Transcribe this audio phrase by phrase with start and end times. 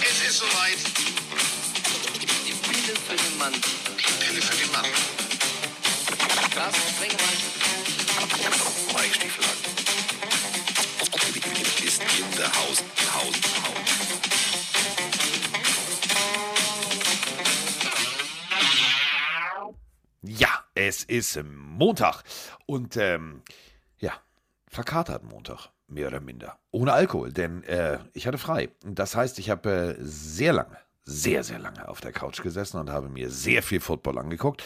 [0.00, 0.78] Es ist soweit.
[2.46, 3.52] Die Pille für den Mann.
[4.20, 4.86] Pille für den Mann.
[6.54, 7.36] Carsten Sprengemann.
[8.94, 9.44] Mike Stiefel
[11.84, 12.82] ist in der Haus.
[13.14, 13.34] Haus.
[13.62, 13.78] Haus.
[20.22, 22.22] Ja, es ist Montag.
[22.66, 23.42] Und ähm,
[24.78, 26.56] verkatert Montag, mehr oder minder.
[26.70, 28.68] Ohne Alkohol, denn äh, ich hatte frei.
[28.84, 32.88] Das heißt, ich habe äh, sehr lange, sehr, sehr lange auf der Couch gesessen und
[32.88, 34.62] habe mir sehr viel Football angeguckt.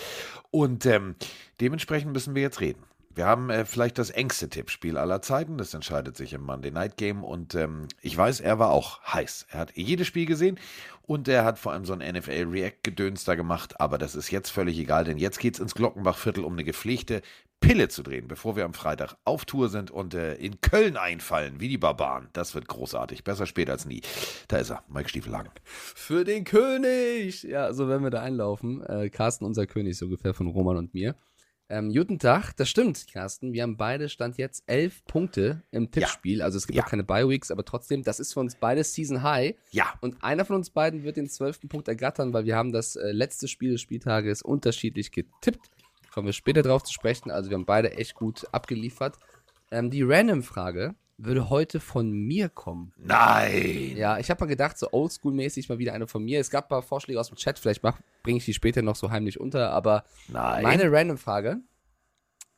[0.50, 1.16] Und ähm,
[1.62, 2.84] dementsprechend müssen wir jetzt reden.
[3.14, 5.56] Wir haben äh, vielleicht das engste Tippspiel aller Zeiten.
[5.56, 7.24] Das entscheidet sich im Monday Night Game.
[7.24, 9.46] Und ähm, ich weiß, er war auch heiß.
[9.48, 10.60] Er hat jedes Spiel gesehen
[11.06, 13.80] und er hat vor allem so ein NFL React-Gedöns da gemacht.
[13.80, 17.22] Aber das ist jetzt völlig egal, denn jetzt geht's ins Glockenbachviertel, um eine gepflegte
[17.62, 21.60] Pille zu drehen, bevor wir am Freitag auf Tour sind und äh, in Köln einfallen,
[21.60, 22.28] wie die Barbaren.
[22.34, 23.24] Das wird großartig.
[23.24, 24.02] Besser spät als nie.
[24.48, 25.50] Da ist er, Mike Stiefelhagen.
[25.64, 27.44] Für den König!
[27.44, 28.84] Ja, so werden wir da einlaufen.
[28.84, 31.14] Äh, Carsten, unser König, so ungefähr von Roman und mir.
[31.68, 33.54] Ähm, guten Tag, das stimmt, Carsten.
[33.54, 36.42] Wir haben beide Stand jetzt elf Punkte im Tippspiel.
[36.42, 36.82] Also es gibt Ja.
[36.84, 39.54] auch keine Bye-Weeks, aber trotzdem, das ist für uns beide Season High.
[39.70, 42.96] Ja, Und einer von uns beiden wird den zwölften Punkt ergattern, weil wir haben das
[42.96, 45.70] äh, letzte Spiel des Spieltages unterschiedlich getippt.
[46.12, 47.30] Kommen wir später drauf zu sprechen.
[47.30, 49.16] Also wir haben beide echt gut abgeliefert.
[49.70, 52.92] Ähm, die Random-Frage würde heute von mir kommen.
[52.98, 53.96] nein.
[53.96, 56.40] Ja, ich habe mal gedacht, so oldschool-mäßig mal wieder eine von mir.
[56.40, 57.82] Es gab ein paar Vorschläge aus dem Chat, vielleicht
[58.22, 60.62] bringe ich die später noch so heimlich unter, aber Nein.
[60.62, 61.60] meine Random-Frage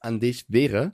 [0.00, 0.92] an dich wäre,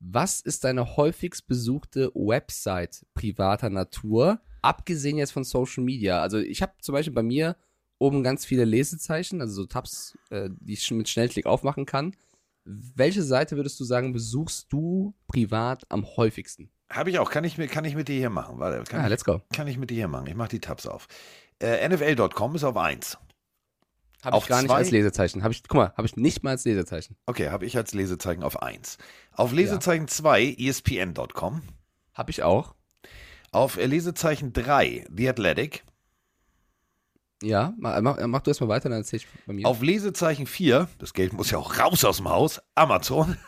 [0.00, 6.20] was ist deine häufigst besuchte Website privater Natur, abgesehen jetzt von Social Media?
[6.22, 7.56] Also ich habe zum Beispiel bei mir
[8.02, 12.14] oben ganz viele Lesezeichen, also so Tabs, äh, die ich schon mit Schnellklick aufmachen kann.
[12.64, 16.70] Welche Seite würdest du sagen, besuchst du privat am häufigsten?
[16.90, 17.30] Habe ich auch.
[17.30, 18.58] Kann ich, mit- kann ich mit dir hier machen?
[18.58, 19.40] Warte, kann, Ah, ich, let's go.
[19.52, 20.26] kann ich mit dir hier machen?
[20.26, 21.08] Ich mache die Tabs auf.
[21.60, 23.18] Äh, NFL.com ist auf 1.
[24.22, 24.76] Habe ich gar nicht zwei?
[24.76, 25.42] als Lesezeichen.
[25.42, 27.16] Habe ich, guck mal, habe ich nicht mal als Lesezeichen.
[27.26, 28.98] Okay, habe ich als Lesezeichen auf 1.
[29.32, 31.62] Auf Lesezeichen 2 ESPN.com.
[32.14, 32.74] Habe ich auch.
[33.50, 35.82] Auf äh, Lesezeichen 3 The Athletic.
[37.42, 39.66] Ja, mach, mach, du erstmal weiter, dann erzähl ich bei mir.
[39.66, 43.36] Auf Lesezeichen 4, das Geld muss ja auch raus aus dem Haus, Amazon.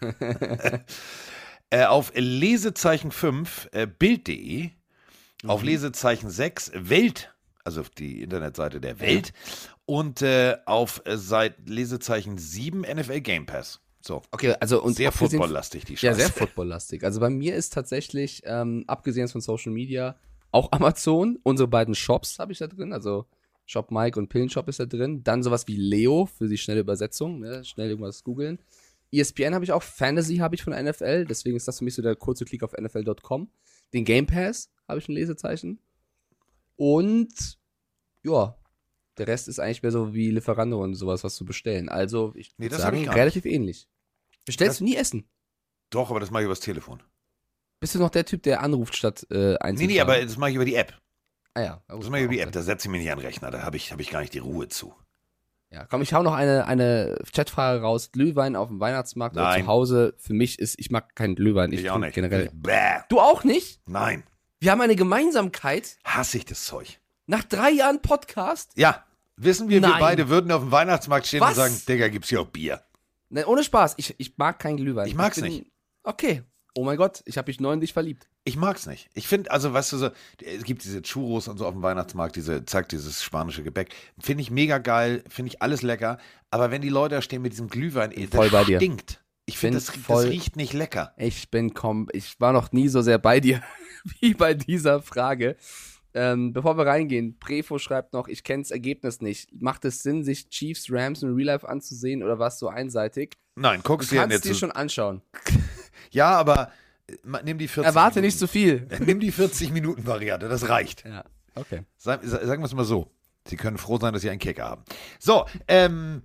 [1.70, 4.70] äh, auf Lesezeichen 5 äh, Bild.de.
[5.44, 9.32] Auf Lesezeichen 6 Welt, also die Internetseite der Welt.
[9.86, 13.80] Und äh, auf äh, Seit Lesezeichen 7 NFL Game Pass.
[14.00, 14.22] So.
[14.32, 16.06] okay, also und sehr footballlastig, die Scheiße.
[16.06, 17.04] Ja, sehr footballlastig.
[17.04, 20.16] Also bei mir ist tatsächlich, ähm, abgesehen von Social Media,
[20.52, 21.38] auch Amazon.
[21.42, 22.92] Unsere beiden Shops habe ich da drin.
[22.92, 23.26] Also
[23.66, 25.22] Shop Mike und Pillenshop ist da drin.
[25.24, 27.64] Dann sowas wie Leo für die schnelle Übersetzung, ne?
[27.64, 28.60] schnell irgendwas googeln.
[29.12, 32.00] ESPN habe ich auch, Fantasy habe ich von NFL, deswegen ist das für mich so
[32.02, 33.50] der kurze Klick auf NFL.com.
[33.92, 35.80] Den Game Pass habe ich ein Lesezeichen.
[36.76, 37.58] Und
[38.24, 38.56] ja,
[39.18, 41.88] der Rest ist eigentlich mehr so wie Lieferando und sowas, was zu bestellen.
[41.88, 43.86] Also ich Nee, das sagen, ich relativ ähnlich.
[44.46, 45.28] Bestellst Das- du nie Essen?
[45.90, 47.02] Doch, aber das mache ich übers Telefon.
[47.82, 49.92] Bist du noch der Typ, der anruft statt äh, Nee, einzutragen?
[49.92, 50.94] nee, aber das mache ich über die App.
[51.54, 51.82] Ah ja.
[51.88, 52.52] Das mache ich über die App.
[52.52, 53.50] Da setze ich mich nicht an den Rechner.
[53.50, 54.94] Da habe ich, hab ich gar nicht die Ruhe zu.
[55.70, 58.12] Ja, komm, ich hau noch eine, eine Chatfrage raus.
[58.12, 59.62] Glühwein auf dem Weihnachtsmarkt oder Nein.
[59.62, 60.14] zu Hause.
[60.18, 61.72] Für mich ist, ich mag keinen Glühwein.
[61.72, 62.14] Ich, Ich, auch nicht.
[62.14, 62.50] generell.
[62.54, 63.00] Bäh.
[63.08, 63.80] Du auch nicht?
[63.86, 64.22] Nein.
[64.60, 65.98] Wir haben eine Gemeinsamkeit.
[66.04, 67.00] Hasse ich das Zeug.
[67.26, 68.72] Nach drei Jahren Podcast.
[68.76, 69.04] Ja,
[69.36, 69.98] wissen wir, wir Nein.
[69.98, 71.50] beide würden auf dem Weihnachtsmarkt stehen Was?
[71.50, 72.80] und sagen, Digga, gibt's hier auch Bier.
[73.30, 73.94] Nein, ohne Spaß.
[73.96, 75.08] Ich, ich mag keinen Glühwein.
[75.08, 75.66] Ich mag's bin- nicht.
[76.04, 76.42] Okay.
[76.74, 78.28] Oh mein Gott, ich habe mich neu in dich verliebt.
[78.44, 79.08] Ich mag's nicht.
[79.14, 80.10] Ich finde, also, weißt du, so,
[80.44, 83.94] es gibt diese Churros und so auf dem Weihnachtsmarkt, diese, zack, dieses spanische Gebäck.
[84.18, 86.18] Finde ich mega geil, finde ich alles lecker.
[86.50, 88.78] Aber wenn die Leute da stehen mit diesem Glühwein, ey, Voll das bei dir.
[88.78, 89.22] stinkt.
[89.44, 91.12] Ich finde, das, das riecht nicht lecker.
[91.18, 93.60] Ich bin kom ich war noch nie so sehr bei dir
[94.20, 95.56] wie bei dieser Frage.
[96.14, 99.50] Ähm, bevor wir reingehen, Prefo schreibt noch, ich kenne das Ergebnis nicht.
[99.60, 103.36] Macht es Sinn, sich Chiefs, Rams in Real Life anzusehen oder war es so einseitig?
[103.56, 104.44] Nein, Du guckst dir kannst jetzt.
[104.44, 105.22] dir so- schon anschauen.
[106.10, 106.70] Ja, aber
[107.08, 108.26] äh, nimm die 40 Erwarte Minuten.
[108.26, 108.86] nicht zu viel.
[109.00, 111.04] Nimm die 40-Minuten-Variante, das reicht.
[111.04, 111.24] Ja,
[111.54, 111.82] okay.
[111.96, 113.10] Sag, sa- sagen wir es mal so.
[113.46, 114.84] Sie können froh sein, dass Sie einen Kicker haben.
[115.18, 116.22] So, ähm,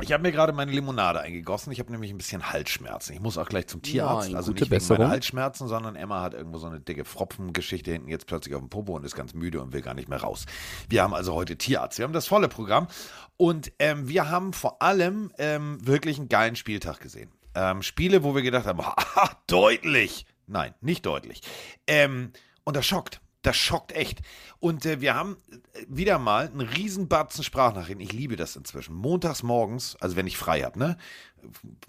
[0.00, 1.72] ich habe mir gerade meine Limonade eingegossen.
[1.72, 3.12] Ich habe nämlich ein bisschen Halsschmerzen.
[3.12, 4.28] Ich muss auch gleich zum Tierarzt.
[4.28, 4.98] Nein, also nicht wegen Besserung.
[4.98, 8.68] meiner Halsschmerzen, sondern Emma hat irgendwo so eine dicke Fropfengeschichte hinten jetzt plötzlich auf dem
[8.70, 10.46] Popo und ist ganz müde und will gar nicht mehr raus.
[10.88, 11.98] Wir haben also heute Tierarzt.
[11.98, 12.86] Wir haben das volle Programm
[13.36, 17.30] und ähm, wir haben vor allem ähm, wirklich einen geilen Spieltag gesehen.
[17.54, 20.26] Ähm, Spiele, wo wir gedacht haben, haha, deutlich.
[20.46, 21.42] Nein, nicht deutlich.
[21.86, 22.32] Ähm,
[22.64, 23.20] und das schockt.
[23.42, 24.20] Das schockt echt.
[24.58, 28.00] Und äh, wir haben äh, wieder mal einen riesen Batzen Sprachnachrichten.
[28.00, 28.94] Ich liebe das inzwischen.
[28.94, 30.98] Montags morgens, also wenn ich frei habe, ne?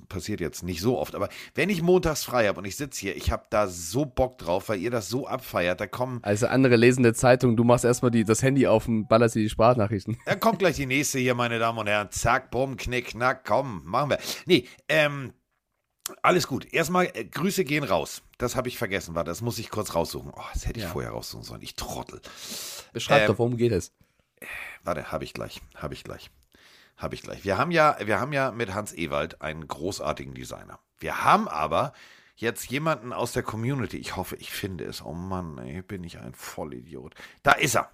[0.08, 3.18] Passiert jetzt nicht so oft, aber wenn ich montags frei habe und ich sitze hier,
[3.18, 6.78] ich habe da so Bock drauf, weil ihr das so abfeiert, da kommen, Also andere
[6.78, 10.18] lesen der Zeitung, du machst erstmal die, das Handy auf und ballerst dir die Sprachnachrichten.
[10.26, 12.10] da kommt gleich die nächste hier, meine Damen und Herren.
[12.12, 14.20] Zack, bumm, knick, knack, komm, machen wir.
[14.46, 15.34] Nee, ähm,
[16.24, 16.72] alles gut.
[16.74, 18.22] Erstmal, äh, Grüße gehen raus.
[18.38, 20.32] Das habe ich vergessen, warte, das muss ich kurz raussuchen.
[20.36, 20.92] Oh, das hätte ich Ja.
[20.92, 21.62] vorher raussuchen sollen.
[21.62, 22.22] Ich trottel.
[22.94, 23.94] Beschreib Ähm, doch, worum geht es?
[24.84, 26.32] Warte, habe ich gleich, habe ich gleich,
[26.98, 27.44] habe ich gleich.
[27.46, 30.80] Wir haben ja, wir haben ja mit Hans Ewald einen großartigen Designer.
[30.98, 31.94] Wir haben aber
[32.36, 33.98] jetzt jemanden aus der Community.
[33.98, 35.04] Ich hoffe, ich finde es.
[35.04, 37.14] Oh Mann, ey, bin ich ein Vollidiot.
[37.44, 37.92] Da ist er.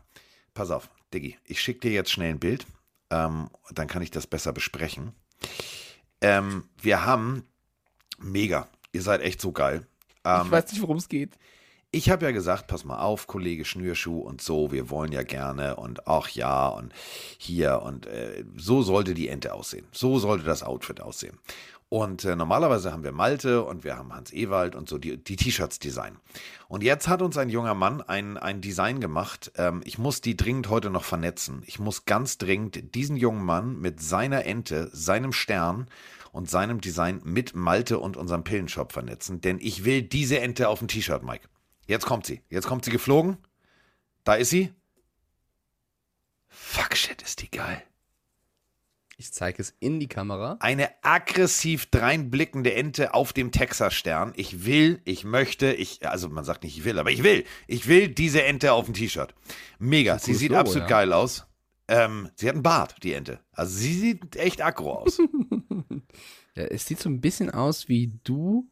[0.53, 2.65] Pass auf, Diggi, ich schicke dir jetzt schnell ein Bild.
[3.09, 5.13] Ähm, dann kann ich das besser besprechen.
[6.21, 7.45] Ähm, wir haben
[8.17, 8.67] mega.
[8.91, 9.85] Ihr seid echt so geil.
[10.23, 11.37] Ähm, ich weiß nicht, worum es geht.
[11.91, 15.77] ich habe ja gesagt, pass mal auf, Kollege Schnürschuh und so, wir wollen ja gerne
[15.77, 16.93] und ach ja und
[17.37, 19.85] hier und äh, so sollte die Ente aussehen.
[19.91, 21.37] So sollte das Outfit aussehen.
[21.89, 25.37] Und äh, normalerweise haben wir Malte und wir haben Hans Ewald und so die, die
[25.37, 26.17] T-Shirts design.
[26.67, 29.53] Und jetzt hat uns ein junger Mann ein, ein Design gemacht.
[29.55, 31.63] Ähm, ich muss die dringend heute noch vernetzen.
[31.65, 35.87] Ich muss ganz dringend diesen jungen Mann mit seiner Ente, seinem Stern
[36.37, 40.79] und seinem Design mit Malte und unserem Pillenshop vernetzen, denn ich will diese Ente auf
[40.79, 41.49] dem T-Shirt, Mike.
[41.87, 42.43] Jetzt kommt sie.
[42.49, 43.37] Jetzt kommt sie geflogen.
[44.23, 44.71] Da ist sie.
[46.47, 47.81] Fuck shit, ist die geil.
[49.17, 50.57] Ich zeige es in die Kamera.
[50.59, 54.33] Eine aggressiv dreinblickende Ente auf dem Texas-Stern.
[54.35, 57.45] Ich will, ich möchte, ich, also man sagt nicht ich will, aber ich will.
[57.65, 59.33] Ich will diese Ente auf dem T-Shirt.
[59.79, 60.19] Mega.
[60.19, 60.97] Sie sieht Logo, absolut ja.
[60.97, 61.47] geil aus.
[61.87, 63.39] Ähm, sie hat einen Bart, die Ente.
[63.53, 65.19] Also sie sieht echt aggro aus.
[66.55, 68.67] Ja, es sieht so ein bisschen aus wie du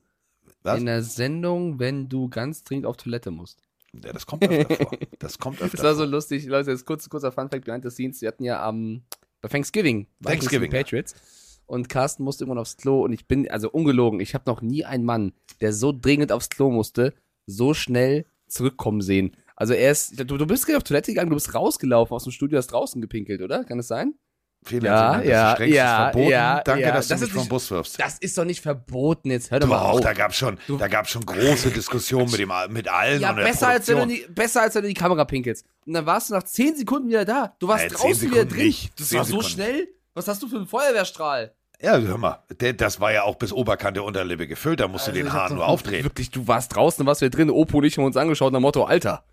[0.63, 0.79] Was?
[0.79, 3.61] in der Sendung, wenn du ganz dringend auf Toilette musst.
[3.93, 4.91] Ja, das kommt öfter vor.
[5.19, 6.07] Das kommt öfter Das war so vor.
[6.07, 8.21] lustig, Leute, jetzt kurz, kurzer Funfact behind the scenes.
[8.21, 9.03] Wir hatten ja am
[9.41, 11.13] bei Thanksgiving, Thanksgiving, gegen Patriots.
[11.67, 14.85] Und Carsten musste irgendwann aufs Klo und ich bin, also ungelogen, ich habe noch nie
[14.85, 17.13] einen Mann, der so dringend aufs Klo musste,
[17.47, 19.35] so schnell zurückkommen sehen.
[19.55, 22.31] Also er ist, du, du bist gerade auf Toilette gegangen, du bist rausgelaufen aus dem
[22.31, 23.63] Studio, hast draußen gepinkelt, oder?
[23.63, 24.15] Kann es sein?
[24.65, 25.25] Vielen Ja, Dank.
[25.25, 26.29] ja, das ja, verboten.
[26.31, 26.91] ja, Danke, ja.
[26.91, 27.99] dass du Das mich ist vom Bus wirfst.
[27.99, 30.01] Das ist doch nicht verboten, jetzt hör doch mal auf.
[30.01, 33.87] da gab schon, da gab schon große Diskussionen mit dem, mit allen Ja, besser als,
[33.87, 35.65] wenn du die, besser als wenn du die Kamera pinkelst.
[35.85, 37.55] Und dann warst du nach 10 Sekunden wieder da.
[37.59, 38.57] Du warst Äh, 10 draußen wieder drin.
[38.65, 38.99] nicht.
[38.99, 39.49] Das 10 war so Sekunden.
[39.49, 39.87] schnell.
[40.15, 41.53] Was hast du für einen Feuerwehrstrahl?
[41.81, 42.39] Ja, hör mal,
[42.77, 45.49] das war ja auch bis Oberkante Unterlippe gefüllt, da musst du den Also, ich hab
[45.49, 46.05] Hahn nur aufdrehen.
[46.05, 47.49] Wirklich, du warst draußen, warst du wieder drin.
[47.49, 49.25] Opo und ich haben uns angeschaut nach Motto, Alter.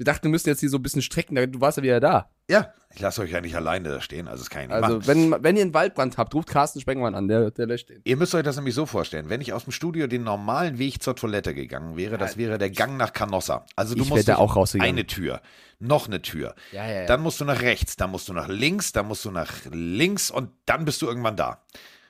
[0.00, 2.30] Wir dachten, wir müssen jetzt hier so ein bisschen strecken, du warst ja wieder da.
[2.48, 4.96] Ja, ich lasse euch ja nicht alleine da stehen, also das kann ich nicht Also,
[4.96, 5.06] machen.
[5.06, 8.00] wenn, wenn ihr einen Waldbrand habt, ruft Carsten Spengmann an, der, der löscht den.
[8.04, 11.02] Ihr müsst euch das nämlich so vorstellen, wenn ich aus dem Studio den normalen Weg
[11.02, 13.66] zur Toilette gegangen wäre, das wäre der Gang nach Canossa.
[13.76, 14.94] Also du Ich musst auch rausgegangen.
[14.94, 15.42] eine Tür,
[15.80, 16.54] noch eine Tür.
[16.72, 17.06] Ja, ja, ja.
[17.06, 20.30] Dann musst du nach rechts, dann musst du nach links, dann musst du nach links
[20.30, 21.60] und dann bist du irgendwann da.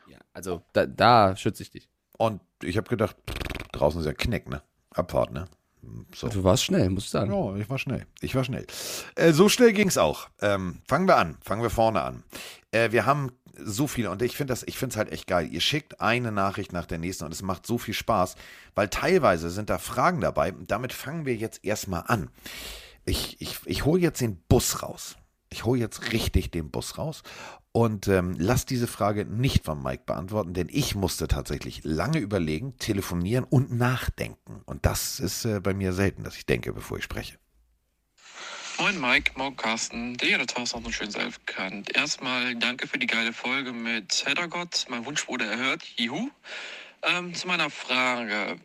[0.09, 1.89] Ja, also, da, da schütze ich dich.
[2.17, 3.17] Und ich habe gedacht,
[3.73, 4.63] draußen ist ja Knick, ne?
[4.95, 5.47] Abfahrt, ne?
[6.15, 6.29] So.
[6.29, 7.33] Du warst schnell, muss ich sagen.
[7.33, 8.07] Ja, ich war schnell.
[8.21, 8.67] Ich war schnell.
[9.15, 10.29] Äh, so schnell ging es auch.
[10.41, 11.39] Ähm, fangen wir an.
[11.43, 12.23] Fangen wir vorne an.
[12.71, 13.33] Äh, wir haben
[13.63, 15.49] so viele und ich finde das, ich finde es halt echt geil.
[15.51, 18.37] Ihr schickt eine Nachricht nach der nächsten und es macht so viel Spaß,
[18.75, 20.53] weil teilweise sind da Fragen dabei.
[20.67, 22.31] Damit fangen wir jetzt erstmal an.
[23.05, 25.17] Ich, ich, ich hole jetzt den Bus raus.
[25.53, 27.23] Ich hole jetzt richtig den Bus raus
[27.73, 32.79] und ähm, lass diese Frage nicht von Mike beantworten, denn ich musste tatsächlich lange überlegen,
[32.79, 34.63] telefonieren und nachdenken.
[34.65, 37.39] Und das ist äh, bei mir selten, dass ich denke, bevor ich spreche.
[38.79, 41.95] Moin Mike, morgen Carsten, der der Taus auch noch schön selbst kennt.
[41.95, 44.87] Erstmal danke für die geile Folge mit Heddergott.
[44.89, 45.83] Mein Wunsch wurde erhört.
[45.97, 46.31] Juhu.
[47.03, 48.57] Ähm, zu meiner Frage.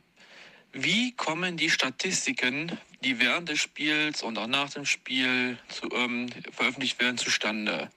[0.71, 6.27] Wie kommen die Statistiken, die während des Spiels und auch nach dem Spiel zu, ähm,
[6.51, 7.89] veröffentlicht werden, zustande?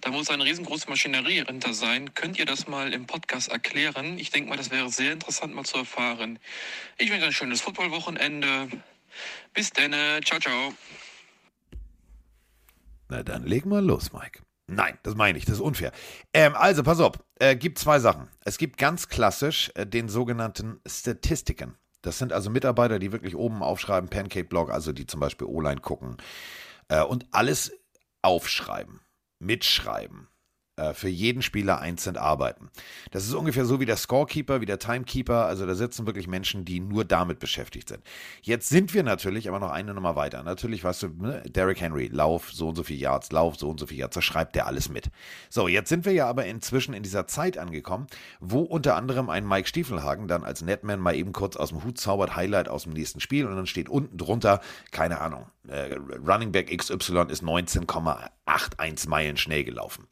[0.00, 2.14] Da muss eine riesengroße Maschinerie hinter sein.
[2.14, 4.18] Könnt ihr das mal im Podcast erklären?
[4.18, 6.38] Ich denke mal, das wäre sehr interessant mal zu erfahren.
[6.96, 8.68] Ich wünsche ein schönes Footballwochenende.
[9.52, 9.92] Bis dann.
[10.24, 10.72] Ciao, ciao.
[13.08, 14.40] Na dann leg mal los, Mike.
[14.66, 15.92] Nein, das meine ich, das ist unfair.
[16.32, 18.28] Ähm, also, pass auf, äh, gibt zwei Sachen.
[18.44, 21.76] Es gibt ganz klassisch äh, den sogenannten Statistiken.
[22.04, 26.18] Das sind also Mitarbeiter, die wirklich oben aufschreiben, Pancake-Blog, also die zum Beispiel O-Line gucken
[26.88, 27.72] äh, und alles
[28.20, 29.00] aufschreiben,
[29.38, 30.28] mitschreiben.
[30.76, 32.68] Äh, für jeden Spieler einzeln arbeiten.
[33.12, 35.46] Das ist ungefähr so wie der Scorekeeper, wie der Timekeeper.
[35.46, 38.02] Also da sitzen wirklich Menschen, die nur damit beschäftigt sind.
[38.42, 40.42] Jetzt sind wir natürlich aber noch eine Nummer weiter.
[40.42, 43.78] Natürlich, weißt du, ne, Derrick Henry, Lauf, so und so viel Yards, Lauf, so und
[43.78, 45.10] so viel Yards, da schreibt der alles mit.
[45.48, 48.08] So, jetzt sind wir ja aber inzwischen in dieser Zeit angekommen,
[48.40, 51.98] wo unter anderem ein Mike Stiefelhagen dann als Netman mal eben kurz aus dem Hut
[51.98, 55.94] zaubert, Highlight aus dem nächsten Spiel und dann steht unten drunter, keine Ahnung, äh,
[56.26, 57.42] Running Back XY ist
[58.46, 60.06] 19,81 Meilen schnell gelaufen.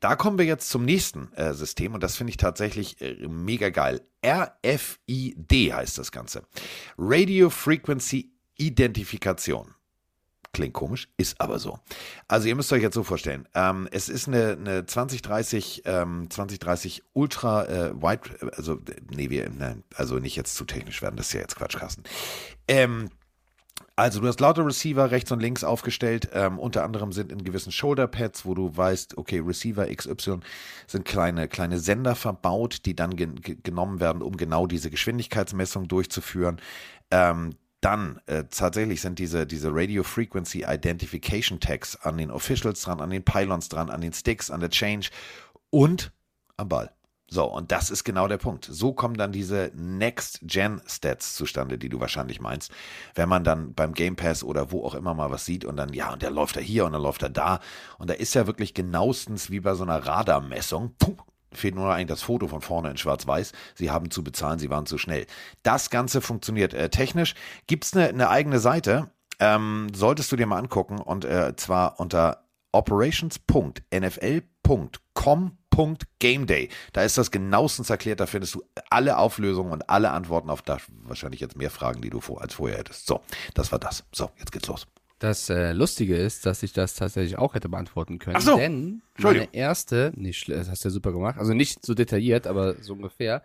[0.00, 3.70] Da kommen wir jetzt zum nächsten äh, System und das finde ich tatsächlich äh, mega
[3.70, 4.02] geil.
[4.24, 6.42] RFID heißt das Ganze.
[6.98, 9.74] Radio Frequency Identifikation.
[10.52, 11.78] Klingt komisch, ist aber so.
[12.28, 17.02] Also ihr müsst euch jetzt so vorstellen, ähm, es ist eine, eine 2030, ähm, 2030
[17.12, 21.32] Ultra äh, Wide, also nee, wir, nein, also nicht jetzt zu technisch werden, das ist
[21.34, 21.76] ja jetzt Quatsch.
[22.68, 23.10] Ähm,
[23.96, 26.28] also du hast lauter Receiver rechts und links aufgestellt.
[26.34, 30.40] Ähm, unter anderem sind in gewissen Shoulderpads, wo du weißt, okay, Receiver XY
[30.86, 36.60] sind kleine, kleine Sender verbaut, die dann gen genommen werden, um genau diese Geschwindigkeitsmessung durchzuführen.
[37.10, 43.00] Ähm, dann äh, tatsächlich sind diese, diese Radio Frequency Identification Tags an den Officials dran,
[43.00, 45.08] an den Pylons dran, an den Sticks, an der Change
[45.70, 46.12] und
[46.56, 46.95] am Ball.
[47.28, 48.68] So, und das ist genau der Punkt.
[48.70, 52.70] So kommen dann diese Next-Gen-Stats zustande, die du wahrscheinlich meinst.
[53.16, 55.92] Wenn man dann beim Game Pass oder wo auch immer mal was sieht und dann,
[55.92, 57.58] ja, und der läuft da hier und dann läuft er da.
[57.98, 60.94] Und da ist ja wirklich genauestens wie bei so einer Radarmessung.
[61.00, 61.16] Puh,
[61.52, 63.50] fehlt nur noch eigentlich das Foto von vorne in schwarz-weiß.
[63.74, 65.26] Sie haben zu bezahlen, sie waren zu schnell.
[65.64, 67.34] Das Ganze funktioniert äh, technisch.
[67.68, 72.44] Es eine, eine eigene Seite, ähm, solltest du dir mal angucken und äh, zwar unter
[72.70, 75.58] operations.nfl.com
[76.18, 76.68] Game Day.
[76.92, 80.82] Da ist das genauestens erklärt, da findest du alle Auflösungen und alle Antworten auf das,
[81.02, 83.06] wahrscheinlich jetzt mehr Fragen, die du vor, als vorher hättest.
[83.06, 83.20] So,
[83.54, 84.04] das war das.
[84.12, 84.86] So, jetzt geht's los.
[85.18, 88.36] Das äh, Lustige ist, dass ich das tatsächlich auch hätte beantworten können.
[88.36, 88.56] Ach so.
[88.56, 92.74] Denn meine erste, nicht, das hast du ja super gemacht, also nicht so detailliert, aber
[92.82, 93.42] so ungefähr.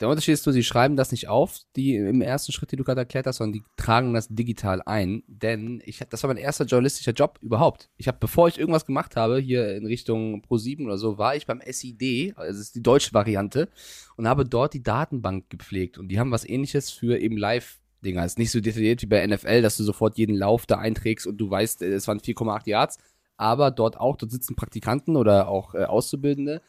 [0.00, 2.84] Der Unterschied ist nur, sie schreiben das nicht auf, die im ersten Schritt, den du
[2.84, 5.24] gerade erklärt hast, sondern die tragen das digital ein.
[5.26, 7.90] Denn ich, das war mein erster journalistischer Job überhaupt.
[7.96, 11.46] Ich habe, bevor ich irgendwas gemacht habe, hier in Richtung Pro7 oder so, war ich
[11.46, 13.68] beim SID, also das ist die deutsche Variante,
[14.16, 15.98] und habe dort die Datenbank gepflegt.
[15.98, 18.24] Und die haben was ähnliches für eben live Dinger.
[18.24, 21.38] Ist nicht so detailliert wie bei NFL, dass du sofort jeden Lauf da einträgst und
[21.38, 22.98] du weißt, äh, es waren 4,8 Yards.
[23.36, 26.60] Aber dort auch, dort sitzen Praktikanten oder auch äh, Auszubildende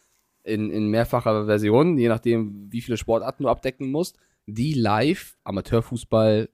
[0.50, 6.50] in, in mehrfacher Version, je nachdem, wie viele Sportarten du abdecken musst, die live, Amateurfußball,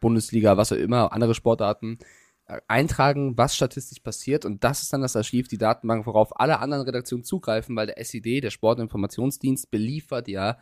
[0.00, 1.98] Bundesliga, was auch immer, andere Sportarten,
[2.46, 4.44] äh, eintragen, was statistisch passiert.
[4.44, 8.02] Und das ist dann das Archiv, die Datenbank, worauf alle anderen Redaktionen zugreifen, weil der
[8.04, 10.58] SID, der Sportinformationsdienst, beliefert ja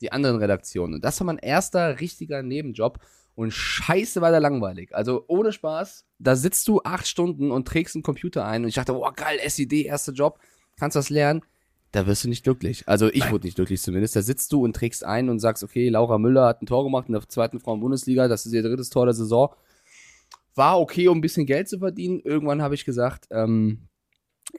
[0.00, 0.94] die anderen Redaktionen.
[0.94, 2.98] Und das war mein erster richtiger Nebenjob.
[3.34, 4.92] Und scheiße war der langweilig.
[4.96, 8.64] Also ohne Spaß, da sitzt du acht Stunden und trägst einen Computer ein.
[8.64, 10.40] Und ich dachte, boah, geil, SID, erster Job,
[10.76, 11.42] kannst was lernen.
[11.92, 12.84] Da wirst du nicht glücklich.
[12.86, 14.14] Also ich wurde nicht glücklich zumindest.
[14.14, 17.08] Da sitzt du und trägst ein und sagst, okay, Laura Müller hat ein Tor gemacht
[17.08, 19.54] in der zweiten Frauen-Bundesliga, das ist ihr drittes Tor der Saison.
[20.54, 22.20] War okay, um ein bisschen Geld zu verdienen.
[22.20, 23.88] Irgendwann habe ich gesagt, ähm,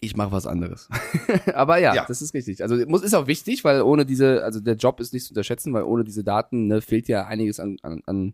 [0.02, 0.88] ich mache was anderes.
[1.54, 2.06] Aber ja, Ja.
[2.08, 2.62] das ist richtig.
[2.64, 5.74] Also muss, ist auch wichtig, weil ohne diese, also der Job ist nicht zu unterschätzen,
[5.74, 8.34] weil ohne diese Daten ne, fehlt ja einiges an, an, an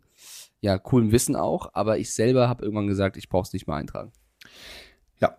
[0.61, 1.69] ja, coolem Wissen auch.
[1.73, 4.11] Aber ich selber habe irgendwann gesagt, ich brauche es nicht mehr eintragen.
[5.19, 5.37] Ja.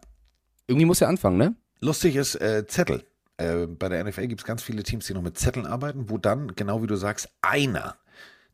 [0.67, 1.55] Irgendwie muss ja anfangen, ne?
[1.81, 3.05] Lustig ist äh, Zettel.
[3.37, 6.19] Äh, bei der NFL gibt es ganz viele Teams, die noch mit Zetteln arbeiten, wo
[6.19, 7.97] dann, genau wie du sagst, einer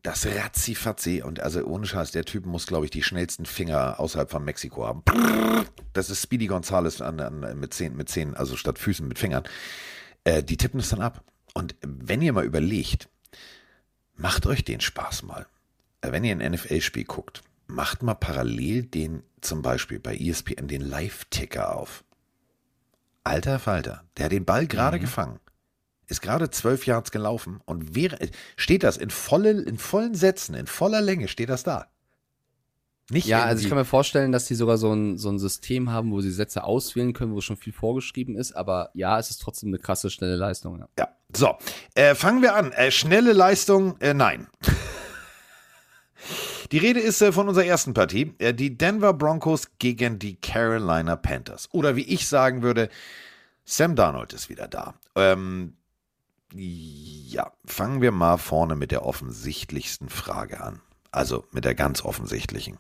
[0.03, 4.31] das Ratzifatzi und also ohne Scheiß, der Typ muss, glaube ich, die schnellsten Finger außerhalb
[4.31, 5.03] von Mexiko haben.
[5.93, 9.45] Das ist Speedy Gonzales an, an, mit zehn, mit also statt Füßen mit Fingern.
[10.25, 11.23] Äh, die tippen es dann ab.
[11.55, 13.09] Und wenn ihr mal überlegt,
[14.17, 15.47] macht euch den Spaß mal.
[16.01, 20.83] Äh, Wenn ihr ein NFL-Spiel guckt, macht mal parallel den, zum Beispiel bei ESPN, den
[20.83, 22.05] Live-Ticker auf.
[23.25, 25.39] Alter Falter, der hat den Ball gerade gefangen,
[26.09, 28.19] ist gerade zwölf Yards gelaufen und wäre,
[28.57, 31.87] steht das in, volle, in vollen Sätzen, in voller Länge steht das da.
[33.11, 35.39] Nicht Ja, also ich irgendwie- kann mir vorstellen, dass die sogar so ein, so ein
[35.39, 38.53] System haben, wo sie Sätze auswählen können, wo schon viel vorgeschrieben ist.
[38.53, 40.79] Aber ja, es ist trotzdem eine krasse, schnelle Leistung.
[40.79, 40.89] Ja.
[40.99, 41.57] Ja, so.
[41.95, 42.73] Äh, fangen wir an.
[42.73, 44.47] Äh, schnelle Leistung, äh, nein.
[46.73, 48.35] Die Rede ist äh, von unserer ersten Partie.
[48.39, 51.69] Äh, die Denver Broncos gegen die Carolina Panthers.
[51.73, 52.89] Oder wie ich sagen würde,
[53.65, 54.95] Sam Darnold ist wieder da.
[55.15, 55.75] Ähm,
[56.55, 60.81] ja, fangen wir mal vorne mit der offensichtlichsten Frage an.
[61.11, 62.79] Also mit der ganz offensichtlichen.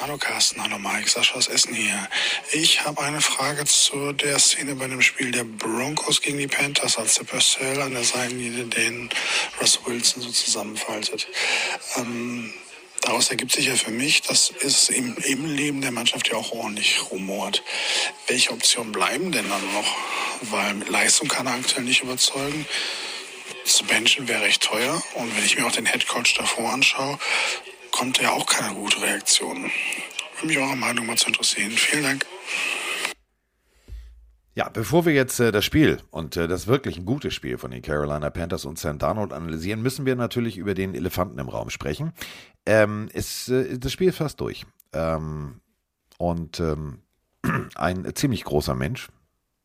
[0.00, 2.08] Hallo Carsten, hallo Mike, Sascha aus Essen hier.
[2.52, 6.96] Ich habe eine Frage zu der Szene bei dem Spiel der Broncos gegen die Panthers,
[6.96, 9.10] als der Purcell an der Seitenlinie den
[9.60, 11.28] Russ Wilson so zusammenfaltet.
[11.96, 12.50] Ähm,
[13.02, 16.36] da Daraus ergibt sich ja für mich, dass es im, im Leben der Mannschaft ja
[16.36, 17.62] auch ordentlich rumort.
[18.26, 19.96] Welche Optionen bleiben denn dann noch?
[20.50, 22.66] Weil Leistung kann er aktuell nicht überzeugen.
[23.66, 25.02] Zu benchen wäre recht teuer.
[25.12, 27.18] Und wenn ich mir auch den Headcoach davor anschaue,
[27.90, 29.70] kommt ja auch keine gute Reaktion.
[30.36, 31.70] Würde mich eure Meinung mal zu interessieren.
[31.72, 32.26] Vielen Dank.
[34.54, 37.70] Ja, bevor wir jetzt äh, das Spiel und äh, das wirklich ein gutes Spiel von
[37.70, 41.70] den Carolina Panthers und Sam Darnold analysieren, müssen wir natürlich über den Elefanten im Raum
[41.70, 42.12] sprechen.
[42.66, 44.66] Ähm, es, äh, das Spiel ist fast durch.
[44.92, 45.60] Ähm,
[46.18, 46.98] und ähm,
[47.76, 49.08] ein ziemlich großer Mensch,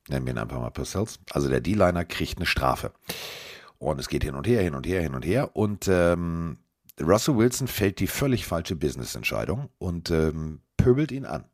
[0.08, 2.92] nennen wir ihn einfach mal Purcells, also der D-Liner kriegt eine Strafe.
[3.80, 5.56] Und es geht hin und her, hin und her, hin und her.
[5.56, 6.58] Und ähm,
[7.02, 11.46] Russell Wilson fällt die völlig falsche Business-Entscheidung und ähm, pöbelt ihn an.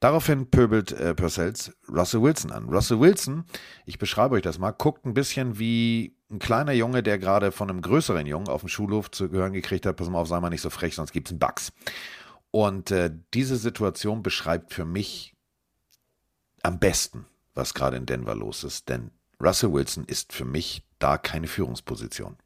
[0.00, 2.68] Daraufhin pöbelt äh, Purcells Russell Wilson an.
[2.68, 3.44] Russell Wilson,
[3.86, 7.70] ich beschreibe euch das mal, guckt ein bisschen wie ein kleiner Junge, der gerade von
[7.70, 10.50] einem größeren Jungen auf dem Schulhof zu gehören gekriegt hat, pass mal auf, sei mal
[10.50, 11.72] nicht so frech, sonst gibt's einen Bugs.
[12.50, 15.36] Und äh, diese Situation beschreibt für mich
[16.62, 21.16] am besten, was gerade in Denver los ist, denn Russell Wilson ist für mich da
[21.16, 22.36] keine Führungsposition.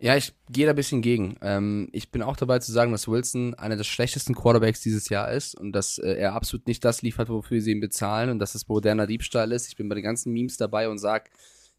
[0.00, 1.36] Ja, ich gehe da ein bisschen gegen.
[1.42, 5.32] Ähm, ich bin auch dabei zu sagen, dass Wilson einer der schlechtesten Quarterbacks dieses Jahr
[5.32, 8.54] ist und dass äh, er absolut nicht das liefert, wofür sie ihn bezahlen und dass
[8.54, 9.66] es moderner Diebstahl ist.
[9.66, 11.30] Ich bin bei den ganzen Memes dabei und sage,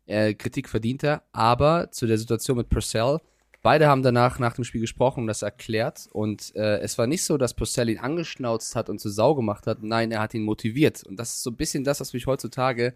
[0.05, 1.23] äh, Kritik verdient er.
[1.31, 3.19] Aber zu der Situation mit Purcell,
[3.61, 6.09] beide haben danach nach dem Spiel gesprochen und das erklärt.
[6.11, 9.65] Und äh, es war nicht so, dass Purcell ihn angeschnauzt hat und zu Sau gemacht
[9.65, 9.81] hat.
[9.81, 11.05] Nein, er hat ihn motiviert.
[11.05, 12.95] Und das ist so ein bisschen das, was mich heutzutage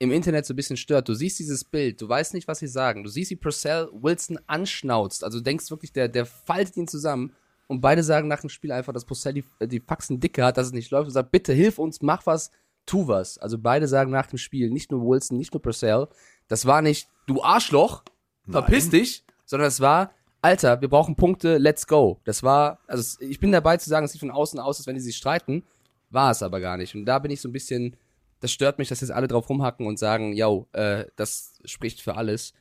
[0.00, 1.08] im Internet so ein bisschen stört.
[1.08, 3.04] Du siehst dieses Bild, du weißt nicht, was sie sagen.
[3.04, 5.22] Du siehst, wie Purcell Wilson anschnauzt.
[5.22, 7.34] Also du denkst wirklich, der, der faltet ihn zusammen.
[7.68, 10.68] Und beide sagen nach dem Spiel einfach, dass Purcell die, die Faxen dicke hat, dass
[10.68, 11.08] es nicht läuft.
[11.08, 12.50] Und sagt, bitte hilf uns, mach was,
[12.86, 13.36] tu was.
[13.36, 16.08] Also beide sagen nach dem Spiel, nicht nur Wilson, nicht nur Purcell,
[16.48, 18.02] das war nicht, du Arschloch,
[18.48, 19.02] verpiss Nein.
[19.02, 22.18] dich, sondern es war, Alter, wir brauchen Punkte, let's go.
[22.24, 24.94] Das war, also ich bin dabei zu sagen, es sieht von außen aus, als wenn
[24.94, 25.62] die sich streiten,
[26.08, 26.94] war es aber gar nicht.
[26.94, 27.96] Und da bin ich so ein bisschen,
[28.40, 32.16] das stört mich, dass jetzt alle drauf rumhacken und sagen, yo, äh, das spricht für
[32.16, 32.52] alles.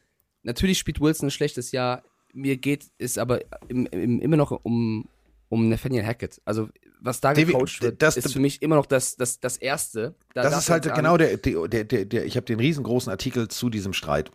[0.43, 2.03] Natürlich spielt Wilson ein schlechtes Jahr.
[2.33, 5.07] Mir geht es aber im, im, immer noch um,
[5.49, 6.41] um Nathaniel Hackett.
[6.45, 6.69] Also,
[7.01, 10.15] was da gecoacht wird, das- ist für mich immer noch das, das, das Erste.
[10.33, 13.69] Da Das ist halt genau der, der, der, der ich habe den riesengroßen Artikel zu
[13.69, 14.31] diesem Streit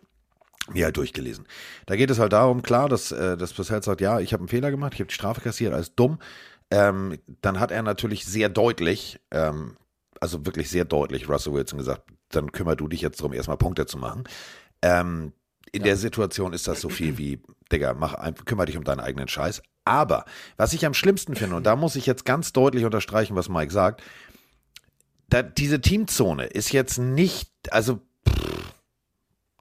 [0.73, 1.45] mir halt durchgelesen.
[1.85, 4.47] Da geht es halt darum, klar, dass, äh, dass Purcell sagt, ja, ich habe einen
[4.47, 6.17] Fehler gemacht, ich habe die Strafe kassiert, alles dumm.
[6.71, 9.77] Ähm, dann hat er natürlich sehr deutlich, ähm,
[10.25, 13.85] also wirklich sehr deutlich Russell Wilson gesagt, dann kümmer du dich jetzt darum, erstmal Punkte
[13.85, 14.23] zu machen.
[14.81, 15.33] Ähm,
[15.71, 17.41] in der Situation ist das so viel wie,
[17.71, 18.15] Digga, mach
[18.45, 19.61] kümmere dich um deinen eigenen Scheiß.
[19.83, 20.25] Aber
[20.57, 23.71] was ich am schlimmsten finde, und da muss ich jetzt ganz deutlich unterstreichen, was Mike
[23.71, 24.01] sagt,
[25.29, 28.73] da, diese Teamzone ist jetzt nicht, also pff,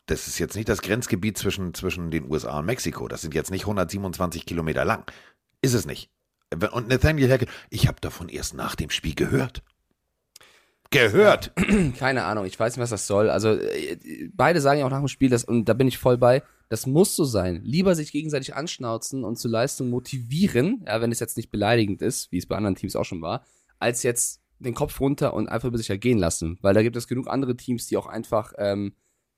[0.07, 3.09] das ist jetzt nicht das Grenzgebiet zwischen, zwischen den USA und Mexiko.
[3.09, 5.05] Das sind jetzt nicht 127 Kilometer lang.
[5.61, 6.11] Ist es nicht.
[6.73, 9.63] Und Nathaniel Hackett, ich habe davon erst nach dem Spiel gehört.
[10.95, 11.53] Gehört.
[11.99, 13.29] Keine Ahnung, ich weiß nicht, was das soll.
[13.29, 16.17] Also, äh, beide sagen ja auch nach dem Spiel, dass, und da bin ich voll
[16.17, 17.61] bei, das muss so sein.
[17.63, 22.33] Lieber sich gegenseitig anschnauzen und zur Leistung motivieren, ja, wenn es jetzt nicht beleidigend ist,
[22.33, 23.45] wie es bei anderen Teams auch schon war,
[23.79, 26.59] als jetzt den Kopf runter und einfach über sich ergehen lassen.
[26.63, 28.95] Weil da gibt es genug andere Teams, die auch einfach ähm,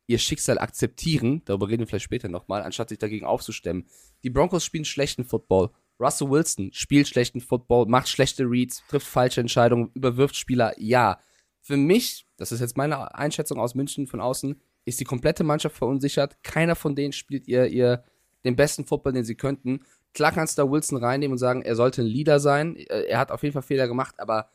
[0.07, 3.87] ihr Schicksal akzeptieren, darüber reden wir vielleicht später nochmal, anstatt sich dagegen aufzustemmen.
[4.23, 5.71] Die Broncos spielen schlechten Football.
[5.99, 11.19] Russell Wilson spielt schlechten Football, macht schlechte Reads, trifft falsche Entscheidungen, überwirft Spieler, ja.
[11.67, 15.77] Für mich, das ist jetzt meine Einschätzung aus München von außen, ist die komplette Mannschaft
[15.77, 16.41] verunsichert.
[16.45, 18.05] Keiner von denen spielt ihr, ihr
[18.45, 19.81] den besten Football, den sie könnten.
[20.15, 22.77] Klar kannst du da Wilson reinnehmen und sagen, er sollte ein Leader sein.
[22.77, 24.49] Äh, Er hat auf jeden Fall Fehler gemacht, aber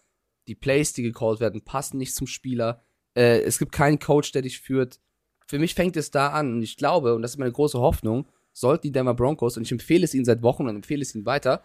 [0.47, 2.81] die Plays, die gecallt werden, passen nicht zum Spieler.
[3.13, 5.01] Äh, es gibt keinen Coach, der dich führt.
[5.47, 8.25] Für mich fängt es da an und ich glaube, und das ist meine große Hoffnung,
[8.53, 11.25] sollten die Denver Broncos, und ich empfehle es ihnen seit Wochen und empfehle es ihnen
[11.25, 11.61] weiter,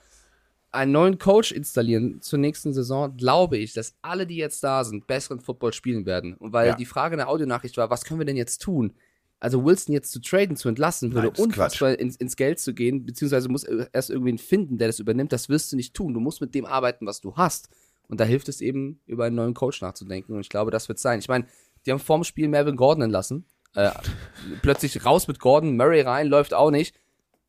[0.77, 5.07] einen neuen Coach installieren zur nächsten Saison, glaube ich, dass alle, die jetzt da sind,
[5.07, 6.35] besseren Football spielen werden.
[6.35, 6.75] Und weil Ja.
[6.77, 8.95] die Frage in der Audionachricht war, was können wir denn jetzt tun?
[9.39, 13.05] Also Wilson jetzt zu traden, zu entlassen, würde Nein, unfassbar ins, ins Geld zu gehen,
[13.05, 15.33] beziehungsweise muss erst irgendwen finden, der das übernimmt.
[15.33, 16.15] Das wirst du nicht tun.
[16.15, 17.69] Du musst mit dem arbeiten, was du hast.
[18.09, 20.33] Und da hilft es eben, über einen neuen Coach nachzudenken.
[20.35, 21.19] Und ich glaube, das wird sein.
[21.19, 21.47] Ich meine,
[21.85, 23.45] die haben vorm Spiel Melvin Gordon entlassen.
[23.75, 23.91] Äh,
[24.63, 26.95] plötzlich raus mit Gordon, Murray rein, läuft auch nicht.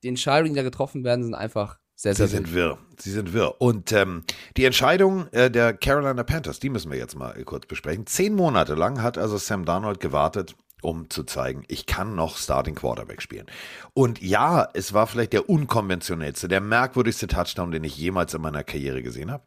[0.04, 2.56] Die Entscheidungen, die da getroffen werden, sind einfach sehr, Sie sehr sind wild.
[2.56, 2.78] wirr.
[3.00, 3.60] Sie sind wirr.
[3.60, 4.24] Und ähm,
[4.56, 8.06] die Entscheidung äh, der Carolina Panthers, die müssen wir jetzt mal kurz besprechen.
[8.06, 12.76] Zehn Monate lang hat also Sam Darnold gewartet, um zu zeigen, ich kann noch Starting
[12.76, 13.48] Quarterback spielen.
[13.96, 18.64] Und ja, es war vielleicht der unkonventionellste, der merkwürdigste Touchdown, den ich jemals in meiner
[18.64, 19.44] Karriere gesehen habe.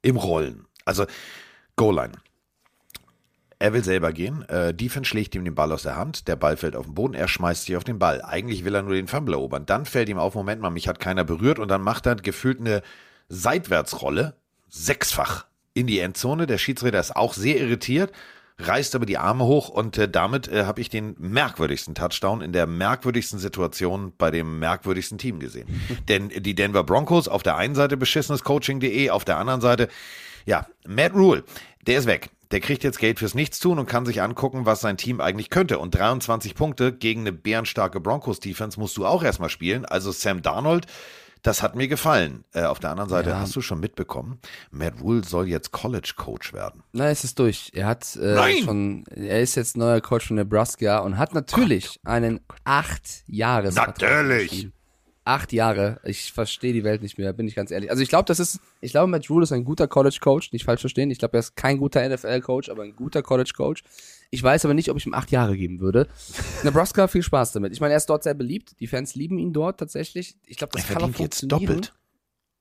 [0.00, 0.66] Im Rollen.
[0.86, 1.04] Also
[1.76, 2.14] Goal-Line.
[3.58, 4.46] Er will selber gehen.
[4.48, 6.28] Äh, Defense schlägt ihm den Ball aus der Hand.
[6.28, 7.14] Der Ball fällt auf den Boden.
[7.14, 8.20] Er schmeißt sich auf den Ball.
[8.22, 9.64] Eigentlich will er nur den Fumble erobern.
[9.64, 11.58] Dann fällt ihm auf, Moment mal, mich hat keiner berührt.
[11.58, 12.82] Und dann macht er gefühlt eine
[13.28, 14.34] Seitwärtsrolle.
[14.68, 16.46] Sechsfach in die Endzone.
[16.46, 18.12] Der Schiedsrichter ist auch sehr irritiert.
[18.58, 22.52] Reißt aber die Arme hoch und äh, damit äh, habe ich den merkwürdigsten Touchdown in
[22.52, 25.68] der merkwürdigsten Situation bei dem merkwürdigsten Team gesehen.
[26.08, 29.88] Denn die Denver Broncos auf der einen Seite beschissenes Coaching.de, auf der anderen Seite,
[30.46, 31.44] ja, Matt Rule,
[31.86, 34.96] der ist weg der kriegt jetzt Geld fürs Nichtstun und kann sich angucken, was sein
[34.96, 35.78] Team eigentlich könnte.
[35.78, 39.84] Und 23 Punkte gegen eine bärenstarke Broncos-Defense musst du auch erstmal spielen.
[39.84, 40.86] Also Sam Darnold,
[41.42, 42.44] das hat mir gefallen.
[42.52, 43.40] Äh, auf der anderen Seite Ja.
[43.40, 44.38] hast du schon mitbekommen,
[44.70, 46.82] Matt Rule soll jetzt College-Coach werden.
[46.92, 47.70] Na, es ist durch.
[47.74, 48.62] Er hat äh, Nein!
[48.64, 54.70] schon, er ist jetzt neuer Coach von Nebraska und hat natürlich einen acht Jahres Natürlich.
[55.28, 56.00] Acht Jahre.
[56.04, 57.90] Ich verstehe die Welt nicht mehr, bin ich ganz ehrlich.
[57.90, 60.64] Also ich glaube, das ist, ich glaube, Matt Rule ist ein guter College Coach, nicht
[60.64, 61.10] falsch verstehen.
[61.10, 63.82] Ich glaube, er ist kein guter NFL Coach, aber ein guter College Coach.
[64.30, 66.06] Ich weiß aber nicht, ob ich ihm acht Jahre geben würde.
[66.62, 67.72] Nebraska, viel Spaß damit.
[67.72, 68.78] Ich meine, er ist dort sehr beliebt.
[68.78, 70.36] Die Fans lieben ihn dort tatsächlich.
[70.46, 71.66] Ich glaube, Er das kann auch verdient jetzt funktionieren.
[71.74, 71.94] doppelt.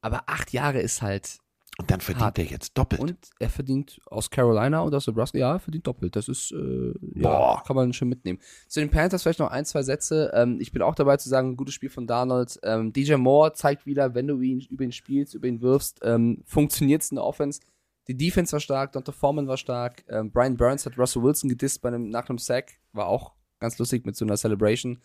[0.01, 1.37] Aber acht Jahre ist halt
[1.77, 2.39] Und dann verdient Hart.
[2.39, 3.01] er jetzt doppelt.
[3.01, 6.15] und er verdient aus Carolina und aus Nebraska, ja, er verdient doppelt.
[6.15, 7.63] Das ist, äh, ja, Boah.
[7.65, 8.39] kann man schon mitnehmen.
[8.67, 10.31] Zu den Panthers vielleicht noch ein, zwei Sätze.
[10.33, 12.59] Ähm, ich bin auch dabei zu sagen, ein gutes Spiel von Darnold.
[12.63, 16.43] Ähm, DJ Moore zeigt wieder, wenn du ihn über ihn spielst, über ihn wirfst, ähm,
[16.45, 17.59] funktioniert es in der Offense.
[18.07, 20.05] Die Defense war stark, Dante Foreman war stark.
[20.07, 22.73] Ähm, Brian Burns hat Russell Wilson gedisst bei einem, nach einem Sack.
[22.93, 24.99] War auch ganz lustig mit so einer Celebration.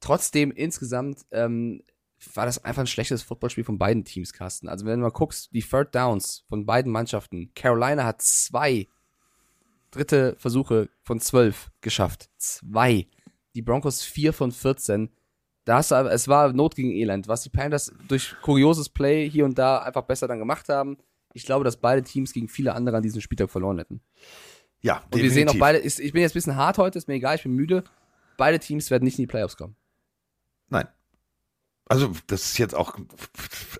[0.00, 1.82] Trotzdem insgesamt ähm,
[2.34, 4.68] war das einfach ein schlechtes Footballspiel von beiden Teams, Carsten.
[4.68, 7.50] Also wenn du mal guckst, die Third Downs von beiden Mannschaften.
[7.54, 8.88] Carolina hat zwei
[9.90, 12.28] dritte Versuche von zwölf geschafft.
[12.36, 13.06] Zwei.
[13.54, 15.10] Die Broncos vier von 14.
[15.64, 19.28] Da hast du, aber- es war Not gegen Elend, was die Panthers durch kurioses Play
[19.28, 20.98] hier und da einfach besser dann gemacht haben.
[21.32, 24.00] Ich glaube, dass beide Teams gegen viele andere an diesem Spieltag verloren hätten.
[24.80, 25.60] ja, Und wir sehen auch definitiv.
[25.60, 27.84] beide, ist, ich bin jetzt ein bisschen hart heute, ist mir egal, ich bin müde.
[28.36, 29.76] Beide Teams werden nicht in die Playoffs kommen.
[30.68, 30.88] Nein.
[31.90, 32.96] Also, das ist jetzt auch,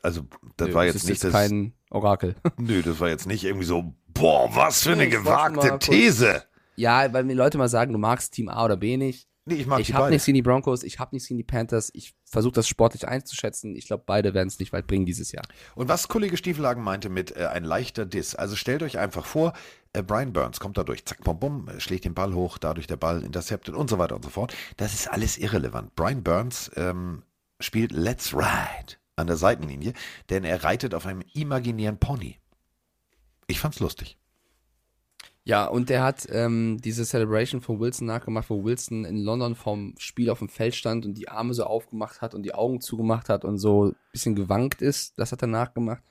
[0.03, 0.23] also,
[0.57, 2.35] das Nö, war das jetzt ist nicht jetzt das, kein Orakel.
[2.59, 6.43] nö, das war jetzt nicht irgendwie so, boah, was für eine Nee, ich gewagte These.
[6.75, 9.29] Ja, weil mir Leute mal sagen, du magst Team A oder B nicht.
[9.45, 10.13] Nee, ich mag ich die habe beide.
[10.13, 11.91] nichts gegen die Broncos, ich habe nichts gegen die Panthers.
[11.95, 13.77] Ich versuche das sportlich einzuschätzen.
[13.77, 15.45] Ich glaube, beide werden es nicht weit bringen dieses Jahr.
[15.75, 18.35] Und was Kollege Stiefelagen meinte mit äh, ein leichter Diss.
[18.35, 19.53] Also stellt euch einfach vor,
[19.93, 22.87] äh, Brian Burns kommt da durch, zack, bum, bum, äh, schlägt den Ball hoch, dadurch
[22.87, 24.55] der Ball intercepted und so weiter und so fort.
[24.77, 25.95] Das ist alles irrelevant.
[25.95, 27.23] Brian Burns ähm,
[27.61, 29.93] spielt Let's Ride an der Seitenlinie,
[30.31, 32.39] denn er reitet auf einem imaginären Pony.
[33.47, 34.17] Ich fand's lustig.
[35.43, 39.95] Ja, und er hat ähm, diese Celebration von Wilson nachgemacht, wo Wilson in London vom
[39.99, 43.31] Spiel auf dem Feld stand und die Arme so aufgemacht hat und die Augen zugemacht
[43.31, 45.19] hat und so ein bisschen gewankt ist.
[45.19, 46.03] Das hat er nachgemacht.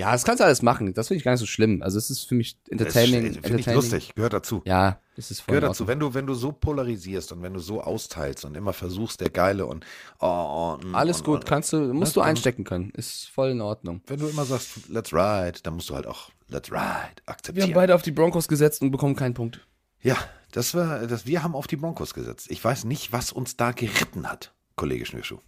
[0.00, 0.94] Ja, das kannst du alles machen.
[0.94, 1.82] Das finde ich gar nicht so schlimm.
[1.82, 3.34] Also es ist für mich entertaining.
[3.34, 4.62] Finde ich lustig, gehört dazu.
[4.64, 7.60] Ja, das ist voll Gehört dazu, wenn du, wenn du so polarisierst und wenn du
[7.60, 9.84] so austeilst und immer versuchst, der Geile und
[10.18, 12.92] oh, und, Alles und, gut, und, kannst du, musst du einstecken können.
[12.96, 14.00] Ist voll in Ordnung.
[14.06, 17.06] Wenn du immer sagst, let's ride, dann musst du halt auch let's ride Wir haben
[17.26, 17.72] akzeptieren.
[17.74, 19.66] beide auf die Broncos gesetzt und bekommen keinen Punkt.
[20.00, 20.16] ja,
[20.52, 22.46] das war, das, wir haben auf die Broncos gesetzt.
[22.50, 25.40] Ich weiß nicht, was uns da geritten hat, Kollege Schnürschuh.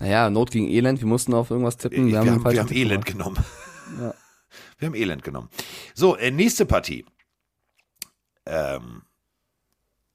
[0.00, 2.06] Naja, Not gegen Elend, wir mussten auf irgendwas tippen.
[2.06, 3.34] Wir, Wir, haben, wir einen haben, falschen Tipp Elend gemacht.
[3.34, 3.44] genommen.
[4.00, 4.14] Ja.
[4.78, 5.48] Wir haben Elend genommen.
[5.94, 7.04] So, äh, nächste Partie.
[8.46, 9.02] Ähm,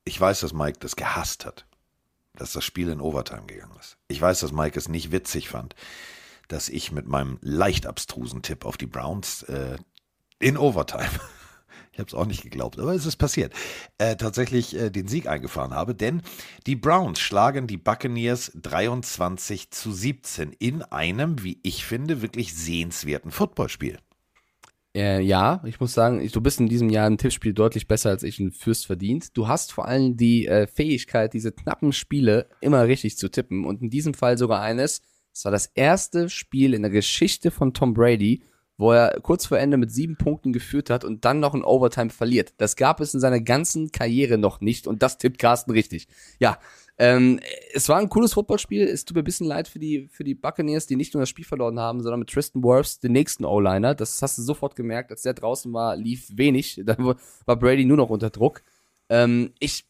[0.03, 1.67] ich weiß, dass Mike das gehasst hat,
[2.33, 3.97] dass das Spiel in Overtime gegangen ist.
[4.07, 5.75] Ich weiß, dass Mike es nicht witzig fand,
[6.47, 9.77] dass ich mit meinem leicht abstrusen Tipp auf die Browns äh,
[10.39, 11.09] in Overtime,
[11.95, 13.53] ich habe es auch nicht geglaubt, aber es ist passiert,
[13.99, 16.21] äh, tatsächlich äh, den Sieg eingefahren habe, denn
[16.67, 23.31] die Browns schlagen die Buccaneers 23 zu 17 in einem, wie ich finde, wirklich sehenswerten
[23.31, 23.97] Footballspiel.
[24.93, 28.09] Äh, ja, ich muss sagen, ich, du bist in diesem Jahr im Tippspiel deutlich besser
[28.09, 29.37] als ich in Fürst verdient.
[29.37, 33.65] Du hast vor allem die äh, Fähigkeit, diese knappen Spiele immer richtig zu tippen.
[33.65, 35.01] Und in diesem Fall sogar eines.
[35.33, 38.43] Es war das erste Spiel in der Geschichte von Tom Brady,
[38.77, 42.09] wo er kurz vor Ende mit sieben Punkten geführt hat und dann noch in Overtime
[42.09, 42.53] verliert.
[42.57, 46.07] Das gab es in seiner ganzen Karriere noch nicht und das tippt Carsten richtig.
[46.39, 46.59] Ja,
[46.97, 47.39] ähm,
[47.73, 48.83] es war ein cooles Footballspiel.
[48.83, 51.29] Es tut mir ein bisschen leid für die, für die Buccaneers, die nicht nur das
[51.29, 53.95] Spiel verloren haben, sondern mit Tristan Wirfs, den nächsten O-Liner.
[53.95, 56.81] Das hast du sofort gemerkt, als der draußen war, lief wenig.
[56.85, 58.63] Da war Brady nur noch unter Druck.
[59.09, 59.85] Ähm, ich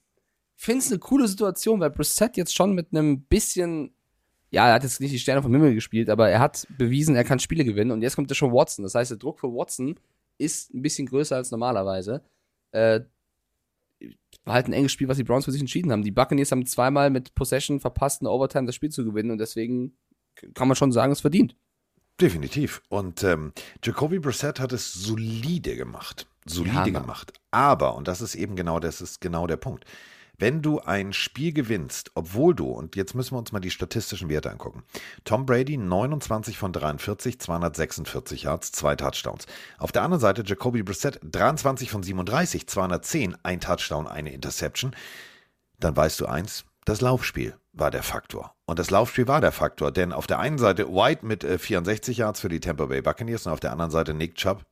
[0.55, 3.94] finde es eine coole Situation, weil Brissett jetzt schon mit einem bisschen,
[4.55, 7.25] ja, er hat jetzt nicht die Sterne vom Himmel gespielt, aber er hat bewiesen, er
[7.25, 7.91] kann Spiele gewinnen.
[7.91, 8.83] Und jetzt kommt ja schon Watson.
[8.83, 9.99] Das heißt, der Druck für Watson
[10.37, 12.23] ist ein bisschen größer als normalerweise.
[12.71, 13.01] Äh,
[14.45, 16.03] war halt ein enges Spiel, was die Browns für sich entschieden haben.
[16.03, 19.97] Die Buccaneers haben zweimal mit Possession verpasst, in Overtime das Spiel zu gewinnen und deswegen
[20.53, 21.57] kann man schon sagen, es verdient.
[22.21, 22.81] Definitiv.
[22.87, 23.51] Und ähm,
[23.83, 26.27] Jacoby Brissett hat es solide gemacht.
[26.45, 27.33] solide Ja, gemacht.
[27.51, 29.83] Aber, und das ist eben genau, das ist genau der Punkt.
[30.37, 34.29] Wenn du ein Spiel gewinnst, obwohl du, und jetzt müssen wir uns mal die statistischen
[34.29, 34.83] Werte angucken.
[35.23, 39.45] Tom Brady 29 von 43, 246 Yards, zwei Touchdowns.
[39.77, 44.95] Auf der anderen Seite Jacoby Brissett 23 von 37, 210, ein Touchdown, eine Interception.
[45.79, 48.53] Dann weißt du eins, das Laufspiel war der Faktor.
[48.65, 52.17] Und das Laufspiel war der Faktor, denn auf der einen Seite White mit äh, 64
[52.17, 54.65] Yards für die Tampa Bay Buccaneers und auf der anderen Seite Nick Chubb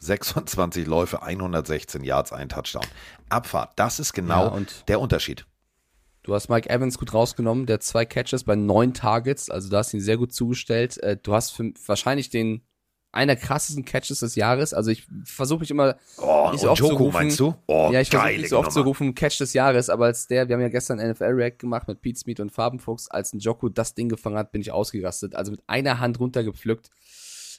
[0.00, 2.84] 26 Läufe, 116 Yards, ein Touchdown.
[3.28, 5.46] Abfahrt, das ist genau Ja, und- der Unterschied.
[6.22, 9.94] Du hast Mike Evans gut rausgenommen, der zwei Catches bei neun Targets, also du hast
[9.94, 10.98] ihn sehr gut zugestellt.
[11.02, 12.62] Äh, Du hast für, wahrscheinlich den
[13.12, 14.72] einer krassesten Catches des Jahres.
[14.72, 17.12] Also ich versuche mich immer Oh, nicht so oft zu Joko rufen.
[17.14, 17.54] meinst du?
[17.66, 20.46] Oh, ja, ich versuche nicht so oft zu rufen, Catch des Jahres, aber als der,
[20.48, 23.68] wir haben ja gestern NFL React gemacht mit Pete Smith und Farbenfuchs, als ein Joko
[23.68, 25.34] das Ding gefangen hat, bin ich ausgerastet.
[25.34, 26.90] Also mit einer Hand runtergepflückt.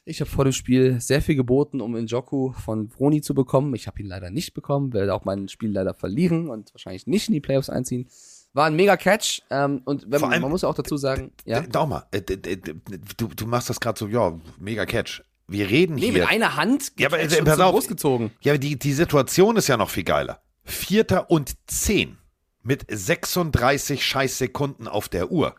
[0.04, 3.76] Ich habe vor dem Spiel sehr viel geboten, um Njoku von Vroni zu bekommen.
[3.76, 7.28] Ich habe ihn leider nicht bekommen, werde auch mein Spiel leider verlieren und wahrscheinlich nicht
[7.28, 8.08] in die Playoffs einziehen.
[8.54, 11.62] War ein mega Catch ähm, und wenn, allem- man muss auch dazu sagen, ja.
[11.62, 15.24] Daumer, äh, du, du machst das gerade so, ja, mega Catch.
[15.48, 16.14] Wir reden Nee, hier.
[16.14, 17.72] mit einer Hand Ja, aber, äh, pass auf.
[17.74, 18.32] großgezogen.
[18.42, 20.42] Ja, aber die, die Situation ist ja noch viel geiler.
[20.64, 22.18] Vierter und zehn
[22.64, 25.56] mit 36 Scheißsekunden auf der Uhr.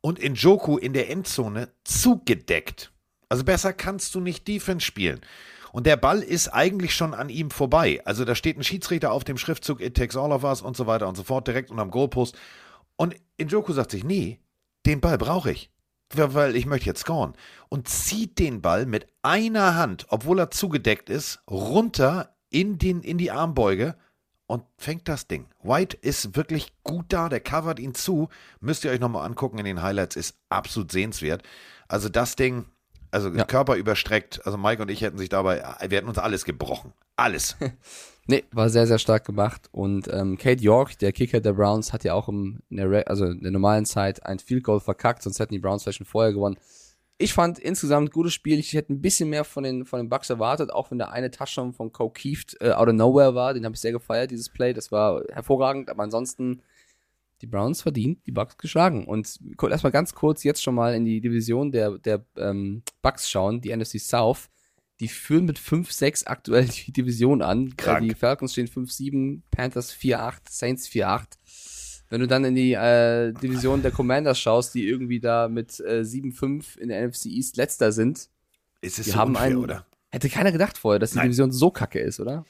[0.00, 2.91] Und Njoku in der Endzone zugedeckt.
[3.32, 5.22] Also besser kannst du nicht Defense spielen.
[5.72, 8.02] Und der Ball ist eigentlich schon an ihm vorbei.
[8.04, 10.86] Also da steht ein Schiedsrichter auf dem Schriftzug It takes all of us und so
[10.86, 12.36] weiter und so fort, direkt unterm Goalpost.
[12.96, 14.38] Und Njoku sagt sich, nee,
[14.84, 15.70] den Ball brauche ich.
[16.14, 17.32] Weil ich möchte jetzt scoren.
[17.70, 23.16] Und zieht den Ball mit einer Hand, obwohl er zugedeckt ist, runter in, den, in
[23.16, 23.96] die Armbeuge
[24.46, 25.46] und fängt das Ding.
[25.62, 28.28] White ist wirklich gut da, der covert ihn zu.
[28.60, 31.42] Müsst ihr euch nochmal angucken in den Highlights, ist absolut sehenswert.
[31.88, 32.66] Also das Ding,
[33.12, 33.44] also Ja.
[33.44, 34.44] Körper überstreckt.
[34.44, 36.92] Also Mike und ich hätten sich dabei, wir hätten uns alles gebrochen.
[37.16, 37.56] Alles.
[38.28, 39.68] Nee, war sehr, sehr stark gemacht.
[39.72, 43.24] Und ähm, Kate York, der Kicker der Browns, hat ja auch im, in, der, also
[43.26, 46.32] in der normalen Zeit ein Field Goal verkackt, sonst hätten die Browns vielleicht schon vorher
[46.32, 46.56] gewonnen.
[47.18, 48.60] Ich fand insgesamt gutes Spiel.
[48.60, 51.30] Ich hätte ein bisschen mehr von den, von den Bucks erwartet, auch wenn der eine
[51.32, 53.54] Touchdown von Cole Keeft äh, out of nowhere war.
[53.54, 54.72] Den habe ich sehr gefeiert, dieses Play.
[54.72, 55.90] Das war hervorragend.
[55.90, 56.62] Aber ansonsten,
[57.42, 59.04] die Browns verdient, die Bucks geschlagen.
[59.06, 62.82] Und gu- lass mal ganz kurz jetzt schon mal in die Division der, der ähm,
[63.02, 64.48] Bucks schauen, die NFC South.
[65.00, 67.76] Die führen mit 5-6 aktuell die Division an.
[67.76, 68.04] Krank.
[68.04, 71.24] Äh, die Falcons stehen 5-7, Panthers 4-8, Saints 4-8.
[72.08, 76.02] Wenn du dann in die äh, Division der Commanders schaust, die irgendwie da mit äh,
[76.02, 78.28] 7-5 in der NFC East letzter sind,
[78.82, 79.86] Es ist die so haben unfair, einen, oder?
[80.10, 81.28] hätte keiner gedacht vorher, dass die Nein.
[81.28, 82.44] Division so kacke ist, oder?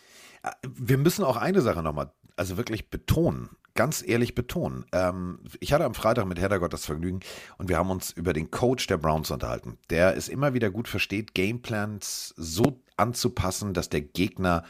[0.67, 4.85] Wir müssen auch eine Sache nochmal, also wirklich betonen, ganz ehrlich betonen.
[4.93, 7.21] Ähm, ich hatte am Freitag mit Heddergott das Vergnügen
[7.59, 10.89] und wir haben uns über den Coach der Browns unterhalten, der es immer wieder gut
[10.89, 14.65] versteht, Gameplans so anzupassen, dass der Gegner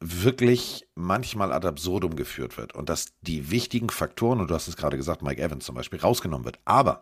[0.00, 4.76] wirklich manchmal ad absurdum geführt wird und dass die wichtigen Faktoren, und du hast es
[4.76, 6.58] gerade gesagt, Mike Evans zum Beispiel, rausgenommen wird.
[6.64, 7.00] Aber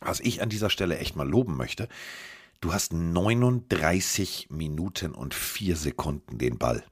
[0.00, 1.88] was ich an dieser Stelle echt mal loben möchte,
[2.60, 6.82] du hast 39 Minuten und 4 Sekunden den Ball.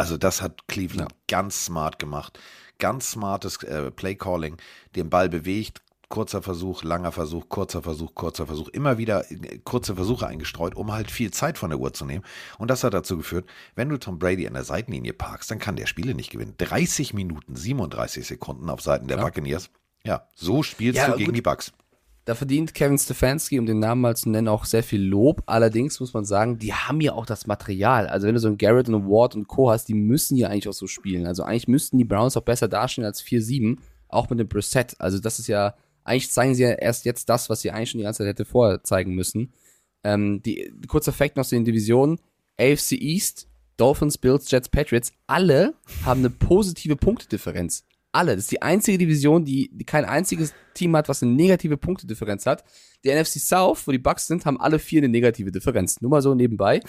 [0.00, 2.38] Also das hat Cleveland ganz smart gemacht.
[2.78, 4.56] Ganz smartes äh, Playcalling,
[4.96, 9.94] den Ball bewegt, kurzer Versuch, langer Versuch, kurzer Versuch, kurzer Versuch, immer wieder äh, kurze
[9.96, 12.24] Versuche eingestreut, um halt viel Zeit von der Uhr zu nehmen.
[12.56, 15.76] Und das hat dazu geführt, wenn du Tom Brady an der Seitenlinie parkst, dann kann
[15.76, 16.54] der Spiele nicht gewinnen.
[16.56, 19.24] 30 Minuten, 37 Sekunden auf Seiten der Ja.
[19.24, 19.68] Buccaneers.
[20.06, 21.36] Ja, so spielst Ja, du gegen gut.
[21.36, 21.72] die Bucks.
[22.26, 25.42] Da verdient Kevin Stefanski, um den Namen mal zu nennen, auch sehr viel Lob.
[25.46, 28.06] Allerdings muss man sagen, die haben ja auch das Material.
[28.06, 29.70] Also wenn du so einen Garrett und einen Ward und Co.
[29.70, 31.26] hast, die müssen ja eigentlich auch so spielen.
[31.26, 33.78] Also eigentlich müssten die Browns auch besser dastehen als 4-7,
[34.08, 34.94] auch mit dem Brissett.
[34.98, 37.98] Also das ist ja, eigentlich zeigen sie ja erst jetzt das, was sie eigentlich schon
[37.98, 39.52] die ganze Zeit hätte vorher zeigen müssen.
[40.04, 42.18] Ähm, die, kurzer Fact noch zu den Divisionen.
[42.58, 47.84] AFC East, Dolphins, Bills, Jets, Patriots, alle haben eine positive Punktedifferenz.
[48.12, 48.34] Alle.
[48.34, 52.46] Das ist die einzige Division, die, die kein einziges Team hat, was eine negative Punktedifferenz
[52.46, 52.64] hat.
[53.04, 56.00] Die NFC South, wo die Bucks sind, haben alle vier eine negative Differenz.
[56.00, 56.80] Nur mal so nebenbei.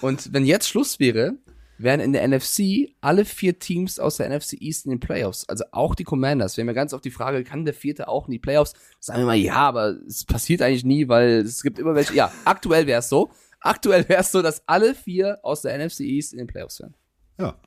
[0.00, 1.36] Und wenn jetzt Schluss wäre,
[1.78, 5.48] wären in der NFC alle vier Teams aus der NFC East in den Playoffs.
[5.48, 6.56] Also auch die Commanders.
[6.56, 8.72] Wir haben ja ganz oft die Frage, kann der vierte auch in die Playoffs?
[9.00, 12.14] Sagen wir mal, ja, aber es passiert eigentlich nie, weil es gibt immer welche.
[12.14, 13.30] Ja, aktuell wäre es so.
[13.60, 16.94] Aktuell wäre es so, dass alle vier aus der NFC East in den Playoffs wären.
[17.38, 17.60] Ja.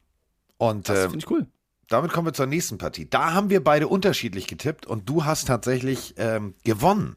[0.58, 1.48] Und Das ähm, finde ich cool.
[1.88, 3.10] Damit kommen wir zur nächsten Partie.
[3.10, 7.16] Da haben wir beide unterschiedlich getippt und du hast tatsächlich ähm, gewonnen,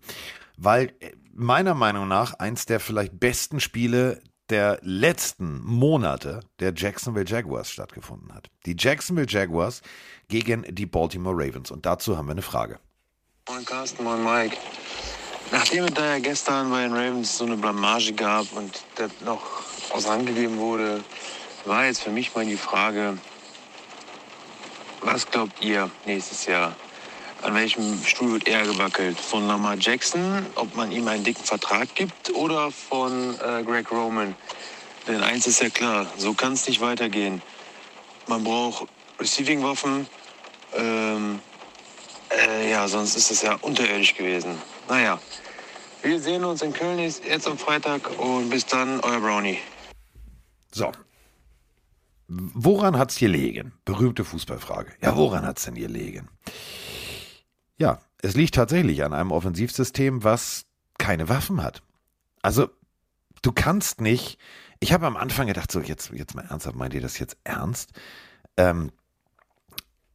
[0.57, 7.27] weil äh, meiner Meinung nach eins der vielleicht besten Spiele der letzten Monate der Jacksonville
[7.27, 8.49] Jaguars stattgefunden hat.
[8.67, 9.83] Die Jacksonville Jaguars
[10.29, 12.79] gegen die Baltimore Ravens und dazu haben wir eine Frage.
[13.49, 14.57] Moin Carsten, moin Mike.
[15.51, 19.63] Nachdem es da ja gestern bei den Ravens so eine Blamage gab und das noch
[20.27, 21.03] gegeben wurde,
[21.65, 23.17] war jetzt für mich mal die Frage,
[25.01, 26.75] was glaubt ihr nächstes Jahr?
[27.43, 29.19] An welchem Stuhl wird eher gewackelt?
[29.19, 34.35] Von Lamar Jackson, ob man ihm einen dicken Vertrag gibt, oder von äh, Greg Roman?
[35.07, 37.41] Denn eins ist ja klar, so kann es nicht weitergehen.
[38.27, 38.89] Man braucht
[39.21, 40.07] Receiving-Waffen.
[40.75, 41.41] Ähm,
[42.31, 44.61] äh, ja, sonst ist es ja unterirdisch gewesen.
[44.89, 45.19] Naja,
[46.03, 49.59] wir sehen uns in Köln jetzt jetzt am Freitag und bis dann, euer Brownie.
[50.73, 50.93] So.
[52.29, 53.73] Woran hat es hier gelegen?
[53.87, 54.93] Berühmte Fußballfrage.
[55.01, 56.29] Ja, woran hat es denn gelegen?
[57.79, 60.67] Ja, es liegt tatsächlich an einem Offensivsystem, was
[60.99, 61.83] keine Waffen hat.
[62.43, 62.69] Also,
[63.41, 64.39] du kannst nicht.
[64.79, 67.93] Ich habe am Anfang gedacht, so, jetzt, jetzt mal ernsthaft, meint ihr das jetzt ernst?
[68.59, 68.93] Ähm,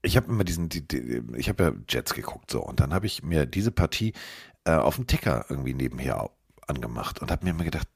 [0.03, 3.07] ich habe immer diesen, die, die, ich habe ja Jets geguckt, so, und dann habe
[3.07, 4.13] ich mir diese Partie
[4.65, 6.29] äh, auf dem Ticker irgendwie nebenher
[6.67, 7.87] angemacht und habe mir immer gedacht,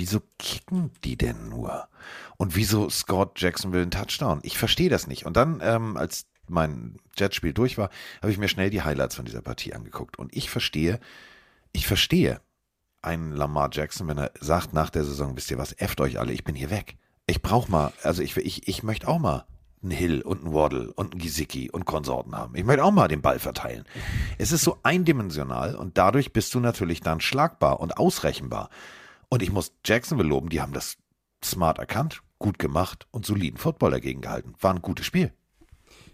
[0.00, 1.88] wieso kicken die denn nur?
[2.36, 4.40] Und wieso scored Jacksonville einen Touchdown?
[4.42, 5.26] Ich verstehe das nicht.
[5.26, 9.26] Und dann, ähm, als mein Jetspiel durch war, habe ich mir schnell die Highlights von
[9.26, 10.18] dieser Partie angeguckt.
[10.18, 10.98] Und ich verstehe,
[11.72, 12.40] ich verstehe
[13.02, 16.32] einen Lamar Jackson, wenn er sagt nach der Saison, wisst ihr was, efft euch alle,
[16.32, 16.96] ich bin hier weg.
[17.26, 19.46] Ich brauche mal, also ich, ich, ich möchte auch mal
[19.82, 22.54] einen Hill und einen Waddle und einen Gesicki und Konsorten haben.
[22.54, 23.84] Ich möchte auch mal den Ball verteilen.
[24.36, 28.68] Es ist so eindimensional und dadurch bist du natürlich dann schlagbar und ausrechenbar.
[29.30, 30.98] Und ich muss Jacksonville loben, die haben das
[31.42, 34.54] smart erkannt, gut gemacht und soliden Football dagegen gehalten.
[34.60, 35.32] War ein gutes Spiel.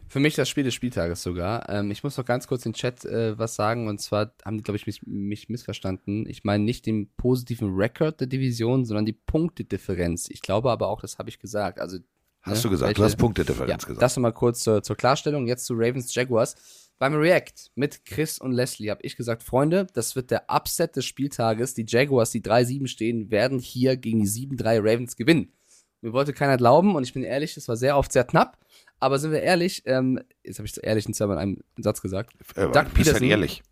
[0.09, 1.68] Für mich das Spiel des Spieltages sogar.
[1.68, 3.88] Ähm, ich muss noch ganz kurz in den Chat äh, was sagen.
[3.88, 6.26] Und zwar haben die, glaube ich, mich, mich missverstanden.
[6.29, 10.29] Ich meine nicht den positiven Rekord der Division, sondern die Punktedifferenz.
[10.31, 11.81] Ich glaube aber auch, das habe ich gesagt.
[11.81, 11.98] Also,
[12.42, 14.02] Hast ne, du gesagt, welche- du hast Punktedifferenz ja, gesagt.
[14.02, 15.48] Das nochmal kurz zur, zur Klarstellung.
[15.48, 16.55] Jetzt zu Ravens Jaguars.
[16.98, 21.04] Beim React mit Chris und Leslie habe ich gesagt, Freunde, das wird der Upset des
[21.04, 21.74] Spieltages.
[21.74, 25.52] Die Jaguars, die 3-7 stehen, werden hier gegen die 7-3 Ravens gewinnen.
[26.00, 28.59] Mir wollte keiner glauben und ich bin ehrlich, das war sehr oft sehr knapp.
[28.98, 32.00] Aber sind wir ehrlich, ähm, jetzt habe ich so ehrlich und zweimal in einem Satz
[32.00, 32.32] gesagt.
[32.54, 33.62] Äh, Doug halt Peterson- ehrlich.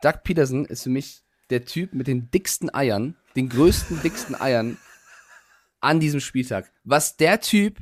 [0.00, 4.78] Doug Peterson ist für mich der Typ mit den dicksten Eiern, den größten, dicksten Eiern
[5.80, 6.72] an diesem Spieltag.
[6.84, 7.78] Was der Typ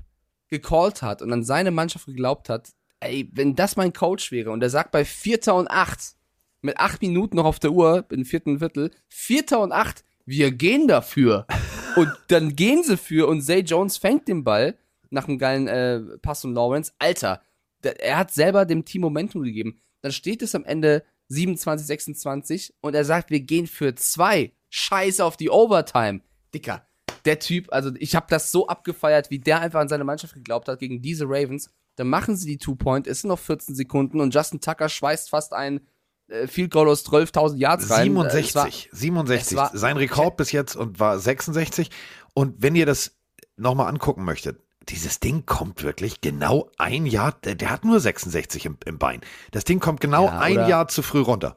[0.48, 4.62] gecallt hat und an seine Mannschaft geglaubt hat, ey, wenn das mein Coach wäre und
[4.62, 6.16] er sagt bei Vierter und Acht,
[6.60, 10.88] mit acht Minuten noch auf der Uhr, im vierten Viertel, Vierter und Acht, wir gehen
[10.88, 11.46] dafür.
[11.96, 14.76] und dann gehen sie für und Zay Jones fängt den Ball
[15.10, 16.92] nach einem geilen äh, Pass von Lawrence.
[16.98, 17.40] Alter,
[17.82, 19.80] der, er hat selber dem Team Momentum gegeben.
[20.02, 24.52] Dann steht es am Ende 27, 26 und er sagt, wir gehen für zwei.
[24.70, 26.20] Scheiße auf die Overtime.
[26.54, 26.86] Dicker,
[27.24, 30.68] der Typ, also ich habe das so abgefeiert, wie der einfach an seine Mannschaft geglaubt
[30.68, 31.70] hat gegen diese Ravens.
[31.98, 35.52] Dann machen sie die Two-Point, es sind noch 14 Sekunden und Justin Tucker schweißt fast
[35.52, 35.80] ein
[36.28, 38.16] äh, Field Goal aus 12.000 Yards rein.
[38.16, 39.52] Äh, es war- 67, 67.
[39.52, 41.90] es war- Sein Rekord bis jetzt und war 66.
[42.34, 43.12] Und wenn ihr das
[43.56, 48.64] nochmal angucken möchtet, dieses Ding kommt wirklich genau ein Jahr, der, der hat nur 66
[48.66, 49.20] im, im Bein.
[49.50, 51.56] Das Ding kommt genau Ja, ein Jahr zu früh runter.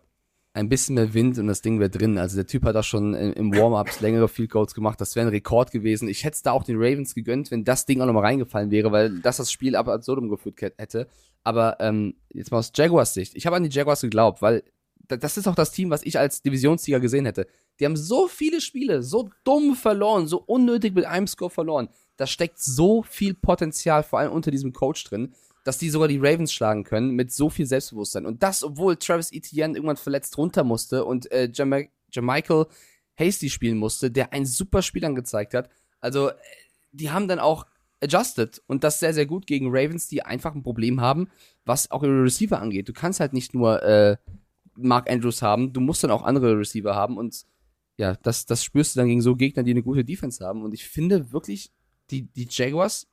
[0.53, 2.17] Ein bisschen mehr Wind und das Ding wäre drin.
[2.17, 4.99] Also der Typ hat auch schon im im Warm-Ups längere Field Goals gemacht.
[4.99, 6.09] Das wäre ein Rekord gewesen.
[6.09, 8.91] Ich hätte es da auch den Ravens gegönnt, wenn das Ding auch nochmal reingefallen wäre,
[8.91, 11.07] weil das das Spiel ab absurdum geführt hätte.
[11.43, 13.35] Aber ähm, jetzt mal aus Jaguars Sicht.
[13.35, 14.63] Ich habe an die Jaguars geglaubt, weil
[15.07, 17.47] da- das ist auch das Team, was ich als Divisionssieger gesehen hätte.
[17.79, 21.87] Die haben so viele Spiele, so dumm verloren, so unnötig mit einem Score verloren.
[22.17, 26.17] Da steckt so viel Potenzial, vor allem unter diesem Coach drin, dass die sogar die
[26.17, 28.25] Ravens schlagen können mit so viel Selbstbewusstsein.
[28.25, 32.65] Und das, obwohl Travis Etienne irgendwann verletzt runter musste und äh, Jamichael
[33.15, 35.69] Hasty spielen musste, der ein super Spiel angezeigt hat.
[35.99, 36.33] Also, äh,
[36.91, 37.65] die haben dann auch
[38.01, 41.29] adjusted und das sehr, sehr gut gegen Ravens, die einfach ein Problem haben,
[41.65, 42.89] was auch ihre Receiver angeht.
[42.89, 44.17] Du kannst halt nicht nur äh,
[44.75, 47.45] Mark Andrews haben, du musst dann auch andere Receiver haben und
[47.97, 50.63] ja, das, das spürst du dann gegen so Gegner, die eine gute Defense haben.
[50.63, 51.71] Und ich finde wirklich,
[52.11, 53.07] die, die Jaguars,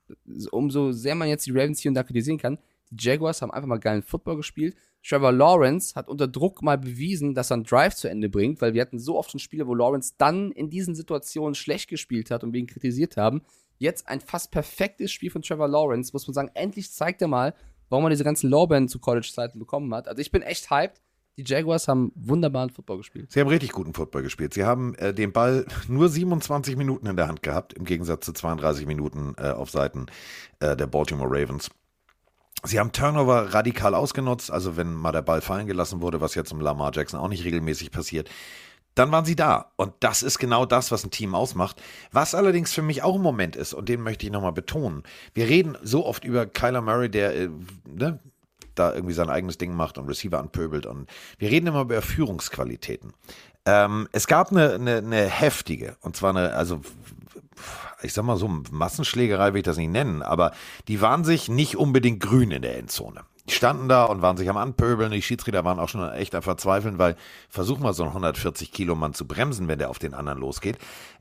[0.50, 2.58] umso sehr man jetzt die Ravens hier und da kritisieren kann,
[2.90, 4.76] die Jaguars haben einfach mal geilen Football gespielt.
[5.06, 8.74] Trevor Lawrence hat unter Druck mal bewiesen, dass er einen Drive zu Ende bringt, weil
[8.74, 12.42] wir hatten so oft schon Spiele, wo Lawrence dann in diesen Situationen schlecht gespielt hat
[12.44, 13.42] und wir ihn kritisiert haben.
[13.78, 16.50] Jetzt ein fast perfektes Spiel von Trevor Lawrence, muss man sagen.
[16.54, 17.54] Endlich zeigt er mal,
[17.88, 20.08] warum er diese ganzen Lorbeeren zu College-Zeiten bekommen hat.
[20.08, 21.00] Also ich bin echt hyped.
[21.38, 23.30] Die Jaguars haben wunderbaren Football gespielt.
[23.30, 24.52] Sie haben richtig guten Football gespielt.
[24.52, 28.32] Sie haben äh, den Ball nur 27 Minuten in der Hand gehabt, im Gegensatz zu
[28.32, 30.06] 32 Minuten äh, auf Seiten
[30.58, 31.70] äh, der Baltimore Ravens.
[32.64, 36.50] Sie haben Turnover radikal ausgenutzt, also wenn mal der Ball fallen gelassen wurde, was jetzt
[36.50, 38.28] im Lamar Jackson auch nicht regelmäßig passiert,
[38.96, 39.70] dann waren sie da.
[39.76, 41.80] Und das ist genau das, was ein Team ausmacht.
[42.10, 45.04] Was allerdings für mich auch ein Moment ist, und den möchte ich nochmal betonen.
[45.34, 47.48] Wir reden so oft über Kyler Murray, der äh,
[47.86, 48.18] ne,
[48.78, 50.86] da irgendwie sein eigenes Ding macht und Receiver anpöbelt.
[50.86, 53.12] Und wir reden immer über Führungsqualitäten.
[53.66, 56.80] Ähm, es gab eine, eine, eine heftige, und zwar eine, also
[58.02, 60.52] ich sag mal so, Massenschlägerei will ich das nicht nennen, aber
[60.86, 63.22] die waren sich nicht unbedingt grün in der Endzone.
[63.48, 65.10] Die standen da und waren sich am Anpöbeln.
[65.10, 67.16] Die Schiedsrichter waren auch schon echt am Verzweifeln, weil
[67.48, 70.76] versuchen wir so einen 140 Kilo Mann zu bremsen, wenn der auf den anderen losgeht.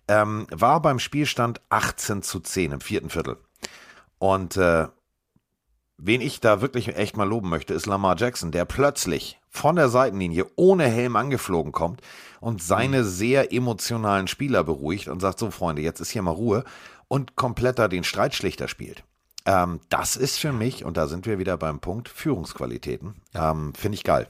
[0.10, 3.38] Ähm, war beim Spielstand 18 zu 10 im vierten Viertel.
[4.20, 4.88] Und äh,
[5.98, 9.90] wen ich da wirklich echt mal loben möchte, ist Lamar Jackson, der plötzlich von der
[9.90, 12.02] Seitenlinie ohne Helm angeflogen kommt
[12.40, 16.64] und seine sehr emotionalen Spieler beruhigt und sagt, so Freunde, jetzt ist hier mal Ruhe
[17.08, 19.04] und kompletter den Streitschlichter spielt.
[19.46, 23.16] Ähm, das ist für mich, und da sind wir wieder beim Punkt, Führungsqualitäten.
[23.34, 24.28] Ähm, Finde ich geil.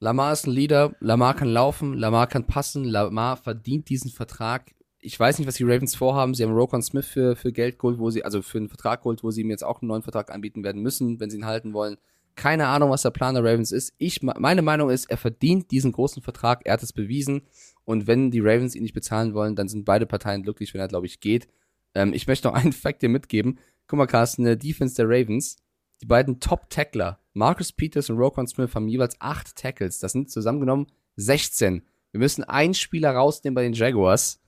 [0.00, 4.72] Lamar ist ein Leader, Lamar kann laufen, Lamar kann passen, Lamar verdient diesen Vertrag.
[5.04, 6.32] Ich weiß nicht, was die Ravens vorhaben.
[6.32, 9.24] Sie haben Rokon Smith für, für Geld geholt, wo sie, also für einen Vertrag geholt,
[9.24, 11.72] wo sie ihm jetzt auch einen neuen Vertrag anbieten werden müssen, wenn sie ihn halten
[11.72, 11.96] wollen.
[12.36, 13.92] Keine Ahnung, was der Plan der Ravens ist.
[13.98, 16.62] Ich, meine Meinung ist, er verdient diesen großen Vertrag.
[16.64, 17.42] Er hat es bewiesen.
[17.84, 20.88] Und wenn die Ravens ihn nicht bezahlen wollen, dann sind beide Parteien glücklich, wenn er,
[20.88, 21.48] glaube ich, geht.
[21.94, 23.58] Ähm, ich möchte noch einen Fact dir mitgeben.
[23.88, 25.56] Guck mal, Carsten, der Defense der Ravens,
[26.00, 29.98] die beiden Top-Tackler, Marcus Peters und Rokon Smith, haben jeweils acht Tackles.
[29.98, 30.86] Das sind zusammengenommen
[31.16, 31.82] 16.
[32.12, 34.41] Wir müssen einen Spieler rausnehmen bei den Jaguars.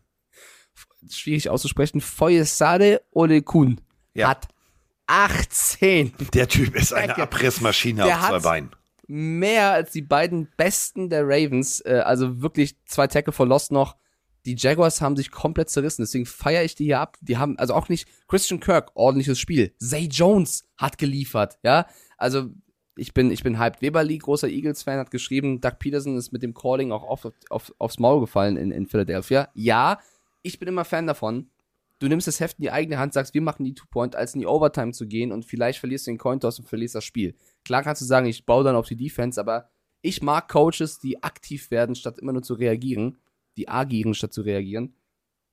[1.11, 2.01] Schwierig auszusprechen.
[2.01, 3.81] Foyesade Olekun
[4.15, 4.29] Ja.
[4.29, 4.49] hat
[5.07, 6.13] 18.
[6.33, 7.17] Der Typ ist eine.
[7.19, 8.71] Abrissmaschine Der auf zwei Beinen.
[9.07, 11.81] mehr als die beiden besten der Ravens.
[11.81, 13.97] Äh, also wirklich zwei Tackle for Lost noch.
[14.47, 17.17] Die Jaguars haben sich komplett zerrissen, deswegen feiere ich die hier ab.
[17.23, 19.75] Die haben, also auch nicht Christian Kirk, ordentliches Spiel.
[19.79, 21.87] Zay Jones hat geliefert, ja.
[22.19, 22.51] Also
[22.97, 23.81] ich bin, ich bin hyped.
[23.81, 27.99] Weberly, großer Eagles-Fan, hat geschrieben, Doug Peterson ist mit dem Calling auch oft auf, aufs
[27.99, 29.49] Maul gefallen in, in Philadelphia.
[29.55, 29.99] Ja,
[30.45, 31.51] ich bin immer Fan davon.
[31.99, 34.41] Du nimmst das Heft in die eigene Hand, sagst, wir machen die Two-Point, als in
[34.41, 37.35] die Overtime zu gehen und vielleicht verlierst du den Cointoss und verlierst das Spiel.
[37.65, 39.71] Klar kannst du sagen, ich baue dann auf die Defense, aber
[40.03, 43.17] ich mag Coaches, die aktiv werden, statt immer nur zu reagieren,
[43.57, 44.95] die agieren, statt zu reagieren.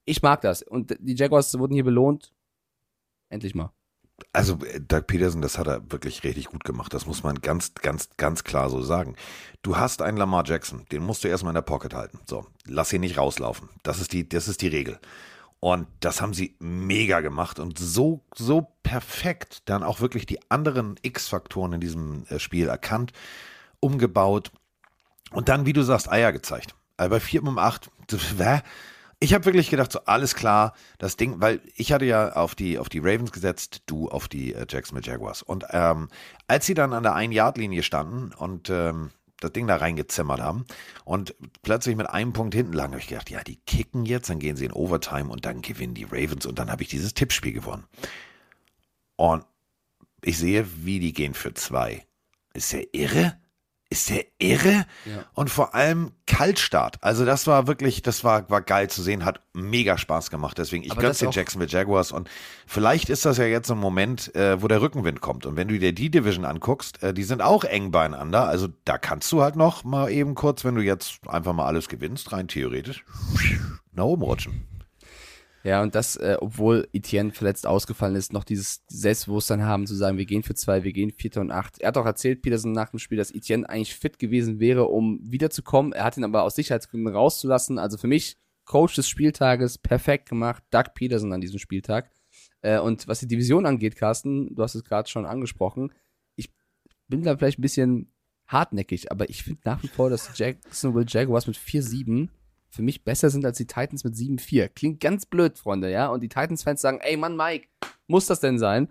[0.04, 0.62] Ich mag das.
[0.62, 2.34] Und die Jaguars wurden hier belohnt.
[3.30, 3.72] Endlich mal.
[4.34, 6.94] Also äh, Doug Peterson, das hat er wirklich richtig gut gemacht.
[6.94, 9.16] Das muss man ganz, ganz, ganz klar so sagen.
[9.62, 12.20] Du hast einen Lamar Jackson, den musst du erstmal in der Pocket halten.
[12.28, 13.70] So, lass ihn nicht rauslaufen.
[13.84, 15.00] Das ist die, das ist die Regel.
[15.60, 20.96] Und das haben sie mega gemacht und so, so perfekt dann auch wirklich die anderen
[21.04, 23.14] X-Faktoren in diesem äh, Spiel erkannt,
[23.80, 24.52] umgebaut
[25.30, 26.74] und dann, wie du sagst, Eier gezeigt.
[26.98, 27.92] Also bei 4 um 8,
[29.24, 32.80] ich habe wirklich gedacht, so alles klar, das Ding, weil ich hatte ja auf die,
[32.80, 35.44] auf die Ravens gesetzt, du auf die äh, Jacksonville Jaguars.
[35.44, 36.10] Und ähm,
[36.48, 40.66] als sie dann an der Ein-Yard-Linie standen und ähm, das Ding da reingezimmert haben
[41.06, 44.40] und plötzlich mit einem Punkt hinten lagen, habe ich gedacht, ja, die kicken jetzt, dann
[44.40, 47.54] gehen sie in Overtime und dann gewinnen die Ravens und dann habe ich dieses Tippspiel
[47.54, 47.86] gewonnen.
[49.18, 49.46] Und
[50.24, 52.08] ich sehe, wie die gehen für zwei.
[52.56, 53.38] Ist der irre?
[53.92, 54.86] Ist der irre?
[55.04, 55.26] Ja.
[55.34, 57.04] Und vor allem Kaltstart.
[57.04, 60.58] Also das war wirklich, das war, war geil zu sehen, hat mega Spaß gemacht.
[60.58, 62.30] Deswegen, ich gönn's den Jacksonville Jaguars und
[62.66, 65.46] vielleicht ist das ja jetzt so ein Moment, äh, wo der Rückenwind kommt.
[65.46, 68.48] Und wenn du dir die Division anguckst, äh, die sind auch eng beieinander.
[68.48, 71.90] Also da kannst du halt noch mal eben kurz, wenn du jetzt einfach mal alles
[71.90, 73.04] gewinnst, rein theoretisch,
[73.92, 74.66] nach oben rutschen.
[75.64, 80.18] Ja, und das, äh, obwohl Etienne verletzt ausgefallen ist, noch dieses Selbstbewusstsein haben, zu sagen,
[80.18, 81.80] wir gehen für zwei, wir gehen Vierter und Acht.
[81.80, 85.20] Er hat auch erzählt, Peterson nach dem Spiel, dass Etienne eigentlich fit gewesen wäre, um
[85.22, 85.94] wiederzukommen.
[85.94, 87.78] Er hat ihn aber aus Sicherheitsgründen rauszulassen.
[87.78, 90.64] Also für mich, Coach des Spieltages, perfekt gemacht.
[90.72, 92.10] Doug Peterson an diesem Spieltag.
[92.62, 95.94] Äh, und was die Division angeht, Carsten, du hast es gerade schon angesprochen,
[96.36, 96.52] ich
[97.08, 98.12] bin da vielleicht ein bisschen
[98.48, 102.30] hartnäckig, aber ich finde nach wie vor, dass Jacksonville Jaguars mit 4-7
[102.72, 104.70] für mich besser sind als die Titans mit 7-4.
[104.70, 106.08] Klingt ganz blöd, Freunde, ja?
[106.08, 107.68] Und die Titans-Fans sagen, ey Mann, Mike,
[108.08, 108.90] muss das denn sein?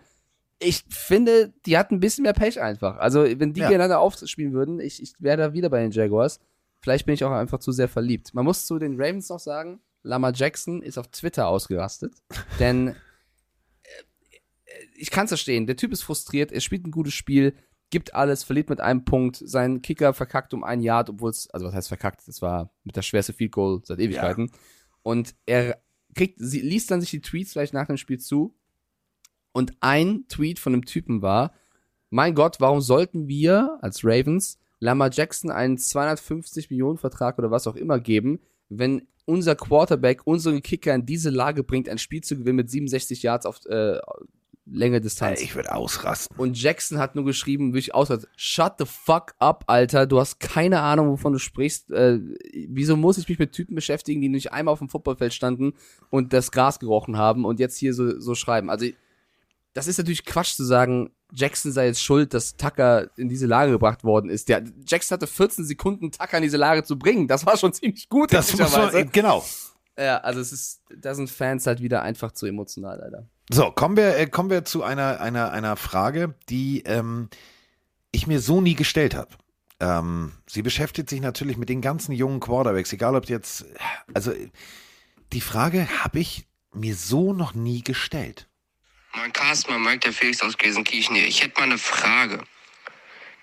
[0.59, 2.99] Ich finde, die hatten ein bisschen mehr Pech einfach.
[2.99, 3.69] Also, wenn die Ja.
[3.69, 6.39] gegeneinander aufspielen würden, ich, ich wäre da wieder bei den Jaguars.
[6.83, 8.35] Vielleicht bin ich auch einfach zu sehr verliebt.
[8.35, 12.15] Man muss zu den Ravens noch sagen, Lama Jackson ist auf Twitter ausgerastet,
[12.59, 12.95] denn äh,
[14.97, 15.67] ich kann es verstehen.
[15.67, 17.55] Der Typ ist frustriert, er spielt ein gutes Spiel,
[17.91, 21.67] gibt alles, verliert mit einem Punkt, sein Kicker verkackt um ein Yard, obwohl es, also
[21.67, 24.51] was heißt verkackt, das war mit der schwerste Field Goal seit Ewigkeiten.
[25.03, 25.81] Und er
[26.15, 28.55] kriegt, sie liest dann sich die Tweets vielleicht nach dem Spiel zu.
[29.53, 31.53] Und ein Tweet von einem Typen war,
[32.11, 37.67] mein Gott, warum sollten wir als Ravens Lamar Jackson einen 250 Millionen Vertrag oder was
[37.67, 42.37] auch immer geben, wenn unser Quarterback unseren Kicker in diese Lage bringt, ein Spiel zu
[42.37, 43.99] gewinnen mit 67 Yards auf äh,
[44.73, 45.41] Länge Distanz.
[45.41, 46.37] Ich würde ausrasten.
[46.39, 50.81] Und Jackson hat nur geschrieben, wirklich aus, shut the fuck up, Alter, du hast keine
[50.81, 51.91] Ahnung, wovon du sprichst.
[51.91, 52.21] Äh,
[52.69, 55.75] wieso muss ich mich mit Typen beschäftigen, die nicht einmal auf dem Footballfeld standen
[56.11, 58.71] und das Gras gerochen haben und jetzt hier so, so schreiben?
[58.71, 58.87] Also,
[59.73, 63.73] das ist natürlich Quatsch zu sagen, Jackson sei jetzt schuld, dass Tucker in diese Lage
[63.73, 64.49] gebracht worden ist.
[64.49, 67.29] Der, Jackson hatte 14 Sekunden, Tucker in diese Lage zu bringen.
[67.29, 68.33] Das war schon ziemlich gut.
[68.33, 69.45] Das muss man, genau.
[69.99, 73.29] Ja, also es ist, da sind Fans halt wieder einfach zu emotional, leider.
[73.53, 77.29] So, kommen wir, äh, kommen wir zu einer, einer, einer Frage, die ähm,
[78.13, 79.31] ich mir so nie gestellt habe.
[79.81, 83.65] Ähm, sie beschäftigt sich natürlich mit den ganzen jungen Quarterbacks, egal ob jetzt,
[84.15, 84.33] also
[85.33, 88.47] die Frage habe ich mir so noch nie gestellt.
[89.15, 91.27] Mein Carsten, mein Mike, der Felix aus Gelsenkirchen hier.
[91.27, 92.45] Ich hätte mal eine Frage.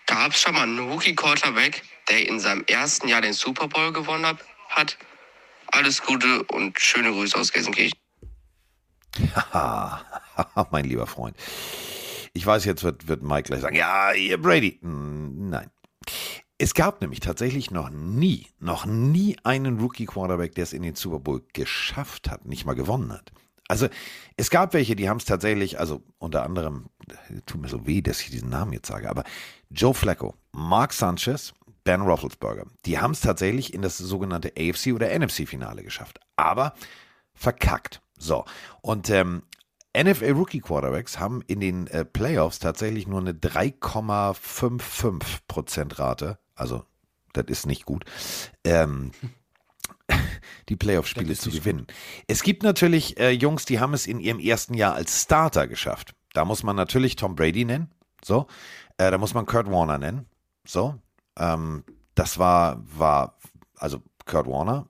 [0.05, 4.25] Gab es schon mal einen Rookie-Quarterback, der in seinem ersten Jahr den Super Bowl gewonnen
[4.25, 4.37] hat?
[4.69, 4.97] hat?
[5.67, 7.99] Alles Gute und schöne Grüße aus Gelsenkirchen.
[9.36, 11.36] Haha, mein lieber Freund.
[12.34, 14.80] Ich weiß, jetzt wird, wird Mike gleich sagen, ja, ihr Brady.
[14.82, 15.70] Hm, Nein.
[16.59, 21.20] Es gab nämlich tatsächlich noch nie, noch nie einen Rookie-Quarterback, der es in den Super
[21.20, 23.32] Bowl geschafft hat, nicht mal gewonnen hat.
[23.68, 23.89] Also
[24.38, 26.88] es gab welche, die haben es tatsächlich, also unter anderem,
[27.45, 29.24] tut mir so weh, dass ich diesen Namen jetzt sage, aber
[29.70, 31.53] Joe Flacco, Mark Sanchez,
[31.84, 36.74] Ben Roethlisberger, die haben es tatsächlich in das sogenannte AFC oder NFC-Finale geschafft, aber
[37.34, 38.01] verkackt.
[38.18, 38.45] So,
[38.82, 39.43] und ähm,
[39.97, 46.84] NFL Rookie Quarterbacks haben in den äh, Playoffs tatsächlich nur eine 3,55% Rate, also
[47.34, 48.05] das ist nicht gut,
[48.63, 49.11] ähm,
[50.70, 51.88] die Playoff-Spiele zu gewinnen.
[52.28, 56.13] Es gibt natürlich äh, Jungs, die haben es in ihrem ersten Jahr als Starter geschafft.
[56.34, 57.91] Da muss man natürlich Tom Brady nennen,
[58.24, 58.47] so.
[58.97, 60.28] Äh, da muss man Kurt Warner nennen,
[60.65, 60.99] so.
[61.38, 61.84] Ähm,
[62.15, 63.38] das war, war,
[63.76, 64.89] also Kurt Warner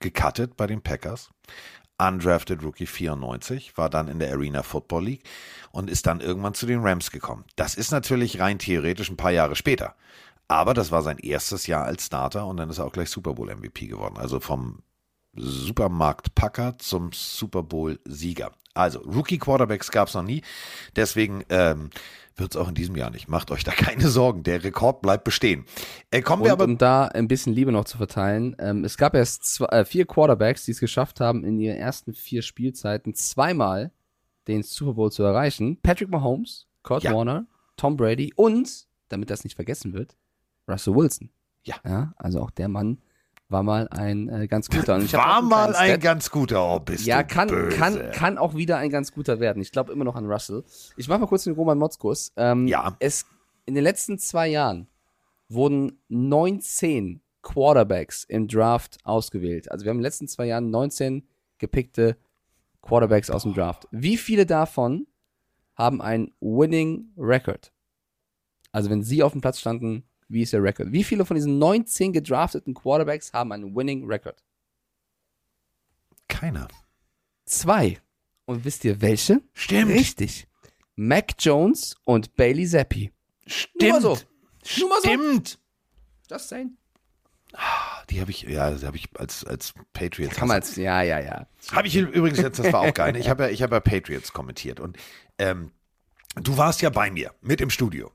[0.00, 1.30] gecuttet bei den Packers
[1.98, 5.24] undrafted Rookie 94, war dann in der Arena Football League
[5.70, 7.44] und ist dann irgendwann zu den Rams gekommen.
[7.56, 9.94] Das ist natürlich rein theoretisch ein paar Jahre später.
[10.48, 13.34] Aber das war sein erstes Jahr als Starter und dann ist er auch gleich Super
[13.34, 14.16] Bowl MVP geworden.
[14.16, 14.82] Also vom
[15.34, 18.52] Supermarkt Packer zum Super Bowl Sieger.
[18.74, 20.42] Also Rookie Quarterbacks gab es noch nie.
[20.94, 21.90] Deswegen ähm,
[22.36, 23.28] wird es auch in diesem Jahr nicht.
[23.28, 24.42] Macht euch da keine Sorgen.
[24.42, 25.64] Der Rekord bleibt bestehen.
[26.10, 28.96] Äh, kommen wir Und aber um da ein bisschen Liebe noch zu verteilen, ähm, es
[28.96, 33.14] gab erst zwei, äh, vier Quarterbacks, die es geschafft haben, in ihren ersten vier Spielzeiten
[33.14, 33.90] zweimal
[34.48, 35.78] den Super Bowl zu erreichen.
[35.82, 37.14] Patrick Mahomes, Kurt Ja.
[37.14, 40.16] Warner, Tom Brady und, damit das nicht vergessen wird,
[40.68, 41.30] Russell Wilson.
[41.64, 41.76] Ja.
[41.84, 42.98] ja also auch der Mann
[43.48, 45.00] war mal ein äh, ganz guter.
[45.12, 46.00] War mal ein Stat.
[46.00, 46.74] ganz guter.
[46.74, 47.76] Oh, bist Ja, kann, böse.
[47.76, 49.62] kann, kann auch wieder ein ganz guter werden.
[49.62, 50.64] Ich glaube immer noch an Russell.
[50.96, 52.32] Ich mache mal kurz den Roman Motzkus.
[52.36, 52.96] Ähm, Ja.
[52.98, 53.26] Es,
[53.64, 54.88] in den letzten zwei Jahren
[55.48, 59.70] wurden 19 Quarterbacks im Draft ausgewählt.
[59.70, 61.26] Also wir haben in den letzten zwei Jahren 19
[61.58, 62.16] gepickte
[62.82, 63.86] Quarterbacks aus dem Draft.
[63.92, 65.06] Wie viele davon
[65.76, 67.72] haben einen Winning Record?
[68.72, 70.92] Also wenn sie auf dem Platz standen, wie ist der Record?
[70.92, 74.42] Wie viele von diesen 19 gedrafteten Quarterbacks haben einen Winning Record?
[76.28, 76.68] Keiner.
[77.44, 77.98] Zwei.
[78.44, 79.42] Und wisst ihr welche?
[79.54, 79.92] Stimmt.
[79.92, 80.46] Richtig.
[80.96, 83.12] Mac Jones und Bailey Zappi.
[83.46, 83.82] Stimmt.
[83.82, 84.18] Nur mal so.
[84.80, 85.08] Nur mal so.
[85.08, 85.58] Stimmt.
[86.30, 86.76] Just saying.
[88.10, 90.34] Die habe ich, ja, die habe ich als, als Patriots.
[90.36, 91.46] Kann man jetzt, ja, ja, ja.
[91.72, 93.16] Habe ich übrigens jetzt, das war auch geil.
[93.16, 94.96] Ich habe ja, ich habe ja Patriots kommentiert und
[95.38, 95.72] ähm,
[96.34, 98.12] du warst ja bei mir mit im Studio.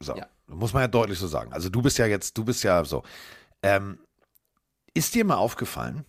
[0.00, 0.28] So, Ja.
[0.50, 1.52] Muss man ja deutlich so sagen.
[1.52, 3.02] Also du bist ja jetzt, du bist ja so.
[3.62, 3.98] Ähm,
[4.94, 6.04] ist dir mal aufgefallen,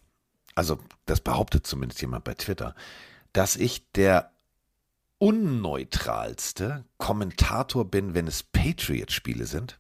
[0.56, 2.76] also das behauptet zumindest jemand bei Twitter,
[3.34, 4.32] dass ich der
[5.18, 9.80] unneutralste Kommentator bin, wenn es Patriots-Spiele sind?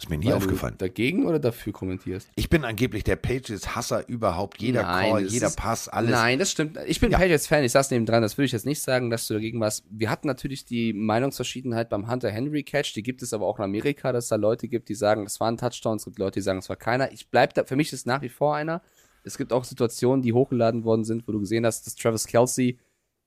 [0.00, 0.76] Ist mir nie Weil aufgefallen.
[0.78, 2.30] Dagegen oder dafür kommentierst?
[2.34, 4.62] Ich bin angeblich der Patriots-Hasser überhaupt.
[4.62, 6.10] Jeder Nein, Call, jeder ist- Pass, alles.
[6.12, 6.78] Nein, das stimmt.
[6.86, 7.18] Ich bin Ja.
[7.18, 9.84] Patriots-Fan, ich saß neben dran, das würde ich jetzt nicht sagen, dass du dagegen warst.
[9.90, 14.24] Wir hatten natürlich die Meinungsverschiedenheit beim Hunter-Henry-Catch, die gibt es aber auch in Amerika, dass
[14.24, 16.60] es da Leute gibt, die sagen, es war ein Touchdown, es gibt Leute, die sagen,
[16.60, 17.12] es war keiner.
[17.12, 18.80] Ich bleib da, für mich ist es nach wie vor einer.
[19.22, 22.78] Es gibt auch Situationen, die hochgeladen worden sind, wo du gesehen hast, dass Travis Kelsey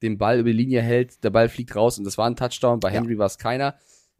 [0.01, 2.79] den Ball über die Linie hält, der Ball fliegt raus und das war ein Touchdown,
[2.79, 2.95] bei Ja.
[2.95, 3.75] Henry war es keiner.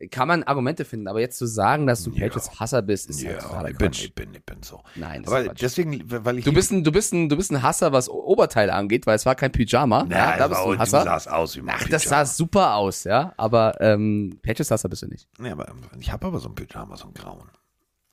[0.10, 2.26] Kann man Argumente finden, aber jetzt zu sagen, dass du Ja.
[2.28, 4.04] Patriots-Hasser bist, ist halt Ja, totaler ich bin, Quatsch.
[4.06, 4.82] ich bin, ich bin so.
[4.96, 6.46] Nein, Aber deswegen, weil ich.
[6.46, 9.16] Du bist, ein, du, bist ein, du bist ein Hasser, was O- Oberteile angeht, weil
[9.16, 10.06] es war kein Pyjama.
[10.08, 11.04] Na, ja, da das bist du ein Hasser.
[11.04, 13.34] sahst aus wie mein Ach, das sah super aus, ja.
[13.38, 15.28] Aber ähm, Patriots-Hasser bist du nicht.
[15.40, 15.68] Nee, aber
[16.00, 17.50] ich habe aber so ein Pyjama, so einen grauen.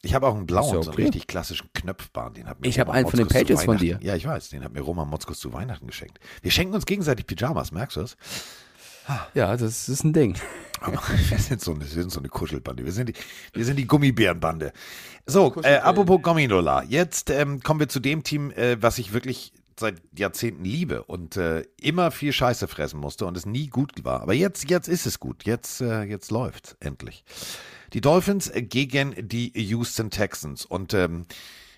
[0.03, 1.03] Ich habe auch einen blauen, ja so einen okay.
[1.03, 2.33] richtig klassischen Knöpfbahn.
[2.33, 3.99] Den hat mir Ich habe einen von den Patriots von dir.
[4.03, 4.49] Ja, ich weiß.
[4.49, 6.19] Den hat mir Roman Motzkus zu Weihnachten geschenkt.
[6.41, 8.17] Wir schenken uns gegenseitig Pyjamas, merkst du das?
[9.35, 10.37] Ja, das ist ein Ding.
[10.81, 12.85] Aber wir sind so eine, sind so eine Kuschelbande.
[12.85, 13.15] Wir sind die,
[13.53, 14.73] wir sind die Gummibärenbande.
[15.27, 16.83] So, äh, apropos Gominola.
[16.85, 21.37] Jetzt ähm, kommen wir zu dem Team, äh, was ich wirklich seit Jahrzehnten liebe und
[21.37, 24.21] äh, immer viel Scheiße fressen musste und es nie gut war.
[24.21, 25.45] Aber jetzt, jetzt ist es gut.
[25.45, 27.25] Jetzt, äh, jetzt läuft endlich.
[27.93, 31.27] Die Dolphins äh, gegen die Houston Texans und ähm,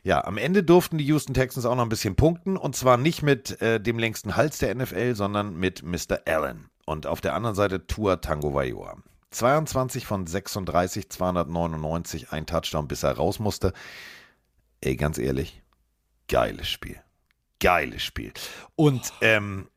[0.05, 3.23] ja, am Ende durften die Houston Texans auch noch ein bisschen punkten und zwar nicht
[3.23, 6.19] mit äh, dem längsten Hals der NFL, sondern mit Mr.
[6.27, 6.72] Allen.
[6.85, 8.97] Und auf der anderen Seite Tua Tango Vailoa.
[9.31, 13.73] 22 von 36, 299, ein Touchdown, bis er raus musste.
[14.81, 15.63] Ey, ganz ehrlich,
[16.29, 17.01] geiles Spiel.
[17.61, 18.33] geiles Spiel.
[18.75, 19.69] Und ähm,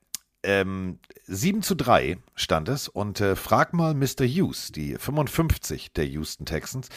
[0.45, 2.87] ähm, 7 zu 3 stand es.
[2.87, 4.25] Und äh, frag mal Mr.
[4.25, 6.89] Hughes, die 55 der Houston Texans,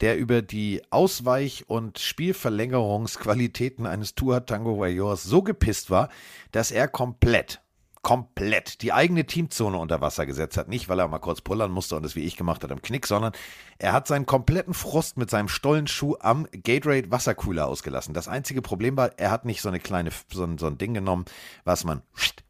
[0.00, 6.08] der über die Ausweich- und Spielverlängerungsqualitäten eines Tour Tango Warriors so gepisst war,
[6.52, 7.60] dass er komplett,
[8.04, 10.68] komplett die eigene Teamzone unter Wasser gesetzt hat.
[10.68, 13.06] Nicht, weil er mal kurz pullern musste und es wie ich gemacht hat am Knick,
[13.06, 13.32] sondern
[13.78, 18.14] er hat seinen kompletten Frust mit seinem Stollenschuh am Gatorade Wasserkühler ausgelassen.
[18.14, 20.94] Das einzige Problem war, er hat nicht so eine kleine, so ein, so ein Ding
[20.94, 21.24] genommen,
[21.64, 22.02] was man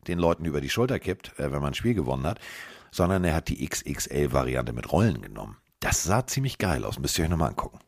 [0.08, 2.40] den Leuten über die Schulter kippt, äh, wenn man ein Spiel gewonnen hat,
[2.90, 5.56] sondern er hat die XXL-Variante mit Rollen genommen.
[5.80, 6.98] Das sah ziemlich geil aus.
[6.98, 7.78] Müsst ihr euch nochmal angucken.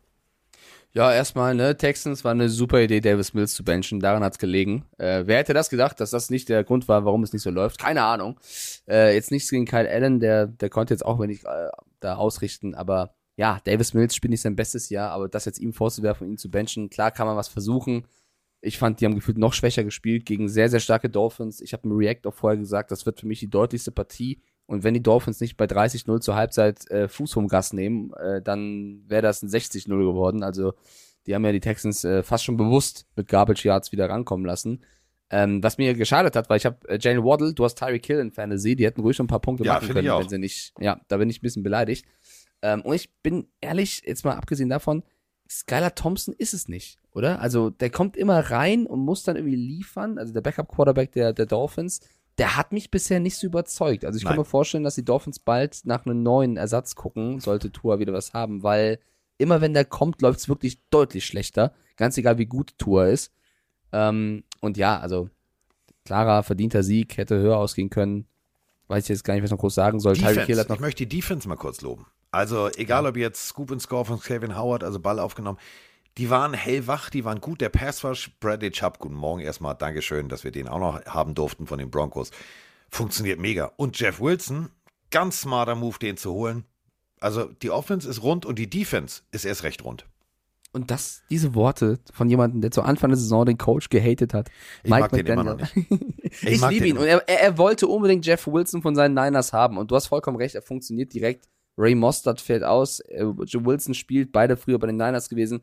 [0.96, 4.00] Ja, erstmal, ne, Texans war eine super Idee, Davis Mills zu benchen.
[4.00, 4.86] Daran hat's gelegen.
[4.96, 7.50] Äh, wer hätte das gedacht, dass das nicht der Grund war, warum es nicht so
[7.50, 7.78] läuft?
[7.78, 8.40] Keine Ahnung.
[8.88, 11.68] Äh, jetzt nichts gegen Kyle Allen, der, der konnte jetzt auch wenig äh,
[12.00, 15.74] da ausrichten, aber ja, Davis Mills spielt nicht sein bestes Jahr, aber das jetzt ihm
[15.74, 18.06] vorzuwerfen, ihn zu benchen, klar kann man was versuchen.
[18.62, 21.60] Ich fand, die haben gefühlt noch schwächer gespielt gegen sehr, sehr starke Dolphins.
[21.60, 24.40] Ich habe im React auch vorher gesagt, das wird für mich die deutlichste Partie.
[24.66, 28.42] Und wenn die Dolphins nicht bei 30-0 zur Halbzeit äh, Fuß vom Gas nehmen, äh,
[28.42, 30.42] dann wäre das ein 60-0 geworden.
[30.42, 30.74] Also
[31.26, 34.82] die haben ja die Texans äh, fast schon bewusst mit Garbage Yards wieder rankommen lassen.
[35.28, 38.20] Ähm, was mir geschadet hat, weil ich habe äh, Jane Waddle, du hast Tyreek Hill
[38.20, 40.72] in Fantasy, die hätten ruhig schon ein paar Punkte Ja, machen können, wenn sie nicht,
[40.78, 42.06] ja, da bin ich ein bisschen beleidigt.
[42.62, 45.02] Ähm, und ich bin ehrlich, jetzt mal abgesehen davon,
[45.50, 47.40] Skylar Thompson ist es nicht, oder?
[47.40, 50.18] Also der kommt immer rein und muss dann irgendwie liefern.
[50.18, 52.00] Also der Backup-Quarterback der, der Dolphins,
[52.38, 54.04] der hat mich bisher nicht so überzeugt.
[54.04, 54.40] Also ich kann Nein.
[54.40, 58.34] mir vorstellen, dass die Dolphins bald nach einem neuen Ersatz gucken, sollte Tua wieder was
[58.34, 58.98] haben, weil
[59.38, 61.72] immer wenn der kommt, läuft es wirklich deutlich schlechter.
[61.96, 63.32] Ganz egal, wie gut Tua ist.
[63.92, 65.30] Ähm, und ja, also
[66.04, 68.26] klarer, verdienter Sieg, hätte höher ausgehen können.
[68.88, 70.14] Weiß ich jetzt gar nicht, was ich noch groß sagen soll.
[70.14, 70.60] Hill Defense.
[70.60, 72.06] hat noch Ich möchte die Defense mal kurz loben.
[72.30, 75.58] Also, egal ob jetzt Scoop and Score von Kevin Howard, also Ball aufgenommen,
[76.18, 77.60] die waren hellwach, die waren gut.
[77.60, 79.74] Der Pass war Bradley Chubb, guten Morgen erstmal.
[79.74, 82.30] Dankeschön, dass wir den auch noch haben durften von den Broncos.
[82.88, 83.72] Funktioniert mega.
[83.76, 84.70] Und Jeff Wilson,
[85.10, 86.64] ganz smarter Move, den zu holen.
[87.20, 90.06] Also, die Offense ist rund und die Defense ist erst recht rund.
[90.72, 94.50] Und das, diese Worte von jemandem, der zu Anfang der Saison den Coach gehatet hat.
[94.84, 95.74] Ich mag den immer noch nicht.
[96.42, 96.98] ich mag liebe ihn.
[96.98, 99.78] Und er, er, wollte unbedingt Jeff Wilson von seinen Niners haben.
[99.78, 101.48] Und du hast vollkommen recht, er funktioniert direkt.
[101.78, 103.00] Ray Mostert fällt aus.
[103.00, 105.62] äh, Joe Wilson spielt, beide früher bei den Niners gewesen.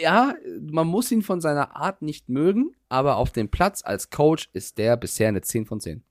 [0.00, 0.34] Ja,
[0.70, 4.78] man muss ihn von seiner Art nicht mögen, aber auf dem Platz als Coach ist
[4.78, 6.02] der bisher eine 10 von 10.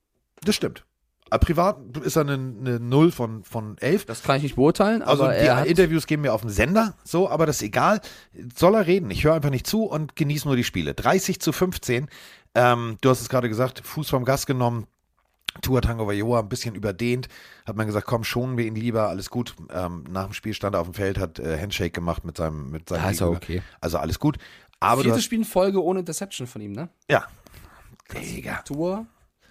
[0.42, 0.84] Das stimmt.
[1.28, 4.06] Aber privat ist er eine, eine 0 von, von 11.
[4.06, 7.28] Das kann ich nicht beurteilen, Also die er Interviews gehen mir auf den Sender, so,
[7.28, 8.00] aber das ist egal.
[8.54, 9.10] Soll er reden?
[9.10, 10.94] Ich höre einfach nicht zu und genieße nur die Spiele.
[10.94, 12.08] 30 zu 15.
[12.54, 14.86] Ähm, du hast es gerade gesagt, Fuß vom Gas genommen.
[15.62, 17.28] Tua Tango Vailoa ein bisschen überdehnt.
[17.66, 19.54] Hat man gesagt, komm, schonen wir ihn lieber, alles gut.
[19.70, 22.70] Ähm, nach dem Spiel stand er auf dem Feld, hat äh, Handshake gemacht mit seinem,
[22.70, 23.36] mit seinem Ja, ist Gegenüber.
[23.36, 23.62] okay.
[23.80, 24.38] Also alles gut.
[24.80, 26.88] Aber du vierte hast, Spiel in Folge ohne Interception von ihm, ne?
[27.10, 27.24] ja.
[28.14, 28.62] Digga.
[28.64, 29.06] Tour.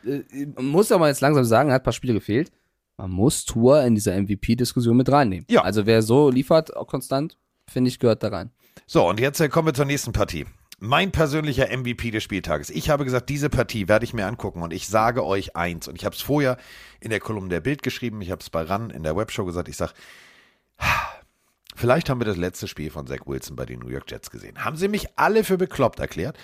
[0.06, 0.24] Äh,
[0.56, 2.52] man muss aber jetzt langsam sagen, hat ein paar Spiele gefehlt.
[2.98, 5.46] Man muss Tour in dieser MVP-Diskussion mit reinnehmen.
[5.50, 5.64] Ja.
[5.64, 7.38] Also wer so liefert, auch konstant,
[7.68, 8.52] finde ich, gehört da rein.
[8.88, 10.46] So, und jetzt äh, kommen wir zur nächsten Partie.
[10.78, 12.70] Mein persönlicher MVP des Spieltages.
[12.70, 15.88] Ich habe gesagt, diese Partie werde ich mir angucken und ich sage euch eins.
[15.88, 16.58] Und ich habe es vorher
[17.00, 19.70] in der Kolumne der Bild geschrieben, ich habe es bei RAN in der Webshow gesagt.
[19.70, 19.94] Ich sage,
[21.76, 24.64] vielleicht haben wir das letzte Spiel von Zach Wilson bei den New York Jets gesehen.
[24.66, 26.38] Haben sie mich alle für bekloppt erklärt.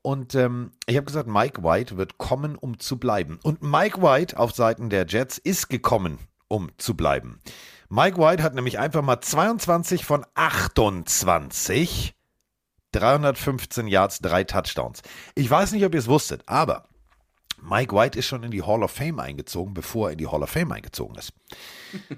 [0.00, 3.38] Und ähm, ich habe gesagt, Mike White wird kommen, um zu bleiben.
[3.42, 6.18] Und Mike White auf Seiten der Jets ist gekommen,
[6.48, 7.40] um zu bleiben.
[7.88, 12.14] Mike White hat nämlich einfach mal 22 von 28
[12.92, 15.02] 315 Yards, drei Touchdowns.
[15.34, 16.88] Ich weiß nicht, ob ihr es wusstet, aber
[17.60, 20.42] Mike White ist schon in die Hall of Fame eingezogen, bevor er in die Hall
[20.42, 21.32] of Fame eingezogen ist.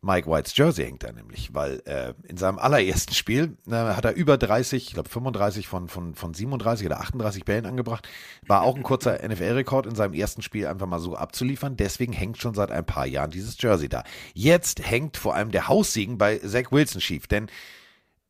[0.00, 4.14] Mike Whites Jersey hängt da nämlich, weil äh, in seinem allerersten Spiel äh, hat er
[4.14, 8.08] über 30, ich glaube 35 von, von, von 37 oder 38 Bällen angebracht.
[8.46, 11.76] War auch ein kurzer NFL-Rekord in seinem ersten Spiel einfach mal so abzuliefern.
[11.76, 14.04] Deswegen hängt schon seit ein paar Jahren dieses Jersey da.
[14.34, 17.48] Jetzt hängt vor allem der Haussiegen bei Zach Wilson schief, denn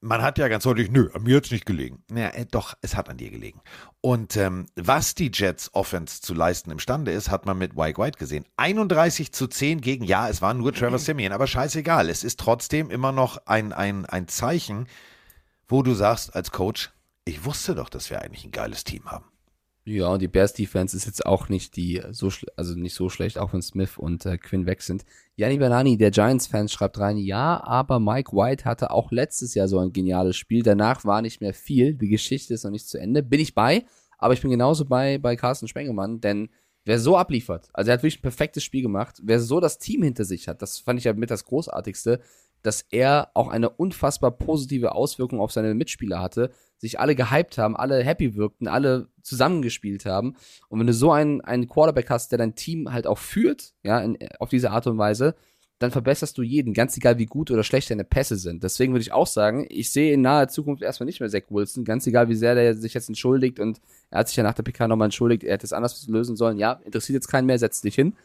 [0.00, 2.02] man hat ja ganz deutlich, nö, an mir hat's nicht gelegen.
[2.12, 3.60] Ja, äh, doch, es hat an dir gelegen.
[4.00, 8.18] Und ähm, was die Jets Offense zu leisten imstande ist, hat man mit Mike White
[8.18, 8.44] gesehen.
[8.56, 12.08] 31 zu 10 gegen, ja, es war nur Trevor Simeon, aber scheißegal.
[12.08, 14.86] Es ist trotzdem immer noch ein, ein, ein Zeichen,
[15.66, 16.90] wo du sagst als Coach,
[17.24, 19.27] ich wusste doch, dass wir eigentlich ein geiles Team haben.
[19.90, 23.08] Ja, und die Bears Defense ist jetzt auch nicht die so schl- also nicht so
[23.08, 25.06] schlecht, auch wenn Smith und äh, Quinn weg sind.
[25.36, 29.78] Yanni Banani, der Giants-Fan, schreibt rein, ja, aber Mike White hatte auch letztes Jahr so
[29.78, 30.62] ein geniales Spiel.
[30.62, 31.94] Danach war nicht mehr viel.
[31.94, 33.22] Die Geschichte ist noch nicht zu Ende.
[33.22, 33.86] Bin ich bei,
[34.18, 36.50] aber ich bin genauso bei, bei Carsten Spengemann, denn
[36.84, 40.02] wer so abliefert, also er hat wirklich ein perfektes Spiel gemacht, wer so das Team
[40.02, 42.20] hinter sich hat, das fand ich ja mit das Großartigste.
[42.62, 47.76] dass er auch eine unfassbar positive Auswirkung auf seine Mitspieler hatte, sich alle gehypt haben,
[47.76, 50.36] alle happy wirkten, alle zusammengespielt haben.
[50.68, 54.00] Und wenn du so einen, einen Quarterback hast, der dein Team halt auch führt, ja,
[54.00, 55.34] in, auf diese Art und Weise,
[55.78, 58.64] dann verbesserst du jeden, ganz egal wie gut oder schlecht deine Pässe sind.
[58.64, 61.84] Deswegen würde ich auch sagen, ich sehe in naher Zukunft erstmal nicht mehr Zach Wilson,
[61.84, 64.64] ganz egal wie sehr der sich jetzt entschuldigt und er hat sich ja nach der
[64.64, 66.58] PK nochmal entschuldigt, er hätte es anders lösen sollen.
[66.58, 68.16] Ja, interessiert jetzt keinen mehr, setzt dich hin.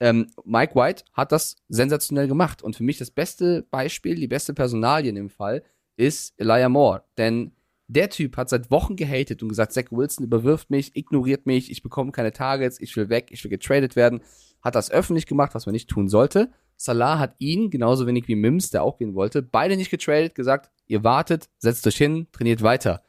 [0.00, 4.52] Ähm, Mike White hat das sensationell gemacht und für mich das beste Beispiel, die beste
[4.52, 5.62] Personalie in dem Fall
[5.96, 7.52] ist Elijah Moore, denn
[7.88, 11.82] der Typ hat seit Wochen gehatet und gesagt, Zach Wilson überwirft mich, ignoriert mich, ich
[11.82, 14.20] bekomme keine Targets, ich will weg, ich will getradet werden.
[14.62, 16.50] Hat das öffentlich gemacht, was man nicht tun sollte.
[16.76, 20.70] Salah hat ihn, genauso wenig wie Mims, der auch gehen wollte, beide nicht getradet, gesagt,
[20.86, 23.02] ihr wartet, setzt euch hin, trainiert weiter.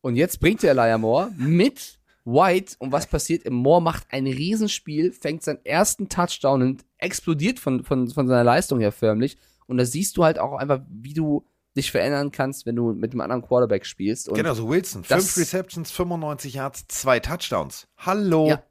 [0.00, 3.48] Und jetzt bringt der Elijah Moore mit White und was passiert?
[3.50, 8.80] Moore macht ein Riesenspiel, fängt seinen ersten Touchdown und explodiert von, von, von seiner Leistung
[8.80, 9.36] her förmlich.
[9.66, 11.44] Und da siehst du halt auch einfach, wie du
[11.76, 14.28] dich verändern kannst, wenn du mit einem anderen Quarterback spielst.
[14.28, 15.04] Und genau, so Wilson.
[15.04, 17.86] Fünf Receptions, 95 Yards, zwei Touchdowns.
[17.96, 18.48] Hallo.
[18.48, 18.62] Ja.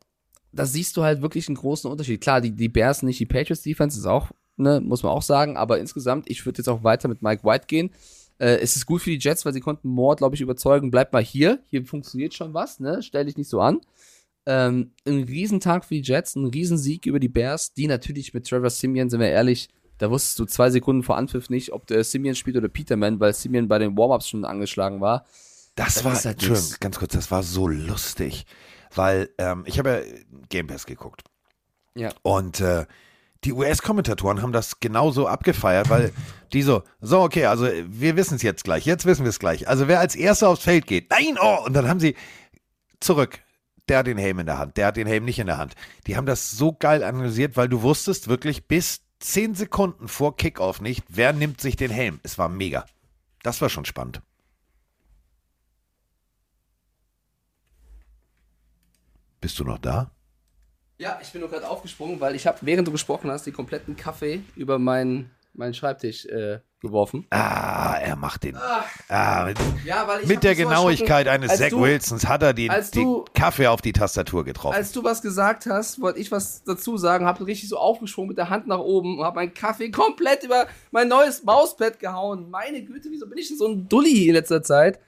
[0.52, 2.22] da siehst du halt wirklich einen großen Unterschied.
[2.22, 5.58] Klar, die, die Bears nicht die Patriots Defense ist auch, ne, muss man auch sagen,
[5.58, 7.92] aber insgesamt, ich würde jetzt auch weiter mit Mike White gehen.
[8.38, 11.14] Äh, es ist gut für die Jets, weil sie konnten Moore, glaube ich, überzeugen, bleib
[11.14, 13.82] mal hier, hier funktioniert schon was, ne, stell dich nicht so an.
[14.46, 18.70] Ähm, ein Riesentag für die Jets, ein Riesensieg über die Bears, die natürlich mit Trevor
[18.72, 19.70] Simeon, sind wir ehrlich,
[20.02, 23.34] da wusstest du zwei Sekunden vor Anpfiff nicht, ob der Simeon spielt oder Peterman, weil
[23.36, 25.26] Simeon bei den Warm-Ups schon angeschlagen war.
[25.76, 28.48] Das, Das war, halt Entschuldigung, ganz kurz, das war so lustig,
[28.96, 30.00] weil ähm, ich habe ja
[30.50, 31.22] Game Pass geguckt.
[31.94, 32.10] Ja.
[32.24, 32.88] Und äh,
[33.44, 36.12] die US-Kommentatoren haben das genauso abgefeiert, weil
[36.52, 39.68] die so, so, okay, also wir wissen es jetzt gleich, jetzt wissen wir es gleich.
[39.68, 42.16] Also wer als Erster aufs Feld geht, nein, oh, und dann haben sie
[43.00, 43.40] zurück.
[43.88, 45.76] Der hat den Helm in der Hand, der hat den Helm nicht in der Hand.
[46.08, 50.82] Die haben das so geil analysiert, weil du wusstest wirklich bis 10 Sekunden vor Kickoff
[50.82, 52.20] nicht, wer nimmt sich den Helm.
[52.24, 52.86] Es war mega.
[53.44, 54.22] Das war schon spannend.
[59.40, 60.12] Bist du noch da?
[61.00, 63.96] Ja, ich bin nur gerade aufgesprungen, weil ich habe, während du gesprochen hast, die kompletten
[63.96, 67.28] Kaffee über meinen, meinen Schreibtisch äh, geworfen.
[67.30, 68.56] Ah, er macht den.
[69.10, 72.54] Ah, mit, Ja, weil ich mit der Genauigkeit eines als Zach du, Wilsons hat er
[72.54, 74.76] den, als den du- Kaffee auf die Tastatur getroffen.
[74.76, 78.38] Als du was gesagt hast, wollte ich was dazu sagen, habe richtig so aufgesprungen mit
[78.38, 82.50] der Hand nach oben und habe meinen Kaffee komplett über mein neues Mauspad gehauen.
[82.50, 85.00] Meine Güte, wieso bin ich denn so ein Dulli in letzter Zeit?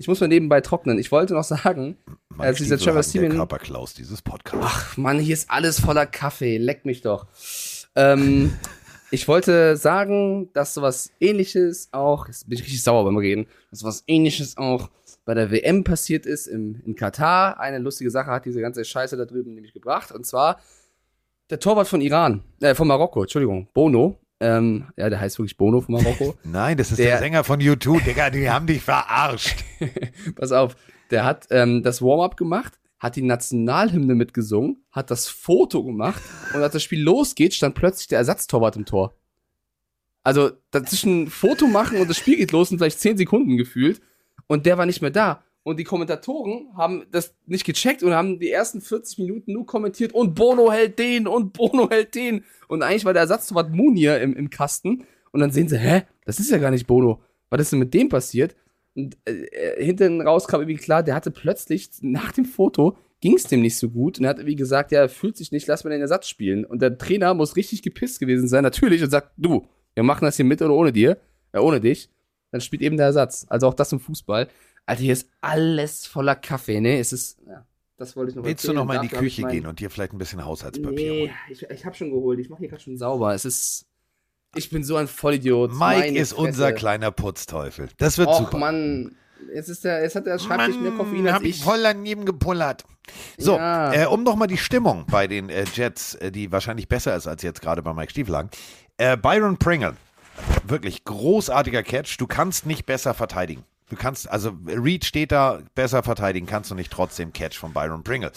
[0.00, 0.96] Ich muss mal nebenbei trocknen.
[0.98, 4.64] Ich wollte noch sagen, Mein als dieser Trevor hat der Körperklaus dieses Podcasts.
[4.64, 6.56] Ach Mann, hier ist alles voller Kaffee.
[6.56, 7.26] Leck mich doch.
[7.96, 8.56] Ähm,
[9.10, 13.80] ich wollte sagen, dass sowas ähnliches auch, jetzt bin ich richtig sauer beim Reden, dass
[13.80, 14.90] sowas ähnliches auch
[15.24, 17.60] bei der WM passiert ist im, in Katar.
[17.60, 20.12] Eine lustige Sache hat diese ganze Scheiße da drüben nämlich gebracht.
[20.12, 20.60] Und zwar
[21.50, 24.18] der Torwart von Iran, äh, von Marokko, Entschuldigung, Bono.
[24.40, 26.34] Ähm, ja, der heißt wirklich Bono von Marokko.
[26.44, 29.64] Nein, das ist der, der- Sänger von U2, Digga, die haben dich verarscht.
[30.36, 30.76] Pass auf,
[31.10, 36.22] der hat ähm, das Warm-up gemacht, hat die Nationalhymne mitgesungen, hat das Foto gemacht
[36.54, 39.14] und als das Spiel losgeht, stand plötzlich der Ersatztorwart im Tor.
[40.22, 44.00] Also dazwischen Foto machen und das Spiel geht los sind vielleicht 10 Sekunden gefühlt
[44.46, 45.42] und der war nicht mehr da.
[45.62, 50.14] Und die Kommentatoren haben das nicht gecheckt und haben die ersten 40 Minuten nur kommentiert
[50.14, 52.44] und Bono hält den und Bono hält den.
[52.68, 55.04] Und eigentlich war der Ersatztorwart Munir im, im Kasten.
[55.30, 57.22] Und dann sehen sie, hä, das ist ja gar nicht Bono.
[57.50, 58.56] Was ist denn mit dem passiert?
[58.98, 63.34] Und äh, äh, hinten raus kam irgendwie klar, der hatte plötzlich nach dem Foto ging
[63.36, 65.66] es dem nicht so gut und er hat irgendwie gesagt, ja, er fühlt sich nicht,
[65.66, 66.64] lass mal den Ersatz spielen.
[66.64, 70.36] Und der Trainer muss richtig gepisst gewesen sein, natürlich, und sagt, du, wir machen das
[70.36, 71.18] hier mit oder ohne dir,
[71.52, 72.10] äh, ohne dich.
[72.52, 73.44] Dann spielt eben der Ersatz.
[73.48, 74.48] Also auch das im Fußball.
[74.86, 76.98] Alter, hier ist alles voller Kaffee, ne?
[76.98, 78.76] Es ist, ja, das wollte ich noch Willst du erzählen.
[78.76, 81.30] noch mal in die Küche gehen und dir vielleicht ein bisschen Haushaltspapier Nee, holen?
[81.50, 82.38] ich, ich habe schon geholt.
[82.38, 83.34] Ich mache hier gerade schon sauber.
[83.34, 83.87] Es ist,
[84.54, 85.70] ich bin so ein Vollidiot.
[85.70, 86.42] Mike Meine ist Fresse.
[86.48, 87.88] unser kleiner Putzteufel.
[87.98, 88.58] Das wird Och, super.
[88.58, 89.14] Mann.
[89.54, 91.62] Jetzt, ist der, jetzt hat der Schreibtisch mehr Koffein als hab ich ich.
[91.64, 92.84] voll daneben gepullert.
[93.38, 93.92] So, Ja.
[93.94, 97.42] äh, um nochmal die Stimmung bei den äh, Jets, äh, die wahrscheinlich besser ist als
[97.42, 98.50] jetzt gerade bei Mike Stieflagen.
[98.96, 99.94] Äh, Byron Pringle,
[100.66, 102.16] wirklich großartiger Catch.
[102.18, 103.64] Du kannst nicht besser verteidigen.
[103.90, 108.02] Du kannst, also Reed steht da, besser verteidigen kannst du nicht trotzdem Catch von Byron
[108.02, 108.32] Pringle.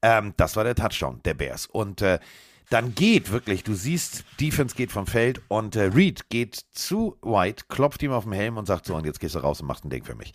[0.00, 1.66] Ähm, das war der Touchdown der Bears.
[1.66, 2.18] Und äh,
[2.70, 7.64] dann geht wirklich, du siehst, Defense geht vom Feld und äh, Reed geht zu White,
[7.68, 9.84] klopft ihm auf den Helm und sagt so, und jetzt gehst du raus und machst
[9.84, 10.32] ein Ding für mich.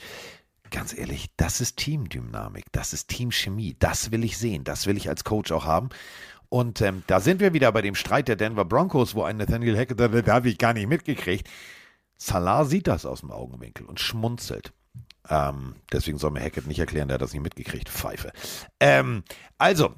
[0.69, 5.09] Ganz ehrlich, das ist Teamdynamik, das ist Teamchemie, das will ich sehen, das will ich
[5.09, 5.89] als Coach auch haben.
[6.47, 9.77] Und ähm, da sind wir wieder bei dem Streit der Denver Broncos, wo ein Nathaniel
[9.77, 11.49] Hackett, da habe ich gar nicht mitgekriegt.
[12.17, 14.73] Salah sieht das aus dem Augenwinkel und schmunzelt.
[15.29, 17.89] Ähm, deswegen soll mir Hackett nicht erklären, der hat das nicht mitgekriegt.
[17.89, 18.31] Pfeife.
[18.79, 19.23] Ähm,
[19.57, 19.95] also,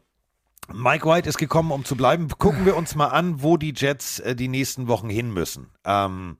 [0.72, 2.28] Mike White ist gekommen, um zu bleiben.
[2.30, 5.70] Gucken wir uns mal an, wo die Jets äh, die nächsten Wochen hin müssen.
[5.84, 6.38] Ähm,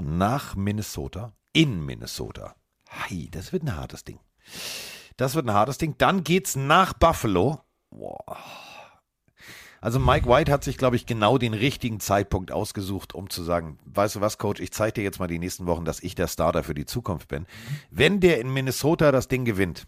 [0.00, 1.32] nach Minnesota.
[1.52, 2.54] In Minnesota.
[2.88, 4.18] Hi, das wird ein hartes Ding.
[5.16, 5.94] Das wird ein hartes Ding.
[5.98, 7.60] Dann geht's nach Buffalo.
[9.80, 13.78] Also Mike White hat sich, glaube ich, genau den richtigen Zeitpunkt ausgesucht, um zu sagen,
[13.84, 16.26] weißt du was, Coach, ich zeige dir jetzt mal die nächsten Wochen, dass ich der
[16.26, 17.46] Starter für die Zukunft bin.
[17.90, 19.86] Wenn der in Minnesota das Ding gewinnt,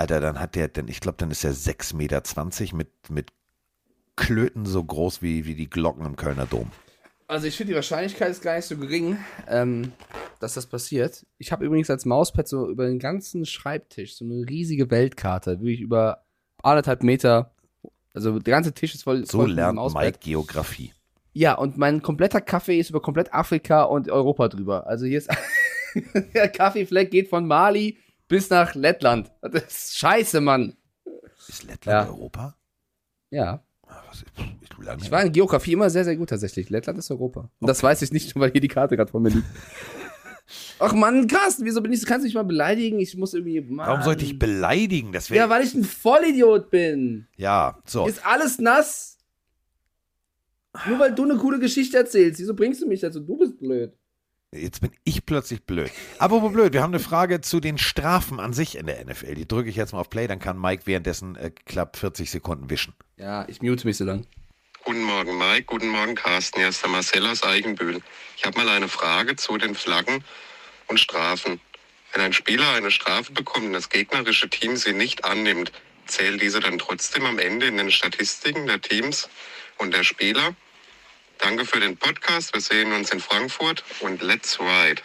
[0.00, 3.30] Alter, dann hat der, denn ich glaube, dann ist er 6,20 Meter mit, mit
[4.16, 6.70] Klöten so groß wie, wie die Glocken im Kölner Dom.
[7.28, 9.92] Also ich finde die Wahrscheinlichkeit ist gar nicht so gering, ähm,
[10.40, 11.26] dass das passiert.
[11.36, 15.82] Ich habe übrigens als Mauspad so über den ganzen Schreibtisch so eine riesige Weltkarte, wirklich
[15.82, 16.24] über
[16.62, 17.54] anderthalb Meter.
[18.14, 19.26] Also der ganze Tisch ist voll.
[19.26, 19.78] So voll lernt.
[19.92, 20.94] Mike Geografie.
[21.34, 24.86] Ja, und mein kompletter Kaffee ist über komplett Afrika und Europa drüber.
[24.86, 25.28] Also hier ist
[26.34, 27.98] der Kaffeefleck geht von Mali
[28.30, 29.30] bis nach Lettland.
[29.42, 30.76] Das ist scheiße, Mann.
[31.48, 32.08] Ist Lettland Ja.
[32.08, 32.56] Europa?
[33.30, 33.62] Ja.
[33.86, 34.02] Ah,
[34.98, 36.70] Ich, war in Geografie immer sehr, sehr gut tatsächlich.
[36.70, 37.50] Lettland ist Europa.
[37.58, 39.44] Und das weiß ich nicht, weil hier die Karte gerade vor mir liegt.
[40.78, 42.98] Ach Mann, krass, wieso bin ich, kannst du mich mal beleidigen?
[43.00, 43.60] Ich muss irgendwie.
[43.60, 43.86] Mann.
[43.88, 45.12] Warum sollte ich beleidigen?
[45.12, 47.26] Das Ja, weil ich ein Vollidiot bin.
[47.36, 48.06] ja so.
[48.06, 49.18] Ist alles nass.
[50.88, 52.38] Nur weil du eine coole Geschichte erzählst.
[52.40, 53.18] Wieso bringst du mich dazu?
[53.20, 53.92] Du bist blöd.
[54.52, 55.92] Jetzt bin ich plötzlich blöd.
[56.18, 59.36] Apropos blöd, wir haben eine Frage zu den Strafen an sich in der NFL.
[59.36, 62.68] Die drücke ich jetzt mal auf Play, dann kann Mike währenddessen äh, knapp 40 Sekunden
[62.68, 62.92] wischen.
[63.16, 64.26] Ja, ich mute mich so lang.
[64.84, 65.66] Guten Morgen, Mike.
[65.66, 66.58] Guten Morgen, Carsten.
[66.58, 68.00] Hier ist der Marcel aus Eichenbühl.
[68.36, 70.24] Ich habe mal eine Frage zu den Flaggen
[70.88, 71.60] und Strafen.
[72.12, 75.70] Wenn ein Spieler eine Strafe bekommt und das gegnerische Team sie nicht annimmt,
[76.06, 79.28] zählt diese dann trotzdem am Ende in den Statistiken der Teams
[79.78, 80.56] und der Spieler?
[81.40, 82.52] Danke für den Podcast.
[82.54, 85.02] Wir sehen uns in Frankfurt und let's ride.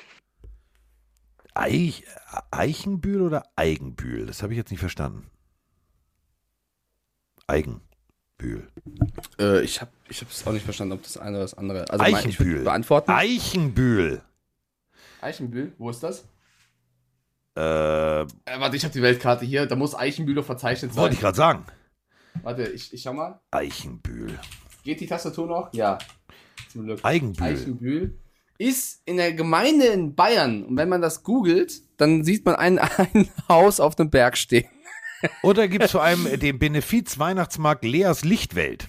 [1.54, 2.04] Eich,
[2.52, 4.26] Eichenbühl oder Eigenbühl?
[4.26, 5.30] Das habe ich jetzt nicht verstanden.
[7.48, 8.68] Eigenbühl.
[9.40, 11.90] Äh, ich habe ich es auch nicht verstanden, ob das eine oder das andere.
[11.90, 12.54] Also mein- ich Eichenbühl.
[12.56, 13.12] würd beantworten.
[13.12, 14.22] Eichenbühl.
[15.22, 16.26] Eichenbühl, wo ist das?
[17.58, 18.26] Äh, Äh,
[18.60, 19.66] warte, ich habe die Weltkarte hier.
[19.66, 21.02] Da muss Eichenbühl doch verzeichnet sein.
[21.02, 21.66] wollte ich gerade sagen.
[22.44, 23.40] Warte, ich, ich schau mal.
[23.52, 24.38] Eichenbühl.
[24.84, 25.74] Geht die Tastatur noch?
[25.74, 25.98] Ja.
[26.84, 27.00] Glück.
[27.04, 27.46] Eigenbühl.
[27.46, 28.20] Eichenbühl
[28.58, 30.64] ist in der Gemeinde in Bayern.
[30.64, 32.80] Und wenn man das googelt, dann sieht man ein,
[33.14, 34.66] ein Haus auf einem Berg stehen.
[35.44, 38.88] Oder gibt es vor allem äh, den Benefiz-Weihnachtsmarkt Leas Lichtwelt?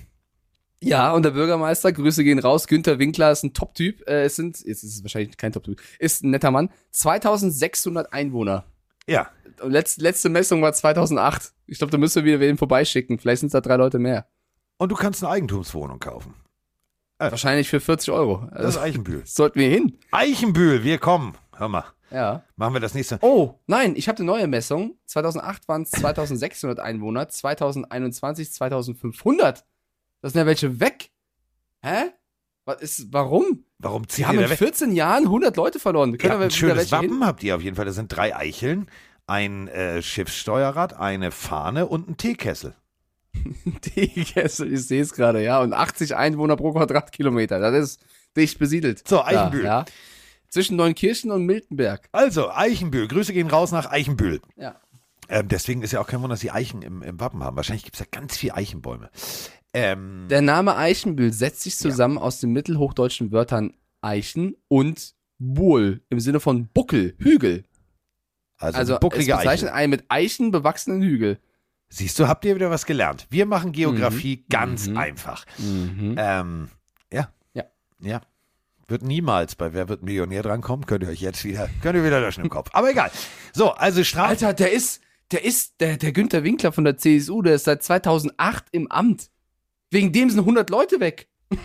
[0.83, 2.67] Ja, und der Bürgermeister, Grüße gehen raus.
[2.67, 4.07] Günther Winkler ist ein Top-Typ.
[4.07, 6.71] Äh, es sind, jetzt ist es wahrscheinlich kein Top-Typ, ist ein netter Mann.
[6.91, 8.65] 2600 Einwohner.
[9.07, 9.31] Ja.
[9.63, 11.53] Letz, letzte Messung war 2008.
[11.67, 13.19] Ich glaube, da müssen wir wieder wen vorbeischicken.
[13.19, 14.27] Vielleicht sind es da drei Leute mehr.
[14.77, 16.35] Und du kannst eine Eigentumswohnung kaufen.
[17.19, 18.49] Wahrscheinlich für 40 Euro.
[18.53, 19.23] Das ist Eichenbühl.
[19.25, 19.99] sollten wir hin.
[20.11, 21.35] Eichenbühl, wir kommen.
[21.57, 21.85] Hör mal.
[22.11, 22.45] Ja.
[22.57, 23.19] Machen wir das nächste.
[23.23, 24.97] Oh, nein, ich habe eine neue Messung.
[25.07, 29.65] 2008 waren es 2600 Einwohner, 2021 2500.
[30.23, 31.11] Das sind ja welche weg.
[31.83, 32.11] Hä?
[32.65, 33.65] Was ist, warum?
[33.79, 34.59] Warum zieht Sie haben in da weg?
[34.59, 36.19] 14 Jahren 100 Leute verloren.
[36.19, 37.11] Können wir ein schönes welche hin?
[37.11, 37.85] Wappen habt ihr auf jeden Fall.
[37.85, 38.89] Das sind drei Eicheln,
[39.27, 42.75] ein äh, Schiffssteuerrad, eine Fahne und ein Teekessel.
[43.81, 45.61] Teekessel, ich sehe es gerade, ja.
[45.61, 47.59] Und 80 Einwohner pro Quadratkilometer.
[47.59, 48.01] Das ist
[48.37, 49.07] dicht besiedelt.
[49.07, 49.65] So, Eichenbühl.
[49.65, 49.85] Ja, ja.
[50.49, 52.09] Zwischen Neunkirchen und Miltenberg.
[52.13, 53.09] Also, Eichenbühl.
[53.09, 54.41] Grüße gehen raus nach Eichenbühl.
[54.57, 54.81] Ja.
[55.29, 57.57] Ähm, deswegen ist ja auch kein Wunder, dass sie Eichen im, im Wappen haben.
[57.57, 59.11] Wahrscheinlich gibt es ja ganz viele Eichenbäume.
[59.75, 66.21] Ähm, Der Name Eichenbühl setzt sich zusammen aus den mittelhochdeutschen Wörtern Eichen und Buhl im
[66.21, 67.65] Sinne von Buckel, Hügel.
[68.57, 69.77] also, Also also es bucklige bezeichnet Eichen.
[69.77, 71.39] einen mit Eichen bewachsenen Hügel.
[71.89, 73.27] Siehst du, habt ihr wieder was gelernt.
[73.31, 74.45] Wir machen Geografie Mhm.
[74.51, 74.97] ganz Mhm.
[74.97, 75.45] einfach.
[75.59, 76.69] Ähm,
[77.13, 77.29] ja.
[77.55, 77.65] Ja.
[78.01, 78.21] Ja.
[78.89, 80.87] Wird niemals bei Wer wird Millionär drankommen.
[80.87, 82.71] Könnt ihr euch jetzt wieder, könnt ihr wieder löschen im Kopf.
[82.73, 83.11] Aber egal.
[83.53, 84.29] So, also Strafe.
[84.29, 85.01] Alter, der ist,
[85.33, 89.31] der ist, der, der Günther Winkler von der CSU, der ist seit 2008 im Amt.
[89.91, 91.29] Wegen dem sind 100 Leute weg.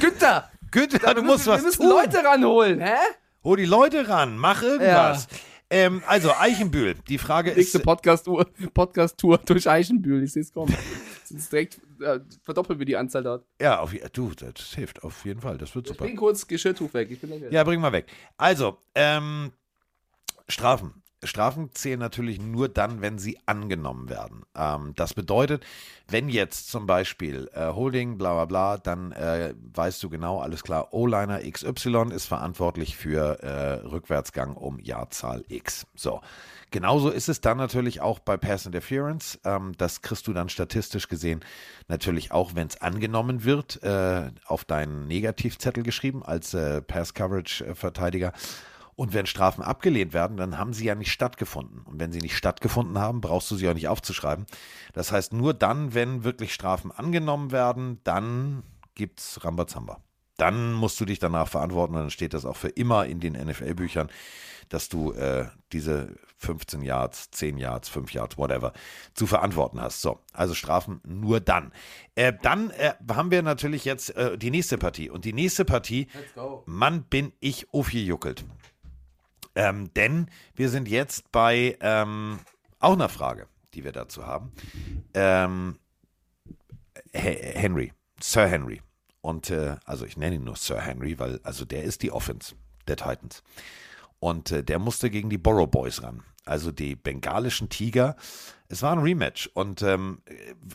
[0.00, 1.90] Günther, Günther, du musst wir was müssen tun.
[1.90, 2.94] Leute ranholen, hä?
[3.42, 5.28] Hol die Leute ran, mach irgendwas.
[5.74, 7.84] Ähm, also, Eichenbühl, die Frage Nächste ist.
[7.84, 10.72] Podcast-Tour Podcast -Tour durch Eichenbühl, ich sehe es kommen.
[11.24, 13.44] Sonst direkt äh, verdoppeln wir die Anzahl dort.
[13.60, 15.58] Ja, auf, du, das hilft auf jeden Fall.
[15.58, 16.04] Das wird Ich super.
[16.04, 17.10] bring kurz Geschirrtuch weg.
[17.10, 17.50] Ich bin.
[17.50, 18.06] Ja, bring mal weg.
[18.36, 19.50] Also, ähm,
[20.48, 21.02] Strafen.
[21.26, 24.42] Strafen zählen natürlich nur dann, wenn sie angenommen werden.
[24.56, 25.64] Ähm, das bedeutet,
[26.08, 30.62] wenn jetzt zum Beispiel äh, Holding, bla bla bla, dann äh, weißt du genau, alles
[30.62, 35.86] klar, O-Liner XY ist verantwortlich für äh, Rückwärtsgang um Jahrzahl X.
[35.94, 36.20] So.
[36.74, 39.38] Genauso ist es dann natürlich auch bei Pass Interference.
[39.44, 41.40] Ähm, das kriegst du dann statistisch gesehen
[41.86, 48.32] natürlich auch, wenn es angenommen wird, äh, auf deinen Negativzettel geschrieben als äh, Pass-Coverage-Verteidiger.
[48.96, 51.82] Und wenn Strafen abgelehnt werden, dann haben sie ja nicht stattgefunden.
[51.84, 54.46] Und wenn sie nicht stattgefunden haben, brauchst du sie auch nicht aufzuschreiben.
[54.92, 58.62] Das heißt, nur dann, wenn wirklich Strafen angenommen werden, dann
[58.94, 60.00] gibt's Rambazamba.
[60.36, 63.34] Dann musst du dich danach verantworten und dann steht das auch für immer in den
[63.34, 64.08] NFL-Büchern,
[64.68, 68.72] dass du äh, diese 15 Yards, 10 Yards, 5 Yards, whatever,
[69.14, 70.02] zu verantworten hast.
[70.02, 71.72] So, also Strafen nur dann.
[72.14, 75.10] Äh, dann äh, haben wir natürlich jetzt äh, die nächste Partie.
[75.10, 76.08] Und die nächste Partie,
[76.66, 78.44] Mann, bin ich aufgejuckelt.
[79.54, 82.40] Ähm, denn wir sind jetzt bei ähm,
[82.80, 84.52] auch einer Frage, die wir dazu haben.
[85.14, 85.78] Ähm,
[87.12, 88.82] Henry, Sir Henry.
[89.20, 92.54] Und äh, also ich nenne ihn nur Sir Henry, weil also der ist die Offense
[92.88, 93.42] der Titans.
[94.18, 96.22] Und äh, der musste gegen die Borough Boys ran.
[96.44, 98.16] Also die bengalischen Tiger.
[98.68, 100.20] Es war ein Rematch und ähm,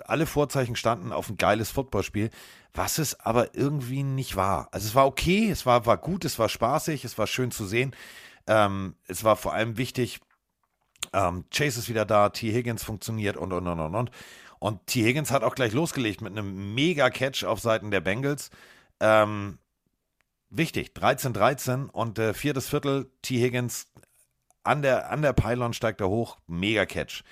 [0.05, 2.31] alle Vorzeichen standen auf ein geiles Footballspiel,
[2.73, 4.69] was es aber irgendwie nicht war.
[4.71, 7.65] Also es war okay, es war, war gut, es war spaßig, es war schön zu
[7.65, 7.95] sehen.
[8.49, 10.19] Ähm, es war vor allem wichtig,
[11.13, 12.51] ähm, Chase ist wieder da, T.
[12.51, 14.11] Higgins funktioniert und und und und und.
[14.57, 15.05] Und T.
[15.05, 18.49] Higgins hat auch gleich losgelegt mit einem Mega-Catch auf Seiten der Bengals.
[18.99, 19.59] Ähm,
[20.49, 23.39] wichtig, 13-13 und äh, viertes Viertel, T.
[23.39, 23.87] Higgins
[24.63, 27.23] an der, an der Pylon steigt er hoch, Mega-Catch.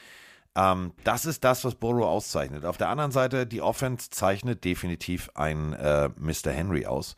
[0.56, 2.64] Ähm, das ist das, was Burrow auszeichnet.
[2.64, 6.52] Auf der anderen Seite, die Offense zeichnet definitiv ein äh, Mr.
[6.52, 7.16] Henry aus,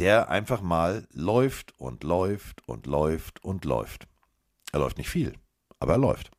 [0.00, 4.08] der einfach mal läuft und läuft und läuft und läuft.
[4.72, 5.34] Er läuft nicht viel,
[5.78, 6.30] aber er läuft.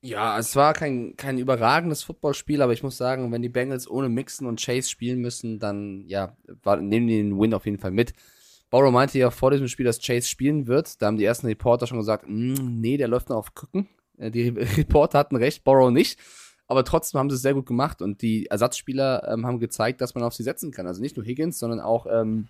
[0.00, 4.08] Ja, es war kein, kein überragendes Footballspiel, aber ich muss sagen, wenn die Bengals ohne
[4.08, 7.92] Mixon und Chase spielen müssen, dann ja, war, nehmen die den Win auf jeden Fall
[7.92, 8.12] mit.
[8.70, 11.00] Borrow meinte ja vor diesem Spiel, dass Chase spielen wird.
[11.02, 13.88] Da haben die ersten Reporter schon gesagt, mm, nee, der läuft noch auf Küken.
[14.18, 16.18] Äh, die Reporter hatten recht, Borrow nicht.
[16.72, 20.14] Aber trotzdem haben sie es sehr gut gemacht und die Ersatzspieler ähm, haben gezeigt, dass
[20.14, 20.86] man auf sie setzen kann.
[20.86, 22.48] Also nicht nur Higgins, sondern auch ähm,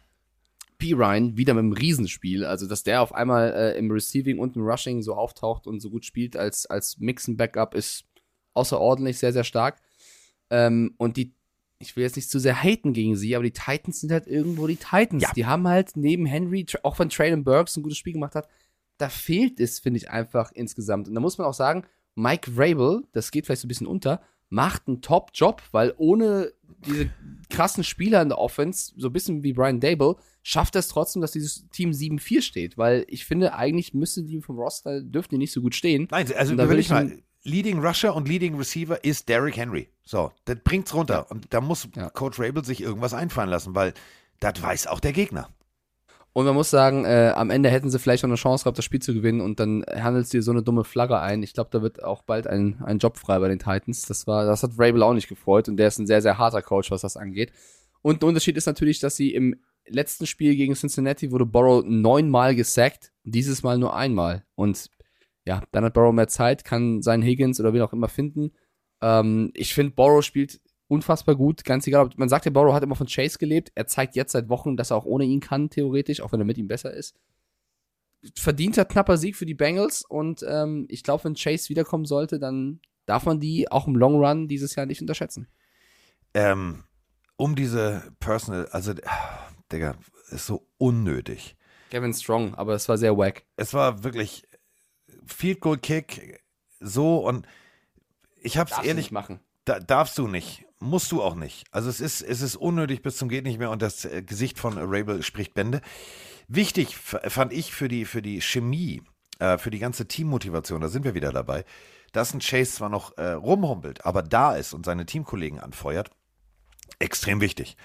[0.79, 0.93] P.
[0.93, 2.45] Ryan wieder mit einem Riesenspiel.
[2.45, 5.91] Also, dass der auf einmal äh, im Receiving und im Rushing so auftaucht und so
[5.91, 8.05] gut spielt als, als Mixen-Backup ist
[8.55, 9.83] außerordentlich sehr, sehr stark.
[10.51, 11.35] Ähm, und die,
[11.81, 14.69] ich will jetzt nicht zu sehr haten gegen sie, aber die Titans sind halt irgendwo
[14.69, 15.25] die Titans.
[15.25, 15.33] Ja.
[15.35, 18.47] Die haben halt neben Henry, auch wenn Traylon Burks ein gutes Spiel gemacht hat,
[18.99, 21.09] da fehlt es, finde ich, einfach insgesamt.
[21.09, 21.85] Und da muss man auch sagen,
[22.15, 26.53] Mike Vrabel, das geht vielleicht so ein bisschen unter, macht einen Top-Job, weil ohne
[26.87, 27.11] diese
[27.49, 31.33] krassen Spieler in der Offense, so ein bisschen wie Brian Dable, schafft es trotzdem, dass
[31.33, 32.77] dieses Team 7-4 steht.
[32.77, 36.09] Weil ich finde, eigentlich müsste die vom Roster, dürften die nicht so gut stehen.
[36.11, 39.57] Nein, also Und da will überleg ich mal, Leading Rusher und Leading Receiver ist Derrick
[39.57, 39.89] Henry.
[40.05, 41.31] So, das bringt's runter.
[41.31, 42.11] Und da muss Ja.
[42.11, 43.95] Coach Rabel sich irgendwas einfallen lassen, weil
[44.41, 45.49] das weiß auch der Gegner.
[46.35, 48.87] Und man muss sagen, äh, am Ende hätten sie vielleicht noch eine Chance gehabt, das
[48.87, 51.43] Spiel zu gewinnen und dann handelst du dir so eine dumme Flagge ein.
[51.43, 54.07] Ich glaube, da wird auch bald ein, ein Job frei bei den Titans.
[54.07, 56.63] Das war, das hat Vrabel auch nicht gefreut und der ist ein sehr, sehr harter
[56.63, 57.53] Coach, was das angeht.
[58.01, 59.57] Und der Unterschied ist natürlich, dass sie im
[59.87, 64.45] letzten Spiel gegen Cincinnati wurde Borrow neunmal gesackt, dieses Mal nur einmal.
[64.55, 64.91] Und
[65.45, 68.53] ja, dann hat Borrow mehr Zeit, kann seinen Higgins oder wen auch immer finden.
[69.03, 70.61] Ähm, ich finde, Borrow spielt
[70.93, 72.07] unfassbar gut, ganz egal.
[72.07, 73.73] ob- Man sagt ja, Borrow hat immer von Chase gelebt.
[73.75, 76.47] Er zeigt jetzt seit Wochen, dass er auch ohne ihn kann, theoretisch, auch wenn er
[76.47, 77.17] mit ihm besser ist.
[78.37, 82.81] Verdienter knapper Sieg für die Bengals und ähm, ich glaube, wenn Chase wiederkommen sollte, dann
[83.05, 85.49] darf man die auch im Long Run dieses Jahr nicht unterschätzen.
[86.35, 86.85] Ähm,
[87.37, 88.95] um diese Personal, also,
[89.73, 89.97] Digga,
[90.31, 91.57] ist so unnötig.
[91.91, 93.45] Kevin Strong, aber es war sehr wack.
[93.57, 94.45] Es war wirklich
[95.27, 96.41] Field Goal Kick,
[96.79, 97.47] so und
[98.41, 99.41] ich hab's Darfst du ehrlich nicht machen.
[99.65, 100.65] Da, darfst du nicht.
[100.83, 101.65] Musst du auch nicht.
[101.71, 104.59] Also es ist, es ist unnötig bis zum geht nicht mehr und das äh, Gesicht
[104.59, 105.81] von Rabel spricht Bände.
[106.49, 109.01] Wichtig fand ich für die, für die Chemie,
[109.39, 111.65] äh, für die ganze Teammotivation, da sind wir wieder dabei,
[112.11, 116.11] dass ein Chase zwar noch äh, rumhumpelt, aber da ist und seine Teamkollegen anfeuert,
[116.99, 117.77] extrem wichtig.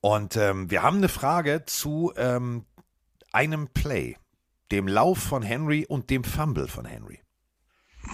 [0.00, 2.64] Und ähm, wir haben eine Frage zu ähm,
[3.30, 4.16] einem Play,
[4.72, 7.20] dem Lauf von Henry und dem Fumble von Henry.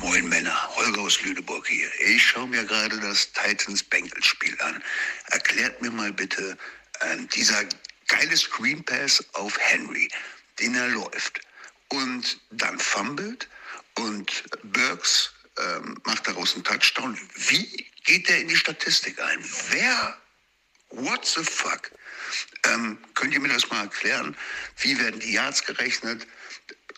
[0.00, 0.43] Moin Männer,
[0.84, 1.88] Holger aus Lüneburg hier.
[2.00, 4.82] Ich schaue mir gerade das Titans-Bengals-Spiel an.
[5.30, 6.58] Erklärt mir mal bitte,
[7.00, 7.64] ähm, dieser
[8.06, 10.10] geile Screen Pass auf Henry,
[10.60, 11.40] den er läuft
[11.88, 13.48] und dann fummelt
[13.94, 17.18] und Burks ähm, macht daraus einen Touchdown.
[17.34, 19.42] Wie geht der in die Statistik ein?
[19.70, 20.18] Wer
[20.90, 21.90] What the fuck?
[22.66, 24.36] Ähm, könnt ihr mir das mal erklären?
[24.78, 26.26] Wie werden die Yards gerechnet?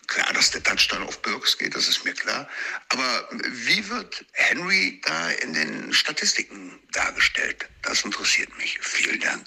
[0.07, 2.49] Klar, dass der Touchdown auf Burks geht, das ist mir klar.
[2.91, 7.69] Aber wie wird Henry da in den Statistiken dargestellt?
[7.83, 8.79] Das interessiert mich.
[8.81, 9.45] Vielen Dank.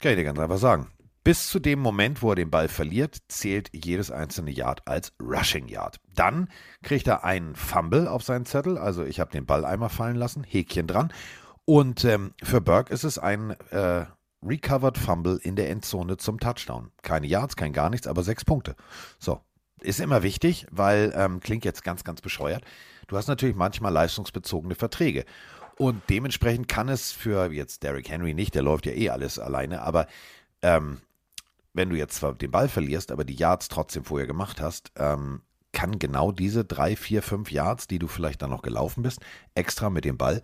[0.00, 0.90] Kann ich dir ganz einfach sagen.
[1.22, 5.68] Bis zu dem Moment, wo er den Ball verliert, zählt jedes einzelne Yard als Rushing
[5.68, 5.98] Yard.
[6.14, 6.50] Dann
[6.82, 10.44] kriegt er einen Fumble auf seinen Zettel, also ich habe den Ball einmal fallen lassen,
[10.44, 11.10] Häkchen dran.
[11.64, 14.04] Und ähm, für Burke ist es ein äh,
[14.44, 16.90] Recovered Fumble in der Endzone zum Touchdown.
[17.02, 18.76] Keine Yards, kein gar nichts, aber sechs Punkte.
[19.18, 19.40] So,
[19.80, 22.64] ist immer wichtig, weil, ähm, klingt jetzt ganz, ganz bescheuert,
[23.06, 25.24] du hast natürlich manchmal leistungsbezogene Verträge.
[25.76, 29.82] Und dementsprechend kann es für jetzt Derrick Henry nicht, der läuft ja eh alles alleine,
[29.82, 30.06] aber
[30.62, 31.00] ähm,
[31.72, 35.42] wenn du jetzt zwar den Ball verlierst, aber die Yards trotzdem vorher gemacht hast, ähm,
[35.74, 39.20] kann genau diese drei, vier, fünf Yards, die du vielleicht dann noch gelaufen bist,
[39.54, 40.40] extra mit dem Ball,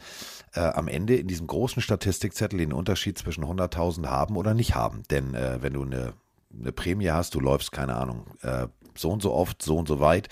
[0.53, 5.05] äh, am Ende in diesem großen Statistikzettel den Unterschied zwischen 100.000 haben oder nicht haben.
[5.11, 6.13] Denn äh, wenn du eine,
[6.59, 10.01] eine Prämie hast, du läufst, keine Ahnung, äh, so und so oft, so und so
[10.01, 10.29] weit,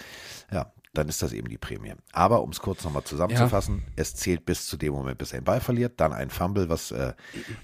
[0.53, 1.95] ja, dann ist das eben die Prämie.
[2.13, 5.45] Aber um es kurz nochmal zusammenzufassen, es zählt bis zu dem Moment, bis er den
[5.45, 7.15] Ball verliert, dann ein Fumble, was äh,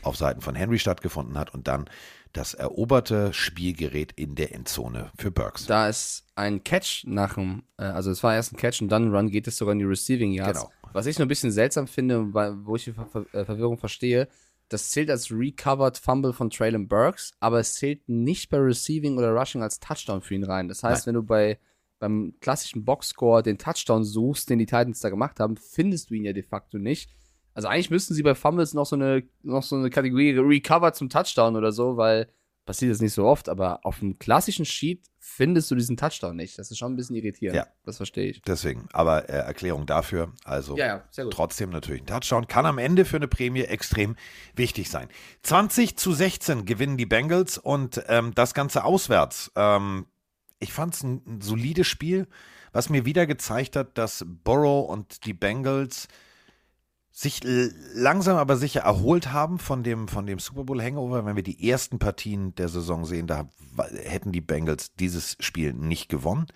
[0.03, 1.87] auf Seiten von Henry stattgefunden hat und dann
[2.35, 5.67] das eroberte Spielgerät in der Endzone für Burks.
[5.67, 9.07] Da ist ein Catch nach dem, äh, also es war erst ein Catch und dann
[9.07, 10.61] ein Run, geht es sogar in die Receiving Yards.
[10.61, 10.73] Genau.
[10.93, 12.33] Was ich nur ein bisschen seltsam finde,
[12.67, 14.29] wo ich die Ver Ver äh, Verwirrung verstehe,
[14.69, 19.33] das zählt als Recovered Fumble von Traylon Burks, aber es zählt nicht bei Receiving oder
[19.33, 20.69] Rushing als Touchdown für ihn rein.
[20.69, 21.59] Das heißt, wenn du bei
[22.01, 26.25] beim klassischen Boxscore den Touchdown suchst, den die Titans da gemacht haben, findest du ihn
[26.25, 27.11] ja de facto nicht.
[27.55, 31.09] Also eigentlich müssten sie bei Fumbles noch so eine, noch so eine Kategorie Recovered zum
[31.09, 32.29] Touchdown oder so, weil
[32.67, 36.59] passiert das nicht so oft, aber auf dem klassischen Sheet findest du diesen Touchdown nicht.
[36.59, 37.57] Das ist schon ein bisschen irritierend.
[37.57, 37.67] Ja.
[37.85, 38.43] Das verstehe ich.
[38.43, 41.35] Deswegen, aber äh, Erklärung dafür, also Ja, ja, sehr gut.
[41.35, 44.17] trotzdem natürlich ein Touchdown, kann am Ende für eine Prämie extrem
[44.55, 45.09] wichtig sein.
[45.43, 49.53] 20 zu 16 gewinnen die Bengals und ähm, das Ganze auswärts.
[49.57, 50.07] Ähm,
[50.59, 52.27] ich fand es ein, ein solides Spiel,
[52.73, 56.09] was mir wieder gezeigt hat, dass Burrow und die Bengals
[57.17, 57.43] sich
[57.95, 61.25] langsam aber sicher erholt haben von dem, von dem Super Bowl Hangover.
[61.25, 63.49] Wenn wir die ersten Partien der Saison sehen, da
[64.03, 66.49] hätten die Bengals dieses Spiel nicht gewonnen.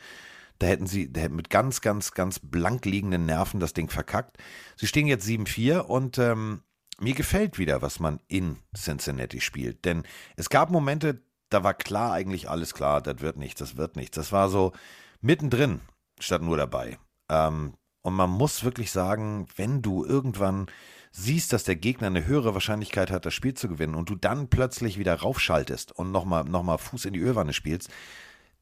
[0.58, 4.38] Da hätten sie da hätten mit ganz, ganz, ganz blank liegenden Nerven das Ding verkackt.
[4.76, 6.62] Sie stehen jetzt 7-4 und ähm,
[6.98, 9.84] mir gefällt wieder, was man in Cincinnati spielt.
[9.84, 10.02] Denn
[10.34, 14.16] es gab Momente, da war klar, eigentlich alles klar, das wird nichts, das wird nichts.
[14.16, 14.72] Das war so
[15.20, 15.82] mittendrin,
[16.18, 16.98] statt nur dabei.
[17.28, 17.74] Ähm,
[18.08, 20.66] und man muss wirklich sagen, wenn du irgendwann
[21.12, 24.48] siehst, dass der Gegner eine höhere Wahrscheinlichkeit hat, das Spiel zu gewinnen und du dann
[24.48, 27.90] plötzlich wieder raufschaltest und nochmal noch mal Fuß in die Ölwanne spielst,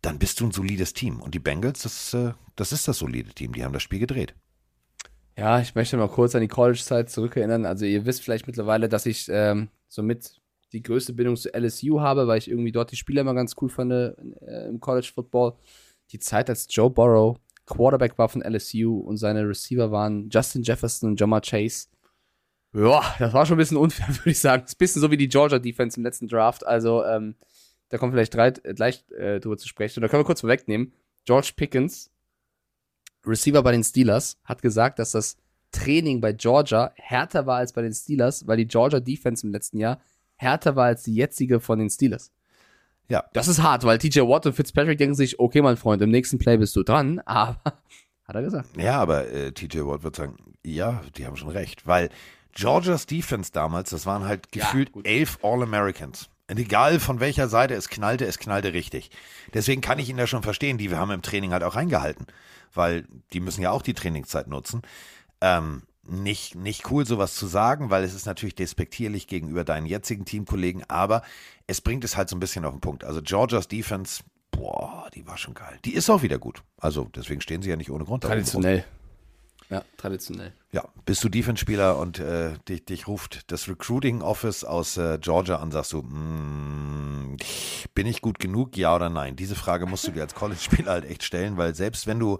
[0.02, 1.20] dann bist du ein solides Team.
[1.20, 3.52] Und die Bengals, das, äh, das ist das solide Team.
[3.52, 4.34] Die haben das Spiel gedreht.
[5.36, 7.66] Ja, ich möchte mal kurz an die College-Zeit zurückerinnern.
[7.66, 10.40] Also ihr wisst vielleicht mittlerweile, dass ich ähm, somit
[10.72, 13.68] die größte Bindung zu LSU habe, weil ich irgendwie dort die Spieler immer ganz cool
[13.68, 15.54] fand äh, im College Football.
[16.12, 21.10] Die Zeit, als Joe Burrow Quarterback war von LSU und seine Receiver waren Justin Jefferson
[21.10, 21.88] und Jamar Chase.
[22.72, 24.62] Ja, das war schon ein bisschen unfair, würde ich sagen.
[24.62, 26.66] Das ist ein bisschen so wie die Georgia Defense im letzten Draft.
[26.66, 27.34] Also, ähm,
[27.88, 29.98] da kommen vielleicht drei, äh, gleich äh, drüber zu sprechen.
[29.98, 30.92] Und da können wir kurz vorwegnehmen.
[31.24, 32.10] George Pickens,
[33.24, 35.36] Receiver bei den Steelers, hat gesagt, dass das
[35.72, 39.78] Training bei Georgia härter war als bei den Steelers, weil die Georgia Defense im letzten
[39.78, 40.00] Jahr
[40.36, 42.30] härter war als die jetzige von den Steelers.
[43.08, 43.24] Ja.
[43.32, 46.38] Das ist hart, weil TJ Watt und Fitzpatrick denken sich, okay, mein Freund, im nächsten
[46.38, 47.60] Play bist du dran, aber
[48.26, 48.68] hat er gesagt.
[48.76, 52.08] Ja, aber äh, TJ Watt wird sagen, ja, die haben schon recht, weil
[52.52, 55.06] Georgias Defense damals, das waren halt Ja, gefühlt gut.
[55.06, 56.28] elf All-Americans.
[56.50, 59.10] Und egal von welcher Seite es knallte, es knallte richtig.
[59.52, 62.26] Deswegen kann ich ihn da schon verstehen, die wir haben im Training halt auch reingehalten,
[62.72, 64.82] weil die müssen ja auch die Trainingszeit nutzen.
[65.40, 70.24] Ähm, nicht, nicht cool, sowas zu sagen, weil es ist natürlich despektierlich gegenüber deinen jetzigen
[70.24, 71.22] Teamkollegen, aber
[71.66, 73.04] es bringt es halt so ein bisschen auf den Punkt.
[73.04, 75.78] Also Georgias Defense, boah, die war schon geil.
[75.84, 76.62] Die ist auch wieder gut.
[76.78, 78.24] Also deswegen stehen sie ja nicht ohne Grund.
[78.24, 78.84] Traditionell.
[79.68, 80.52] Ja, traditionell.
[80.70, 85.56] Ja, bist du Defense-Spieler und äh, dich, dich ruft das Recruiting Office aus äh, Georgia
[85.56, 87.36] an, sagst du, mm,
[87.92, 89.34] bin ich gut genug, ja oder nein?
[89.34, 92.38] Diese Frage musst du dir als College-Spieler halt echt stellen, weil selbst wenn du,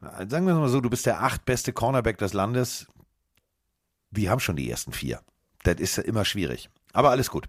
[0.00, 2.86] sagen wir mal so, du bist der acht beste Cornerback des Landes,
[4.10, 5.20] wir haben schon die ersten vier.
[5.62, 6.70] Das ist ja immer schwierig.
[6.92, 7.46] Aber alles gut.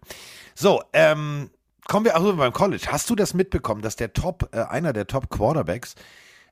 [0.56, 1.50] So, ähm,
[1.88, 2.88] kommen wir auch beim College.
[2.90, 5.96] Hast du das mitbekommen, dass der Top, äh, einer der Top Quarterbacks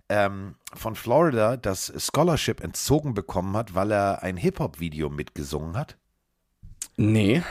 [0.07, 5.97] ähm, von Florida das Scholarship entzogen bekommen hat, weil er ein Hip-Hop-Video mitgesungen hat?
[6.97, 7.43] Nee.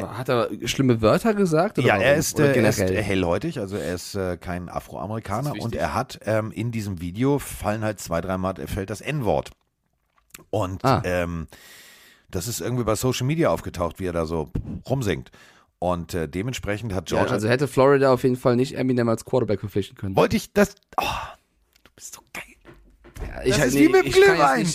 [0.00, 1.78] Hat er schlimme Wörter gesagt?
[1.78, 5.62] Oder ja, er ist, äh, er ist hellhäutig, also er ist äh, kein Afroamerikaner ist
[5.64, 9.50] und er hat ähm, in diesem Video fallen halt zwei, dreimal fällt das N-Wort.
[10.50, 11.00] Und Ah.
[11.04, 11.48] ähm,
[12.30, 14.50] das ist irgendwie bei Social Media aufgetaucht, wie er da so
[14.88, 15.30] rumsingt.
[15.78, 17.34] Und äh, dementsprechend hat Ja, Georgia.
[17.34, 20.16] also hätte Florida auf jeden Fall nicht Eminem als Quarterback verpflichten können.
[20.16, 20.74] wollte ich das.
[21.00, 21.04] Oh,
[21.84, 22.44] du bist so geil.
[23.26, 24.66] Ja, Das halt- ist wie mit dem ich Glühwein.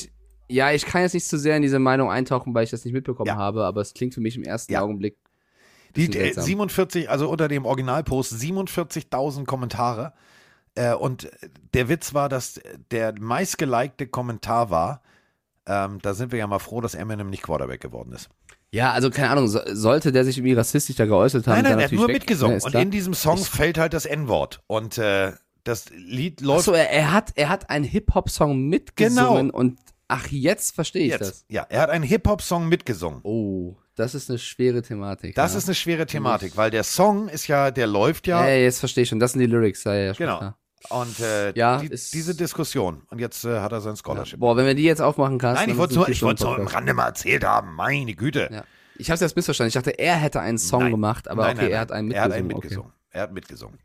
[0.49, 2.94] Ja, ich kann jetzt nicht zu sehr in diese Meinung eintauchen, weil ich das nicht
[2.94, 3.36] mitbekommen Ja.
[3.36, 4.82] habe, aber es klingt für mich im ersten Ja.
[4.82, 5.18] Augenblick.
[5.95, 6.44] Die äh, seltsam.
[6.45, 10.14] 47, also unter dem Originalpost 47.000 Kommentare.
[10.76, 11.30] Äh, und
[11.74, 12.60] der Witz war, dass
[12.91, 15.02] der meistgelikte Kommentar war,
[15.65, 18.30] ähm, da sind wir ja mal froh, dass Eminem nicht Quarterback geworden ist.
[18.72, 21.80] Ja, also keine Ahnung, so, sollte der sich irgendwie rassistisch da geäußert haben, nein, nein,
[21.80, 22.15] er hat nur weg.
[22.15, 22.57] mitgesungen.
[22.57, 24.61] Ist und in diesem Song fällt halt das N-Wort.
[24.68, 25.32] Und äh,
[25.64, 26.61] das Lied läuft.
[26.68, 29.57] Achso, er, er, hat, er hat einen Hip-Hop-Song mitgesungen Genau.
[29.57, 29.78] und
[30.15, 31.22] Ach, jetzt verstehe ich Jetzt.
[31.22, 31.45] das.
[31.49, 33.22] Ja, er hat einen Hip-Hop-Song mitgesungen.
[33.23, 35.35] Oh, das ist eine schwere Thematik.
[35.35, 35.57] Das ja.
[35.60, 38.45] ist eine schwere Thematik, weil der Song ist ja, der läuft ja.
[38.48, 39.19] Ja, jetzt verstehe ich schon.
[39.19, 39.84] Das sind die Lyrics.
[39.84, 40.38] Ja, ja, Genau.
[40.38, 40.57] klar.
[40.90, 43.03] Und äh, Ja, die, diese Diskussion.
[43.10, 44.40] Und jetzt äh, hat er sein Scholarship.
[44.40, 45.61] Boah, wenn wir die jetzt aufmachen kannst.
[45.61, 46.76] Nein, ich wollte sind nur, nur im Podcast.
[46.76, 47.73] Rande mal erzählt haben.
[47.76, 48.49] Meine Güte.
[48.52, 48.64] Ja.
[48.98, 49.69] Ich habe es jetzt missverstanden.
[49.69, 50.91] Ich dachte, er hätte einen Song Nein.
[50.91, 52.44] gemacht, aber Nein, okay, nein, er hat einen Er hat mitgesungen.
[52.44, 52.68] einen okay.
[52.68, 52.94] mitgesungen.
[53.11, 53.80] Er hat mitgesungen.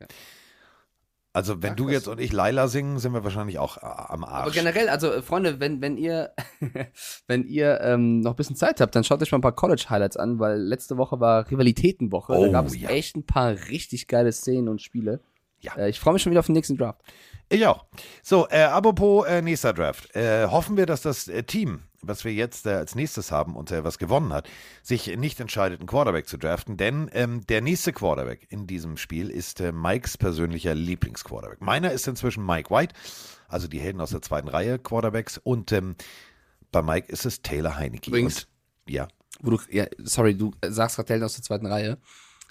[1.39, 4.25] Also, wenn Ja, du jetzt und ich Laila singen, sind wir wahrscheinlich auch äh, am
[4.25, 4.43] Arsch.
[4.43, 6.33] Aber generell, also äh, Freunde, wenn, wenn ihr,
[7.29, 10.17] wenn ihr ähm, noch ein bisschen Zeit habt, dann schaut euch mal ein paar College-Highlights
[10.17, 12.33] an, weil letzte Woche war Rivalitätenwoche.
[12.33, 12.89] da Oh, gab es ja.
[12.91, 15.21] echt ein paar richtig geile Szenen und Spiele.
[15.61, 15.77] Ja.
[15.77, 17.01] Äh, ich freue mich schon wieder auf den nächsten Draft.
[17.49, 17.85] Ich auch.
[18.23, 20.15] So, äh, apropos äh, nächster Draft.
[20.17, 23.85] Äh, hoffen wir, dass das Team, was wir jetzt äh, als nächstes haben und äh,
[23.85, 24.49] was gewonnen hat,
[24.83, 29.31] sich nicht entscheidet, einen Quarterback zu draften, denn ähm, der nächste Quarterback in diesem Spiel
[29.31, 31.61] ist äh, Mikes persönlicher Lieblingsquarterback.
[31.61, 32.95] Meiner ist inzwischen Mike White,
[33.49, 35.97] also die Helden aus der zweiten Reihe Quarterbacks und ähm,
[36.71, 38.11] bei Mike ist es Taylor Heineke.
[38.11, 38.45] Übrigens-
[38.87, 39.09] Und, ja.
[39.41, 41.99] Wo du, ja, sorry, du sagst gerade Helden aus der zweiten Reihe.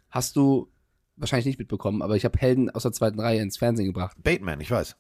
[0.10, 0.72] Hast du
[1.18, 4.16] wahrscheinlich nicht mitbekommen, aber ich habe Helden aus der zweiten Reihe ins Fernsehen gebracht.
[4.24, 4.96] Bateman, ich weiß.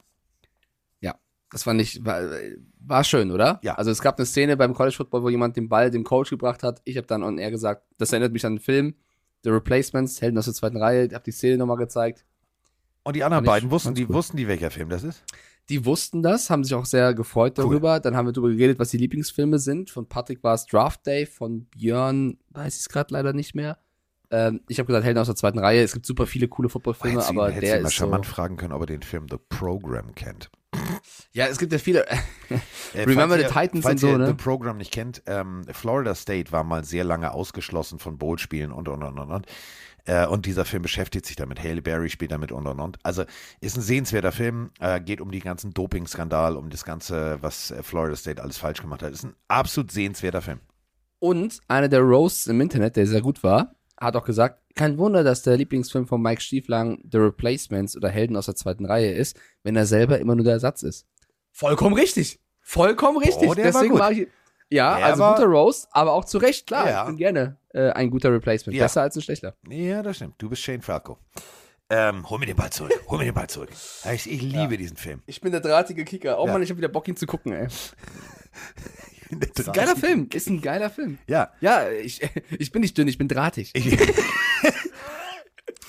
[1.51, 2.21] Das war nicht, war,
[2.79, 3.59] war schön, oder?
[3.63, 3.75] Ja.
[3.75, 6.61] Also es gab eine Szene beim College Football, wo jemand den Ball dem Coach gebracht
[6.63, 6.81] hat.
[6.83, 8.95] Ich habe dann on air gesagt, das erinnert mich an den Film,
[9.43, 11.05] The Replacements, Helden aus der zweiten Reihe.
[11.05, 12.25] Ich habe die Szene nochmal gezeigt.
[13.03, 14.15] Und die anderen ich beiden wussten die, gut.
[14.15, 15.23] wussten die, welcher Film das ist?
[15.69, 17.65] Die wussten das, haben sich auch sehr gefreut Cool.
[17.65, 17.99] darüber.
[18.01, 19.89] Dann haben wir darüber geredet, was die Lieblingsfilme sind.
[19.89, 23.77] Von Patrick war es Draft Day, von Björn weiß ich es gerade leider nicht mehr.
[24.31, 25.81] Ähm, ich habe gesagt, Helden aus der zweiten Reihe.
[25.81, 28.31] Es gibt super viele coole Footballfilme, ihn- aber hättest der ihn mal ist charmant so,
[28.31, 30.49] fragen können, ob er den Film The Program kennt.
[31.33, 32.05] Ja, es gibt ja viele.
[32.93, 34.27] Äh, Remember falls the ihr- Titans und so, ihr ne?
[34.27, 38.87] The Program nicht kennt, ähm, Florida State war mal sehr lange ausgeschlossen von Bowl-Spielen und,
[38.87, 39.45] und, und, und, und.
[40.05, 41.61] Äh, und dieser Film beschäftigt sich damit.
[41.61, 42.97] Haley Berry spielt damit und, und, und.
[43.03, 43.25] Also
[43.59, 47.83] ist ein sehenswerter Film, äh, geht um die ganzen Doping-Skandal, um das Ganze, was äh,
[47.83, 49.11] Florida State alles falsch gemacht hat.
[49.11, 50.61] Ist ein absolut sehenswerter Film.
[51.19, 55.23] Und einer der Roasts im Internet, der sehr gut war, hat auch gesagt, kein Wunder,
[55.23, 59.39] dass der Lieblingsfilm von Mike Stieflang The Replacements oder Helden aus der zweiten Reihe ist,
[59.63, 61.07] wenn er selber immer nur der Ersatz ist.
[61.51, 62.39] Vollkommen richtig.
[62.61, 63.45] Vollkommen richtig.
[63.45, 63.99] Oh, war Deswegen gut.
[63.99, 64.27] war ich.
[64.69, 66.89] Ja, Der also war- guter Roast, aber auch zu Recht, klar.
[66.89, 67.01] Ja.
[67.03, 68.75] Ich bin gerne äh, ein guter Replacement.
[68.77, 68.83] Ja.
[68.83, 69.55] Besser als ein schlechter.
[69.69, 70.35] Ja, das stimmt.
[70.37, 71.17] Du bist Shane Falco.
[71.89, 72.91] Ähm, hol mir den Ball zurück.
[73.07, 73.69] Hol mir den Ball zurück.
[74.13, 75.23] Ich, ich liebe diesen Film.
[75.25, 76.37] Ich bin der drahtige Kicker.
[76.37, 76.51] Oh Ja.
[76.51, 77.67] Mann, ich habe wieder Bock, ihn zu gucken, ey.
[79.73, 80.29] Geiler Film.
[80.33, 81.17] Ist ein geiler Film.
[81.27, 81.51] Ja.
[81.61, 82.21] Ja, ich,
[82.59, 83.73] ich bin nicht dünn, ich bin drahtig.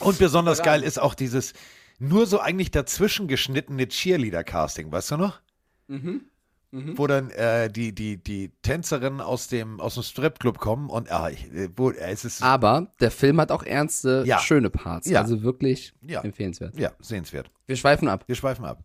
[0.01, 1.52] Und besonders geil ist auch dieses
[1.98, 5.40] nur so eigentlich dazwischen geschnittene Cheerleader-Casting, weißt du noch?
[5.89, 6.23] Mhm.
[6.70, 11.31] Wo dann äh, die, die, die Tänzerinnen aus dem, aus dem Stripclub kommen und ah,
[11.31, 14.39] ich, äh, wo, äh, es ist Aber der Film hat auch ernste, Ja.
[14.39, 15.09] schöne Parts.
[15.09, 15.23] Ja.
[15.23, 16.20] Also wirklich Ja.
[16.20, 16.78] empfehlenswert.
[16.78, 17.51] ja, sehenswert.
[17.66, 18.24] Wir schweifen ab.
[18.27, 18.85] Wir schweifen ab.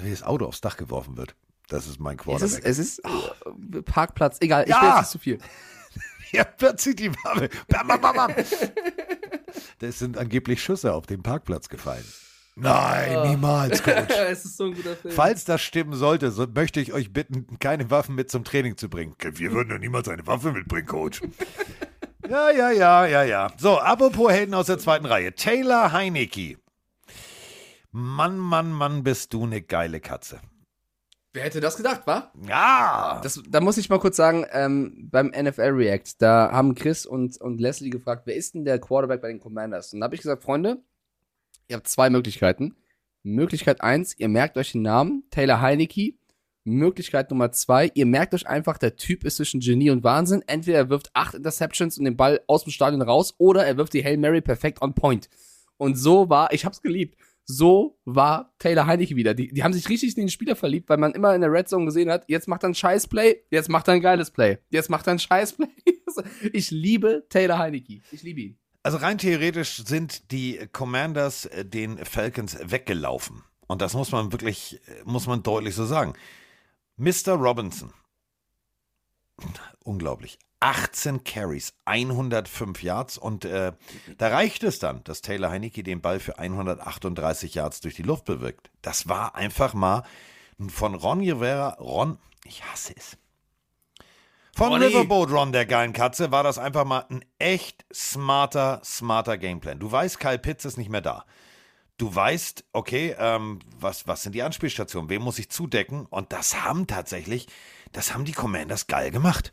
[0.00, 1.34] Wie das Auto aufs Dach geworfen wird.
[1.68, 2.64] Das ist mein Es ist, Quarterback.
[2.64, 4.36] es ist äh, Parkplatz.
[4.40, 4.80] Egal, ich Ja.
[4.82, 5.38] will jetzt nicht zu viel.
[6.32, 7.48] ja, plötzlich die Waffe.
[7.68, 8.34] Bam, bam, bam, bam.
[9.78, 12.04] Das sind angeblich Schüsse auf den Parkplatz gefallen.
[12.54, 14.10] Nein, niemals, Coach.
[14.28, 15.14] es ist so ein guter Film.
[15.14, 18.88] Falls das stimmen sollte, so möchte ich euch bitten, keine Waffen mit zum Training zu
[18.88, 19.14] bringen.
[19.20, 21.20] Wir würden doch niemals eine Waffe mitbringen, Coach.
[22.28, 23.50] ja, ja, ja, ja, ja.
[23.58, 25.34] So, apropos Helden aus der zweiten Reihe.
[25.34, 26.58] Taylor Heinecke.
[27.90, 30.40] Mann, Mann, Mann, bist du eine geile Katze.
[31.34, 32.30] Wer hätte das gedacht, wa?
[32.46, 33.20] Ja.
[33.22, 37.40] Das, da muss ich mal kurz sagen, ähm, beim NFL React, da haben Chris und,
[37.40, 39.94] und Leslie gefragt, wer ist denn der Quarterback bei den Commanders?
[39.94, 40.82] Und da habe ich gesagt, Freunde,
[41.68, 42.76] ihr habt zwei Möglichkeiten.
[43.22, 46.14] Möglichkeit eins, ihr merkt euch den Namen, Taylor Heinecke.
[46.64, 50.44] Möglichkeit Nummer zwei, ihr merkt euch einfach, der Typ ist zwischen Genie und Wahnsinn.
[50.46, 53.94] Entweder er wirft acht Interceptions und den Ball aus dem Stadion raus oder er wirft
[53.94, 55.28] die Hail Mary perfekt on point.
[55.76, 59.34] Und so war, ich hab's geliebt, so war Taylor Heinecke wieder.
[59.34, 61.68] Die, die haben sich richtig in den Spieler verliebt, weil man immer in der Red
[61.68, 64.58] Zone gesehen hat, jetzt macht er ein scheiß Play, jetzt macht er ein geiles Play,
[64.70, 65.68] jetzt macht er ein scheiß Play.
[66.52, 68.02] Ich liebe Taylor Heinecke.
[68.10, 68.58] Ich liebe ihn.
[68.82, 73.42] Also rein theoretisch sind die Commanders äh, den Falcons weggelaufen.
[73.66, 76.12] Und das muss man wirklich, äh, muss man deutlich so sagen.
[76.98, 77.32] Mr.
[77.32, 77.94] Robinson.
[79.84, 80.38] Unglaublich.
[80.62, 83.72] 18 Carries, 105 Yards und äh,
[84.16, 88.26] da reicht es dann, dass Taylor Heinecke den Ball für 138 Yards durch die Luft
[88.26, 88.70] bewirkt.
[88.80, 90.04] Das war einfach mal
[90.68, 93.18] von Ron Rivera, Ron, ich hasse es.
[94.54, 94.84] Von Ronny.
[94.86, 99.80] Riverboat Ron, der geilen Katze, war das einfach mal ein echt smarter, smarter Gameplan.
[99.80, 101.24] Du weißt, Kyle Pitts ist nicht mehr da.
[101.98, 105.10] Du weißt, okay, ähm, was, was sind die Anspielstationen?
[105.10, 106.06] Wem muss ich zudecken?
[106.06, 107.48] Und das haben tatsächlich,
[107.90, 109.52] das haben die Commanders geil gemacht.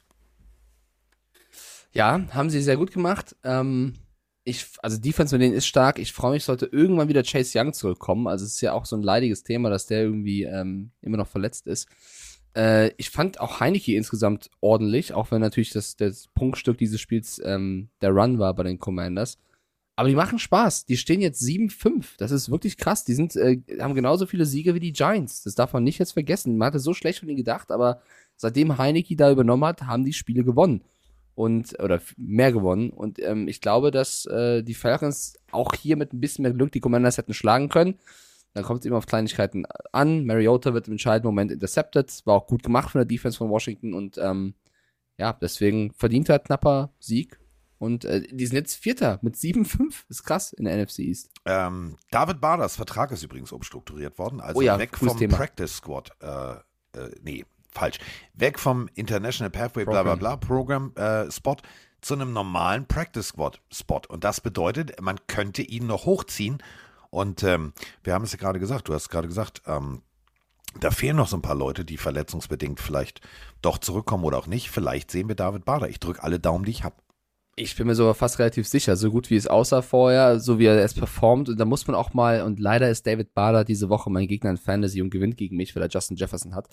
[1.94, 3.36] Ja, haben sie sehr gut gemacht.
[3.44, 3.95] Ähm,
[4.44, 5.99] ich, also Defense mit denen ist stark.
[5.99, 8.28] Ich freue mich, sollte irgendwann wieder Chase Young zurückkommen.
[8.28, 11.28] Also es ist ja auch so ein leidiges Thema, dass der irgendwie ähm, immer noch
[11.28, 11.88] verletzt ist.
[12.56, 17.41] Äh, ich fand auch Heineke insgesamt ordentlich, auch wenn natürlich das, das Prunkstück dieses Spiels
[17.44, 19.38] ähm, der Run war bei den Commanders.
[19.95, 20.86] Aber die machen Spaß.
[20.86, 22.06] Die stehen jetzt 7-5.
[22.18, 23.03] Das ist wirklich krass.
[23.03, 25.44] Die sind, äh, haben genauso viele Siege wie die Giants.
[25.44, 26.57] Das darf man nicht jetzt vergessen.
[26.57, 28.02] Man hatte so schlecht von ihnen gedacht, aber
[28.38, 30.84] seitdem Heineke da übernommen hat, haben die Spiele gewonnen.
[31.40, 32.90] Und, oder mehr gewonnen.
[32.90, 36.74] Und ähm, ich glaube, dass äh, die Falcons auch hier mit ein bisschen mehr Glück
[36.74, 37.95] die Commanders hätten schlagen können.
[38.53, 40.26] Dann kommt es immer auf Kleinigkeiten an.
[40.26, 42.26] Mariota wird im entscheidenden Moment intercepted.
[42.26, 43.94] War auch gut gemacht von der Defense von Washington.
[43.94, 44.53] Und ähm,
[45.18, 47.40] ja, deswegen verdienter knapper Sieg.
[47.78, 49.94] Und äh, die sind jetzt Vierter mit 7-5.
[50.10, 51.30] Ist krass in der NFC East.
[51.45, 54.41] Ähm, David Barders Vertrag ist übrigens umstrukturiert worden.
[54.41, 55.38] Also Oh ja, weg vom Thema.
[55.38, 56.11] Practice Squad.
[56.20, 56.56] Äh,
[56.99, 58.00] äh, nee, falsch.
[58.34, 60.20] Weg vom International Pathway bla bla Program.
[60.20, 61.58] bla Program äh, Spot
[62.02, 64.02] zu einem normalen Practice Squad Spot.
[64.08, 66.64] Und das bedeutet, man könnte ihn noch hochziehen.
[67.10, 67.74] Und ähm,
[68.04, 70.02] wir haben es ja gerade gesagt, du hast gerade gesagt, ähm,
[70.80, 73.22] da fehlen noch so ein paar Leute, die verletzungsbedingt vielleicht
[73.62, 74.70] doch zurückkommen oder auch nicht.
[74.70, 75.90] Vielleicht sehen wir David Bader.
[75.90, 76.96] Ich drücke alle Daumen, die ich habe.
[77.61, 80.65] Ich bin mir sogar fast relativ sicher, so gut wie es aussah vorher, so wie
[80.65, 81.49] er es performt.
[81.49, 84.52] Und da muss man auch mal, und leider ist David Bader diese Woche mein Gegner
[84.52, 86.69] in Fantasy und gewinnt gegen mich, weil er Justin Jefferson hat.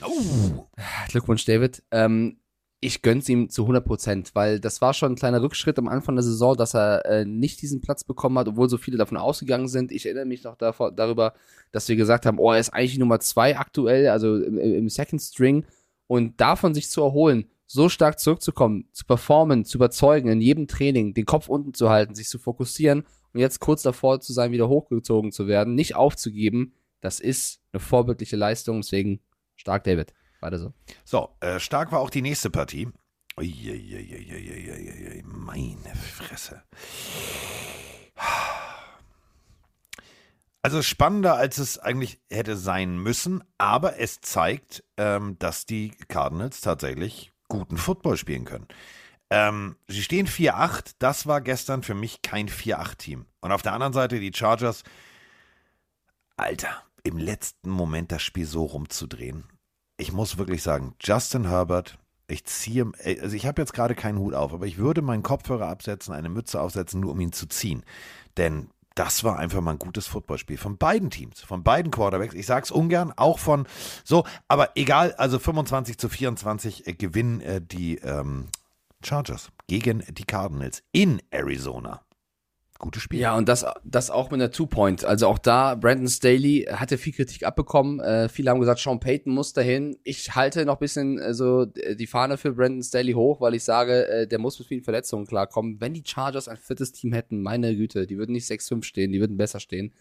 [1.09, 1.83] Glückwunsch, David.
[1.91, 2.39] Ähm,
[2.79, 6.15] ich gönn's ihm zu 100 Prozent, weil das war schon ein kleiner Rückschritt am Anfang
[6.15, 9.67] der Saison, dass er äh, nicht diesen Platz bekommen hat, obwohl so viele davon ausgegangen
[9.67, 9.91] sind.
[9.91, 11.35] Ich erinnere mich noch davor, darüber,
[11.73, 14.89] dass wir gesagt haben, oh, er ist eigentlich die Nummer zwei aktuell, also im, im
[14.89, 15.65] Second String.
[16.07, 21.15] Und davon sich zu erholen, so stark zurückzukommen, zu performen, zu überzeugen, in jedem Training,
[21.15, 24.69] den Kopf unten zu halten, sich zu fokussieren und jetzt kurz davor zu sein, wieder
[24.69, 28.81] hochgezogen zu werden, nicht aufzugeben, das ist eine vorbildliche Leistung.
[28.81, 29.21] Deswegen
[29.55, 30.13] stark, David.
[30.41, 30.73] Weiter so.
[31.05, 32.89] So, äh, stark war auch die nächste Partie.
[33.39, 36.63] Uiuiuiuiuiui, Meine Fresse.
[40.63, 46.61] Also spannender, als es eigentlich hätte sein müssen, aber es zeigt, ähm, dass die Cardinals
[46.61, 48.67] tatsächlich guten Football spielen können.
[49.31, 53.27] Ähm, sie stehen 4-8, das war gestern für mich kein 4-8-Team.
[53.41, 54.85] Und auf der anderen Seite die Chargers,
[56.37, 59.45] Alter, im letzten Moment das Spiel so rumzudrehen.
[59.97, 61.99] Ich muss wirklich sagen, Justin Herbert,
[62.29, 65.69] ich ziehe, also ich habe jetzt gerade keinen Hut auf, aber ich würde meinen Kopfhörer
[65.69, 67.85] absetzen, eine Mütze aufsetzen, nur um ihn zu ziehen.
[68.37, 72.35] Denn das war einfach mal ein gutes Footballspiel von beiden Teams, von beiden Quarterbacks.
[72.35, 73.67] Ich sag's ungern, auch von
[74.05, 78.49] so, aber egal, also 25 zu 24 äh, gewinnen äh, die ähm,
[79.05, 82.06] Chargers gegen die Cardinals in Arizona.
[82.79, 83.21] Gutes Spiel.
[83.21, 85.05] Ja, und das, das auch mit einer Two-Point.
[85.05, 88.01] Also auch da, Brandon Staley hatte viel Kritik abbekommen.
[88.01, 89.97] Äh, viele haben gesagt, Sean Payton muss dahin.
[90.05, 93.55] Ich halte noch ein bisschen äh, so äh, die Fahne für Brandon Staley hoch, weil
[93.55, 95.81] ich sage, äh, der muss mit vielen Verletzungen klarkommen.
[95.81, 99.21] Wenn die Chargers ein viertes Team hätten, meine Güte, die würden nicht 6-5 stehen, die
[99.21, 99.95] würden besser stehen.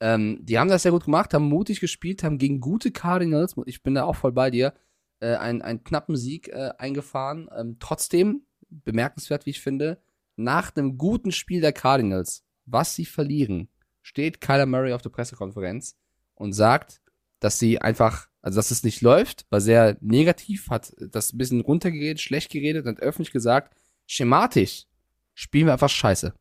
[0.00, 3.82] Ähm, die haben das sehr gut gemacht, haben mutig gespielt, haben gegen gute Cardinals, ich
[3.82, 4.74] bin da auch voll bei dir,
[5.20, 7.48] äh, einen, einen knappen Sieg äh, eingefahren.
[7.56, 9.98] Ähm, trotzdem, bemerkenswert, wie ich finde,
[10.36, 13.68] nach einem guten Spiel der Cardinals, was sie verlieren,
[14.02, 15.96] steht Kyler Murray auf der Pressekonferenz
[16.34, 17.00] und sagt,
[17.40, 21.60] dass sie einfach, also dass es nicht läuft, war sehr negativ, hat das ein bisschen
[21.60, 23.76] runtergeredet, schlecht geredet und öffentlich gesagt,
[24.06, 24.84] schematisch
[25.34, 26.34] spielen wir einfach scheiße.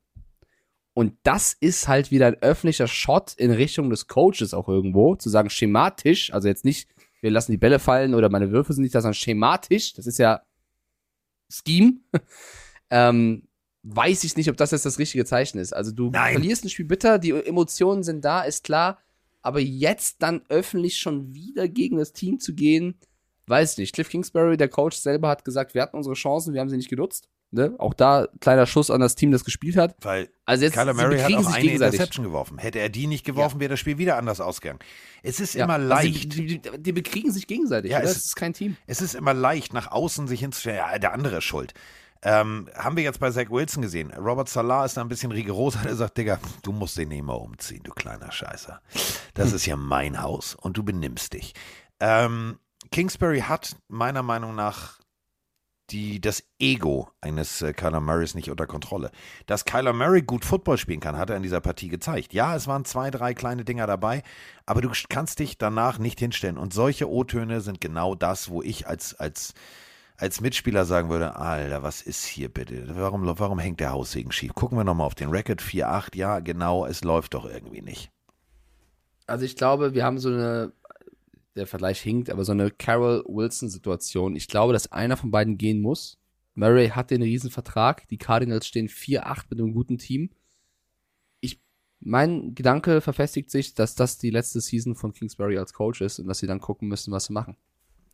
[0.94, 5.30] Und das ist halt wieder ein öffentlicher Shot in Richtung des Coaches auch irgendwo, zu
[5.30, 6.88] sagen schematisch, also jetzt nicht,
[7.20, 10.20] wir lassen die Bälle fallen oder meine Würfe sind nicht da, sondern schematisch, das ist
[10.20, 10.42] ja
[11.50, 12.00] Scheme.
[12.90, 13.45] ähm,
[13.88, 15.74] weiß ich nicht, ob das jetzt das richtige Zeichen ist.
[15.74, 16.34] Also du Nein.
[16.34, 18.98] verlierst ein Spiel bitter, die Emotionen sind da, ist klar,
[19.41, 22.95] aber jetzt dann öffentlich schon wieder gegen das Team zu gehen,
[23.48, 23.94] weiß nicht.
[23.94, 26.90] Cliff Kingsbury, der Coach selber, hat gesagt, wir hatten unsere Chancen, wir haben sie nicht
[26.90, 27.30] genutzt.
[27.52, 27.76] Ne?
[27.78, 29.95] Auch da kleiner Schuss an das Team, das gespielt hat.
[30.02, 31.72] Weil Also jetzt Kyler Murray hat auch eine gegenseitig.
[31.99, 32.57] Interception geworfen.
[32.57, 34.80] Hätte er die nicht geworfen, wäre das Spiel wieder anders ausgegangen.
[35.22, 36.34] Es ist Ja, immer also leicht.
[36.34, 37.91] Die, die, die bekriegen sich gegenseitig.
[37.91, 38.07] Ja, oder?
[38.07, 38.76] es- das ist kein Team.
[38.88, 41.74] Es ist immer leicht, nach außen sich hinzustellen, ja, der andere ist schuld.
[42.26, 44.11] Ähm, haben wir jetzt bei Zach Wilson gesehen.
[44.11, 47.84] Robert Salah ist da ein bisschen rigoros, er sagt, Digga, du musst den immer umziehen,
[47.84, 48.81] du kleiner Scheißer.
[49.35, 51.53] Das ist ja mein Haus und du benimmst dich.
[51.99, 52.57] Ähm,
[52.91, 54.99] Kingsbury hat meiner Meinung nach
[55.91, 59.11] die, das Ego eines äh, Kyler Murrays nicht unter Kontrolle.
[59.45, 62.34] Dass Kyler Murray gut Football spielen kann, hat er in dieser Partie gezeigt.
[62.34, 64.23] Ja, es waren zwei, drei kleine Dinger dabei,
[64.65, 66.57] aber du kannst dich danach nicht hinstellen.
[66.57, 69.53] Und solche O-Töne sind genau das, wo ich als, als,
[70.18, 72.96] als Mitspieler sagen würde, Alter, was ist hier bitte?
[72.96, 74.54] Warum, warum hängt der Haussegen schief?
[74.54, 76.16] Gucken wir nochmal auf den Record 4-8.
[76.16, 78.12] Ja, genau, es läuft doch irgendwie nicht.
[79.28, 80.72] Also ich glaube, wir haben so eine,
[81.56, 84.36] der Vergleich hinkt, aber so eine Carol Wilson-Situation.
[84.36, 86.18] Ich glaube, dass einer von beiden gehen muss.
[86.54, 88.08] Murray hat den Riesenvertrag.
[88.08, 90.30] Die Cardinals stehen 4-8 mit einem guten Team.
[92.08, 96.28] Mein Gedanke verfestigt sich, dass das die letzte Season von Kingsbury als Coach ist und
[96.28, 97.58] dass sie dann gucken müssen, was sie machen.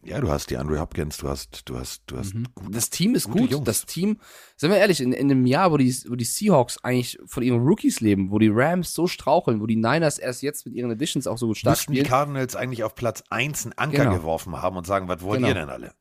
[0.03, 2.34] Ja, du hast die Andre Hopkins, du hast, du hast, du hast.
[2.56, 3.52] gut- Das Team ist gut.
[3.52, 3.65] Jungs.
[3.65, 4.19] Das Team,
[4.57, 7.60] sind wir ehrlich, in, in einem Jahr, wo die, wo die Seahawks eigentlich von ihren
[7.61, 11.28] Rookies leben, wo die Rams so straucheln, wo die Niners erst jetzt mit ihren Additions
[11.28, 12.10] auch so gut stark Müssten die spielen.
[12.10, 14.15] Cardinals eigentlich auf Platz 1 einen Anker Genau.
[14.15, 15.49] geworfen haben und sagen, was wollt Genau.
[15.49, 15.94] ihr denn alle?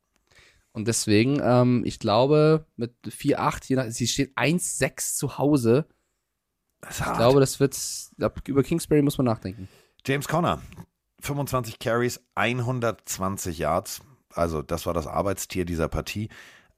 [0.72, 5.86] Und deswegen, ähm, ich glaube, mit 4-8, je nach- sie steht 1-6 zu Hause.
[6.88, 7.18] Ich hart.
[7.18, 7.76] glaube, das wird,
[8.46, 9.68] über Kingsbury muss man nachdenken.
[10.06, 10.62] James Conner,
[11.20, 14.00] 25 Carries, 120 Yards.
[14.34, 16.28] Also, das war das Arbeitstier dieser Partie.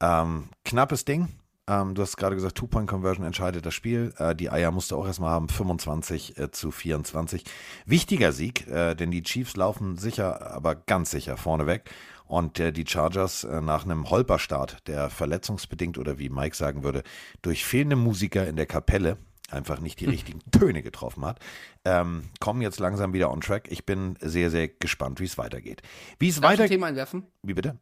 [0.01, 1.28] Ähm, knappes Ding.
[1.69, 4.12] Ähm, du hast gerade gesagt, Two-Point-Conversion entscheidet das Spiel.
[4.19, 7.44] Äh, die Eier musste auch erstmal haben, 25 äh, zu 24.
[7.86, 11.90] Wichtiger Sieg, äh, denn die Chiefs laufen sicher, aber ganz sicher vorneweg.
[12.24, 17.02] Und äh, die Chargers äh, nach einem Holperstart, der verletzungsbedingt oder wie Mike sagen würde,
[17.43, 19.19] durch fehlende Musiker in der Kapelle
[19.53, 21.41] einfach nicht die richtigen Töne getroffen hat,
[21.85, 23.70] ähm, kommen jetzt langsam wieder on track.
[23.70, 25.83] Ich bin sehr, sehr gespannt, wie es weitergeht.
[26.19, 26.70] Wie es Darf ich ein weitergeht.
[26.77, 27.27] Thema einwerfen?
[27.43, 27.79] Wie bitte?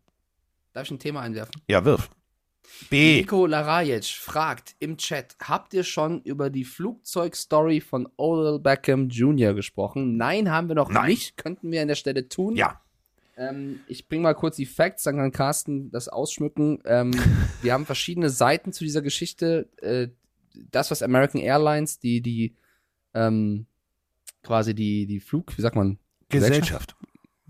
[0.73, 1.55] Darf ich ein Thema einwerfen?
[1.69, 2.11] Ja, wirf.
[2.89, 3.19] B.
[3.19, 9.55] Nico Larajic fragt im Chat, habt ihr schon über die Flugzeugstory von Odell Beckham Jr.
[9.55, 10.17] gesprochen?
[10.17, 11.09] Nein, haben wir noch Nein.
[11.11, 11.37] nicht.
[11.37, 12.57] Könnten wir an der Stelle tun.
[12.57, 12.81] Ja.
[13.37, 16.81] Ähm, ich bringe mal kurz die Facts, dann kann Carsten das ausschmücken.
[16.85, 17.13] Ähm,
[17.63, 19.69] wir haben verschiedene Seiten zu dieser Geschichte.
[19.81, 20.09] Äh,
[20.70, 22.56] das, was American Airlines, die, die,
[23.14, 23.66] ähm,
[24.43, 25.98] quasi die, die Flug, wie sagt man?
[26.28, 26.94] Gesellschaft.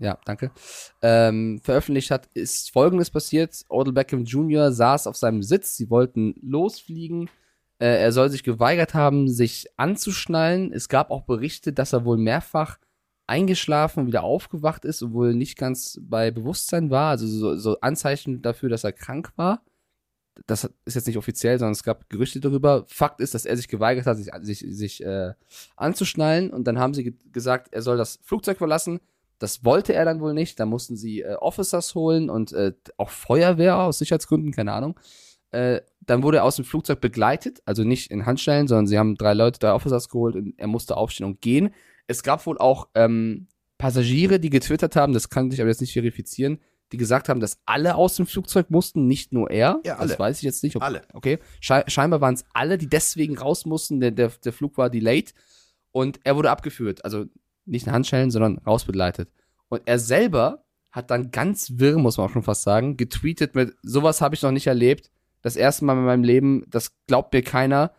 [0.01, 0.51] Ja, danke.
[1.03, 3.63] Ähm, veröffentlicht hat, ist folgendes passiert.
[3.69, 4.71] Odell Beckham Jr.
[4.71, 7.29] saß auf seinem Sitz, sie wollten losfliegen.
[7.77, 10.73] Äh, er soll sich geweigert haben, sich anzuschnallen.
[10.73, 12.79] Es gab auch Berichte, dass er wohl mehrfach
[13.27, 17.11] eingeschlafen und wieder aufgewacht ist und wohl nicht ganz bei Bewusstsein war.
[17.11, 19.63] Also so, so Anzeichen dafür, dass er krank war.
[20.47, 22.85] Das ist jetzt nicht offiziell, sondern es gab Gerüchte darüber.
[22.87, 25.33] Fakt ist, dass er sich geweigert hat, sich, sich, sich äh,
[25.75, 26.51] anzuschnallen.
[26.51, 28.99] Und dann haben sie ge gesagt, er soll das Flugzeug verlassen.
[29.39, 30.59] Das wollte er dann wohl nicht.
[30.59, 34.99] Da mussten sie äh, Officers holen und äh, auch Feuerwehr aus Sicherheitsgründen, keine Ahnung.
[35.51, 39.15] Äh, dann wurde er aus dem Flugzeug begleitet, also nicht in Handschellen, sondern sie haben
[39.15, 41.73] drei Leute, drei Officers geholt und er musste aufstehen und gehen.
[42.07, 43.47] Es gab wohl auch ähm,
[43.77, 46.59] Passagiere, die getwittert haben, das kann ich aber jetzt nicht verifizieren,
[46.91, 49.79] die gesagt haben, dass alle aus dem Flugzeug mussten, nicht nur er.
[49.85, 50.09] Ja, alle.
[50.09, 50.75] Das weiß ich jetzt nicht.
[50.75, 51.03] Ob, Alle.
[51.13, 51.39] Okay.
[51.59, 53.99] Schei scheinbar waren es alle, die deswegen raus mussten.
[53.99, 55.33] Der, der, der Flug war delayed
[55.91, 57.03] und er wurde abgeführt.
[57.05, 57.25] Also
[57.65, 59.29] nicht in Handschellen, sondern rausbegleitet.
[59.69, 63.73] Und er selber hat dann ganz wirr, muss man auch schon fast sagen, getweetet mit,
[63.81, 65.09] sowas habe ich noch nicht erlebt.
[65.41, 67.93] Das erste Mal in meinem Leben, das glaubt mir keiner,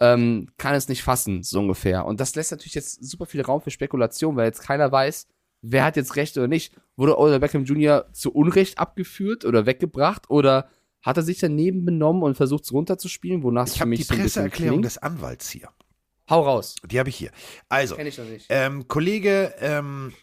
[0.00, 2.04] ähm, kann es nicht fassen, so ungefähr.
[2.04, 5.26] Und das lässt natürlich jetzt super viel Raum für Spekulation, weil jetzt keiner weiß,
[5.64, 6.74] wer hat jetzt recht oder nicht.
[6.96, 8.06] Wurde Odell Beckham Jr.
[8.12, 10.68] zu Unrecht abgeführt oder weggebracht oder
[11.02, 14.04] hat er sich daneben benommen und versucht, es runterzuspielen, wonach Ich für habe mich die
[14.04, 15.68] so Presseerklärung des Anwalts hier.
[16.30, 16.76] Hau raus.
[16.86, 17.30] Die habe ich hier.
[17.68, 18.18] Also, ich
[18.48, 20.14] ähm, Kollege, ähm,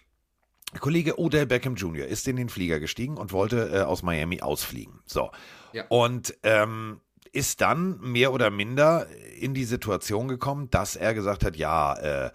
[0.79, 2.07] Kollege Odell Beckham Jr.
[2.07, 5.01] ist in den Flieger gestiegen und wollte äh, aus Miami ausfliegen.
[5.05, 5.29] So.
[5.73, 5.85] Ja.
[5.89, 7.01] Und ähm,
[7.33, 9.07] ist dann mehr oder minder
[9.39, 12.31] in die Situation gekommen, dass er gesagt hat, ja, äh,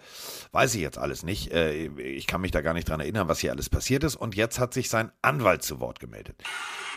[0.51, 3.39] weiß ich jetzt alles nicht, äh, ich kann mich da gar nicht dran erinnern, was
[3.39, 4.15] hier alles passiert ist.
[4.15, 6.41] Und jetzt hat sich sein Anwalt zu Wort gemeldet.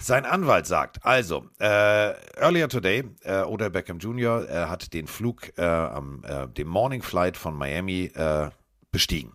[0.01, 4.48] Sein Anwalt sagt, also, äh, earlier today, äh, Odell Beckham Jr.
[4.48, 8.48] Äh, hat den Flug, äh, am, äh, dem Morning Flight von Miami äh,
[8.90, 9.35] bestiegen.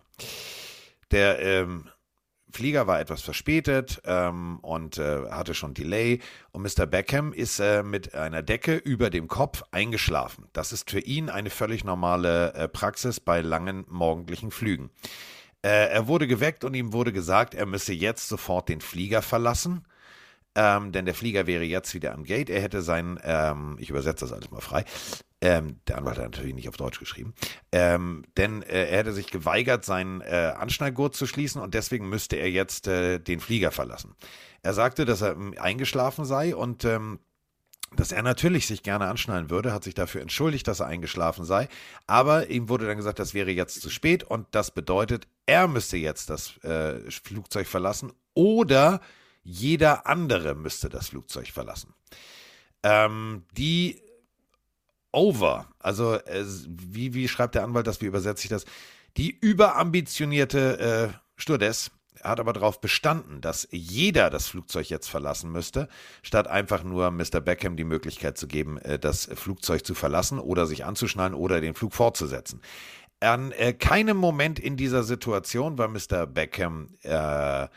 [1.12, 1.88] Der ähm,
[2.56, 6.20] Flieger war etwas verspätet ähm, und äh, hatte schon Delay.
[6.52, 6.86] Und Mr.
[6.86, 10.48] Beckham ist äh, mit einer Decke über dem Kopf eingeschlafen.
[10.52, 14.90] Das ist für ihn eine völlig normale äh, Praxis bei langen morgendlichen Flügen.
[15.62, 19.84] Äh, er wurde geweckt und ihm wurde gesagt, er müsse jetzt sofort den Flieger verlassen.
[20.54, 22.48] Ähm, denn der Flieger wäre jetzt wieder am Gate.
[22.48, 24.86] Er hätte sein, ähm, ich übersetze das alles mal frei,
[25.42, 27.34] ähm, der Anwalt hat natürlich nicht auf Deutsch geschrieben,
[27.70, 32.36] ähm, denn äh, er hätte sich geweigert, seinen äh, Anschnallgurt zu schließen und deswegen müsste
[32.36, 34.14] er jetzt äh, den Flieger verlassen.
[34.62, 37.18] Er sagte, dass er ähm, eingeschlafen sei und ähm,
[37.94, 41.68] dass er natürlich sich gerne anschnallen würde, hat sich dafür entschuldigt, dass er eingeschlafen sei,
[42.06, 45.98] aber ihm wurde dann gesagt, das wäre jetzt zu spät und das bedeutet, er müsste
[45.98, 49.00] jetzt das äh, Flugzeug verlassen oder
[49.42, 51.94] jeder andere müsste das Flugzeug verlassen.
[52.82, 54.02] Ähm, die
[55.16, 58.66] Over, also äh, wie, wie schreibt der Anwalt das, wie übersetze ich das?
[59.16, 61.90] Die überambitionierte äh, Stewardess
[62.22, 65.88] hat aber darauf bestanden, dass jeder das Flugzeug jetzt verlassen müsste,
[66.22, 67.40] statt einfach nur Mr.
[67.40, 71.74] Beckham die Möglichkeit zu geben, äh, das Flugzeug zu verlassen oder sich anzuschnallen oder den
[71.74, 72.60] Flug fortzusetzen.
[73.20, 76.26] An äh, keinem Moment in dieser Situation war Mr.
[76.26, 77.68] Beckham äh,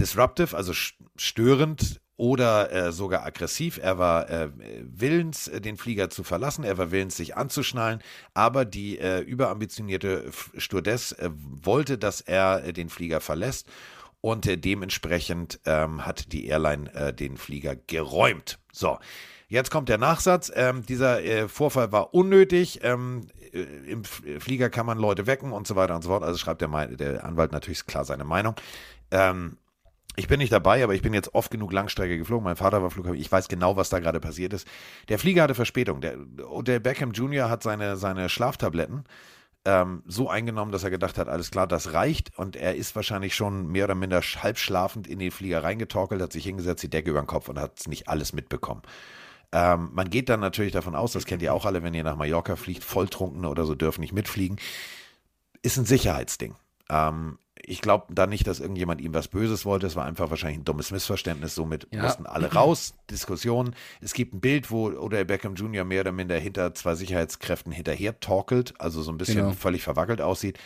[0.00, 0.72] disruptive, also
[1.16, 3.78] störend oder äh, sogar aggressiv.
[3.82, 4.50] Er war äh,
[4.82, 8.00] willens, äh, den Flieger zu verlassen, er war willens, sich anzuschnallen,
[8.34, 13.68] aber die äh, überambitionierte Stewardess äh, wollte, dass er äh, den Flieger verlässt.
[14.20, 18.60] und dementsprechend ähm, hat die Airline den Flieger geräumt.
[18.72, 18.98] So,
[19.48, 20.50] jetzt kommt der Nachsatz.
[20.54, 22.80] Ähm, dieser äh, Vorfall war unnötig.
[22.84, 26.22] Ähm, äh, Im Flieger kann man Leute wecken und so weiter und so fort.
[26.22, 28.54] Also schreibt der, der Anwalt natürlich klar seine Meinung.
[29.10, 29.58] Ähm,
[30.16, 32.44] ich bin nicht dabei, aber ich bin jetzt oft genug Langstrecke geflogen.
[32.44, 33.18] Mein Vater war Flughafen.
[33.18, 34.66] Ich weiß genau, was da gerade passiert ist.
[35.08, 36.00] Der Flieger hatte Verspätung.
[36.00, 36.16] Der
[36.50, 37.48] Odell Beckham Jr.
[37.48, 39.04] hat seine, seine Schlaftabletten
[39.64, 42.36] ähm, so eingenommen, dass er gedacht hat, alles klar, das reicht.
[42.36, 46.32] Und er ist wahrscheinlich schon mehr oder minder halb schlafend in den Flieger reingetorkelt, hat
[46.32, 48.82] sich hingesetzt, die Decke über den Kopf und hat nicht alles mitbekommen.
[49.52, 52.16] Ähm, man geht dann natürlich davon aus, das kennt ihr auch alle, wenn ihr nach
[52.16, 54.58] Mallorca fliegt, Volltrunkene oder so dürfen nicht mitfliegen.
[55.62, 56.56] Ist ein Sicherheitsding.
[56.90, 59.86] Ähm, ich glaube da nicht, dass irgendjemand ihm was Böses wollte.
[59.86, 61.54] Es war einfach wahrscheinlich ein dummes Missverständnis.
[61.54, 62.02] Somit Ja.
[62.02, 62.94] mussten alle raus.
[63.10, 63.74] Diskussion.
[64.00, 65.84] Es gibt ein Bild, wo Odell Beckham Jr.
[65.84, 69.52] mehr oder minder hinter zwei Sicherheitskräften hinterher torkelt, also so ein bisschen Genau.
[69.52, 70.58] völlig verwackelt aussieht.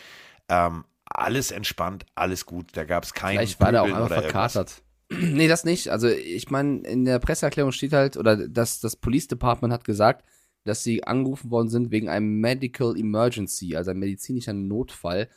[0.49, 2.67] Ähm, alles entspannt, alles gut.
[2.73, 4.53] Da gab es kein Vielleicht war der auch einfach oder irgendwas.
[4.53, 4.81] verkatert.
[5.11, 5.89] nee, das nicht.
[5.89, 10.25] Also ich meine, in der Presseerklärung steht halt, oder das, das Police Department hat gesagt,
[10.65, 15.29] dass sie angerufen worden sind wegen einem Medical Emergency, also ein medizinischer Notfall.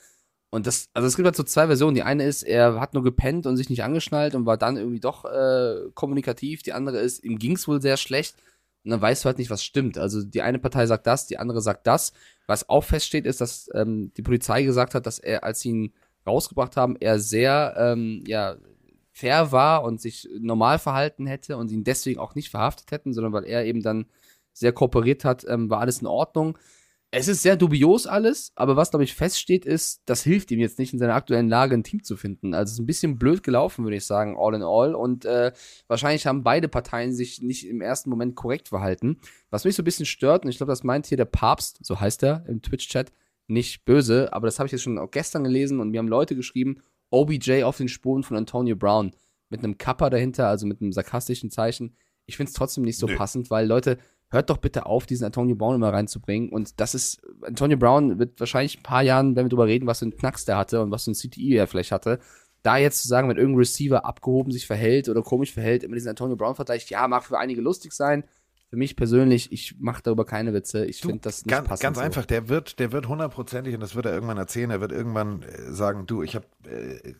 [0.50, 1.94] Und das, also es gibt halt so zwei Versionen.
[1.94, 5.00] Die eine ist, er hat nur gepennt und sich nicht angeschnallt und war dann irgendwie
[5.00, 6.62] doch äh, kommunikativ.
[6.62, 8.36] Die andere ist, ihm ging's wohl sehr schlecht.
[8.84, 9.98] Und dann weißt du halt nicht, was stimmt.
[9.98, 12.12] Also die eine Partei sagt das, die andere sagt das.
[12.46, 15.92] Was auch feststeht, ist, dass ähm, die Polizei gesagt hat, dass er, als sie ihn
[16.26, 18.56] rausgebracht haben, er sehr ähm, ja,
[19.12, 23.32] fair war und sich normal verhalten hätte und ihn deswegen auch nicht verhaftet hätten, sondern
[23.32, 24.06] weil er eben dann
[24.52, 26.58] sehr kooperiert hat, ähm, war alles in Ordnung.
[27.12, 30.78] Es ist sehr dubios alles, aber was, glaube ich, feststeht, ist, das hilft ihm jetzt
[30.78, 32.54] nicht in seiner aktuellen Lage ein Team zu finden.
[32.54, 34.94] Also es ist ein bisschen blöd gelaufen, würde ich sagen, all in all.
[34.94, 35.52] Und äh,
[35.88, 39.18] wahrscheinlich haben beide Parteien sich nicht im ersten Moment korrekt verhalten.
[39.50, 41.98] Was mich so ein bisschen stört, und ich glaube, das meint hier der Papst, so
[41.98, 43.12] heißt er im Twitch-Chat,
[43.48, 46.36] nicht böse, aber das habe ich jetzt schon auch gestern gelesen und mir haben Leute
[46.36, 46.80] geschrieben,
[47.10, 49.10] OBJ auf den Spuren von Antonio Brown
[49.48, 51.96] mit einem Kappa dahinter, also mit einem sarkastischen Zeichen.
[52.26, 53.16] Ich finde es trotzdem nicht so Nö.
[53.16, 53.98] passend, weil Leute,
[54.30, 56.50] hört doch bitte auf, diesen Antonio Brown immer reinzubringen.
[56.50, 59.98] Und das ist, Antonio Brown wird wahrscheinlich ein paar Jahren, wenn wir drüber reden, was
[59.98, 62.20] für einen Knacks der hatte und was für ein CTI er vielleicht hatte.
[62.62, 66.10] Da jetzt zu sagen, wenn irgendein Receiver abgehoben sich verhält oder komisch verhält, immer diesen
[66.10, 68.24] Antonio Brown-Vergleich, ja, mag für einige lustig sein.
[68.68, 70.86] Für mich persönlich, ich mache darüber keine Witze.
[70.86, 71.82] Ich finde das nicht ganz, passend.
[71.82, 72.04] ganz so.
[72.04, 75.42] einfach, der wird, der wird hundertprozentig, und das wird er irgendwann erzählen, er wird irgendwann
[75.42, 77.14] äh, sagen, du, ich habe äh,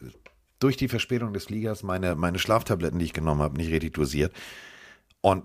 [0.61, 4.33] durch die Verspätung des Fliegers meine, meine Schlaftabletten, die ich genommen habe, nicht richtig dosiert.
[5.23, 5.43] Und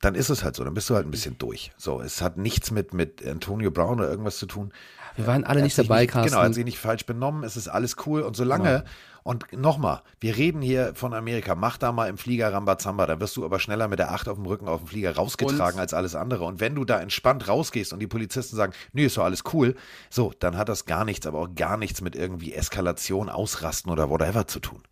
[0.00, 1.72] dann ist es halt so, dann bist du halt ein bisschen durch.
[1.76, 4.72] So, es hat nichts mit, mit Antonio Brown oder irgendwas zu tun.
[5.16, 6.30] Wir waren alle nicht dabei, nicht, Carsten.
[6.32, 8.20] Genau, hat sich nicht falsch benommen, es ist alles cool.
[8.20, 8.84] Und solange,
[9.22, 13.34] und nochmal, wir reden hier von Amerika, mach da mal im Flieger Rambazamba, da wirst
[13.38, 15.94] du aber schneller mit der Acht auf dem Rücken auf dem Flieger rausgetragen Und- als
[15.94, 16.44] alles andere.
[16.44, 19.74] Und wenn du da entspannt rausgehst und die Polizisten sagen, nö, ist doch alles cool,
[20.10, 24.10] so, dann hat das gar nichts, aber auch gar nichts mit irgendwie Eskalation, Ausrasten oder
[24.10, 24.82] whatever zu tun.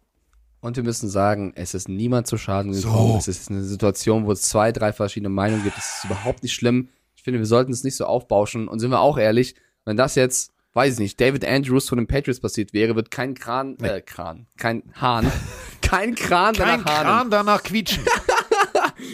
[0.64, 2.88] Und wir müssen sagen, es ist niemand zu Schaden So.
[2.88, 3.16] gekommen.
[3.18, 5.76] Es ist eine Situation, wo es zwei, drei verschiedene Meinungen gibt.
[5.76, 6.88] Es ist überhaupt nicht schlimm.
[7.14, 8.66] Ich finde, wir sollten es nicht so aufbauschen.
[8.66, 12.06] Und sind wir auch ehrlich, wenn das jetzt, weiß ich nicht, David Andrews von den
[12.06, 15.30] Patriots passiert wäre, wird kein Kran, äh, Kran, kein Hahn,
[15.82, 17.06] kein Kran Kein danach Hahnen.
[17.06, 18.02] Kran danach quietschen.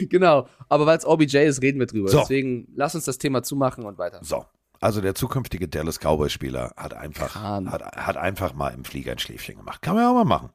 [0.08, 0.46] Genau.
[0.68, 2.08] Aber weil es OBJ ist, reden wir drüber.
[2.10, 2.20] So.
[2.20, 4.20] Deswegen lass uns das Thema zumachen und weiter.
[4.22, 4.44] So.
[4.80, 7.70] Also der zukünftige Dallas Cowboys-Spieler hat einfach, Kran.
[7.72, 9.82] hat, hat einfach mal im Flieger ein Schläfchen gemacht.
[9.82, 10.50] Kann man ja auch mal machen.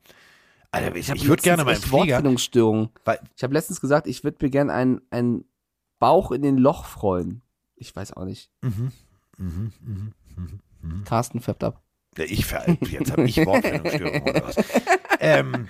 [0.75, 2.21] Alter, ich, ich würde gerne mal im Flieger.
[3.05, 5.45] Weil, Ich habe letztens gesagt, ich würde mir gerne einen, einen
[5.99, 7.41] Bauch in den Loch freuen.
[7.75, 8.49] Ich weiß auch nicht.
[8.61, 8.91] mhm,
[9.37, 11.03] mhm, mhm, mhm, mhm.
[11.05, 11.81] Carsten färbt ab.
[12.17, 14.55] Ja, Ich ver jetzt habe ich Wortfindungsstörung oder was.
[15.19, 15.67] ähm,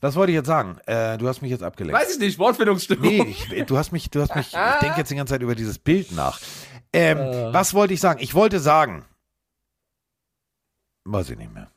[0.00, 0.78] was wollte ich jetzt sagen?
[0.86, 2.00] Äh, du hast mich jetzt abgelenkt.
[2.10, 3.02] ich nicht, Wortfindungsstörung.
[3.04, 5.54] Nee, ich, du hast mich, du hast mich, ich denke jetzt die ganze Zeit über
[5.54, 6.40] dieses Bild nach.
[6.92, 7.52] Ähm, Äh.
[7.52, 8.20] Was wollte ich sagen?
[8.20, 9.04] Ich wollte sagen.
[11.04, 11.70] Weiß ich nicht mehr.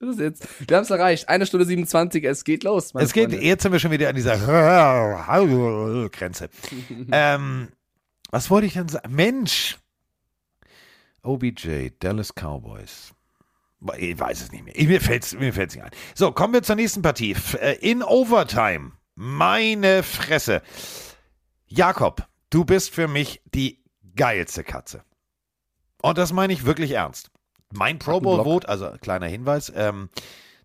[0.00, 0.48] Was ist jetzt?
[0.68, 1.28] Wir haben es erreicht.
[1.28, 2.92] Eine Stunde 27, es geht los.
[2.94, 3.44] Es geht, Freunde.
[3.44, 4.36] jetzt sind wir schon wieder an dieser
[6.12, 6.48] Grenze.
[7.12, 7.68] ähm,
[8.30, 9.14] was wollte ich denn sagen?
[9.14, 9.76] Mensch!
[11.22, 13.12] OBJ, Dallas Cowboys.
[13.96, 14.74] Ich weiß es nicht mehr.
[14.76, 15.90] Mir fällt es mir fällt's nicht ein.
[16.14, 17.36] So, kommen wir zur nächsten Partie.
[17.60, 18.92] Äh, In Overtime.
[19.14, 20.62] Meine Fresse.
[21.66, 23.82] Jakob, du bist für mich die
[24.14, 25.02] geilste Katze.
[26.02, 27.30] Und das meine ich wirklich ernst.
[27.72, 28.42] Mein Pro Bowl.
[28.44, 30.08] Vote, also kleiner Hinweis, ähm,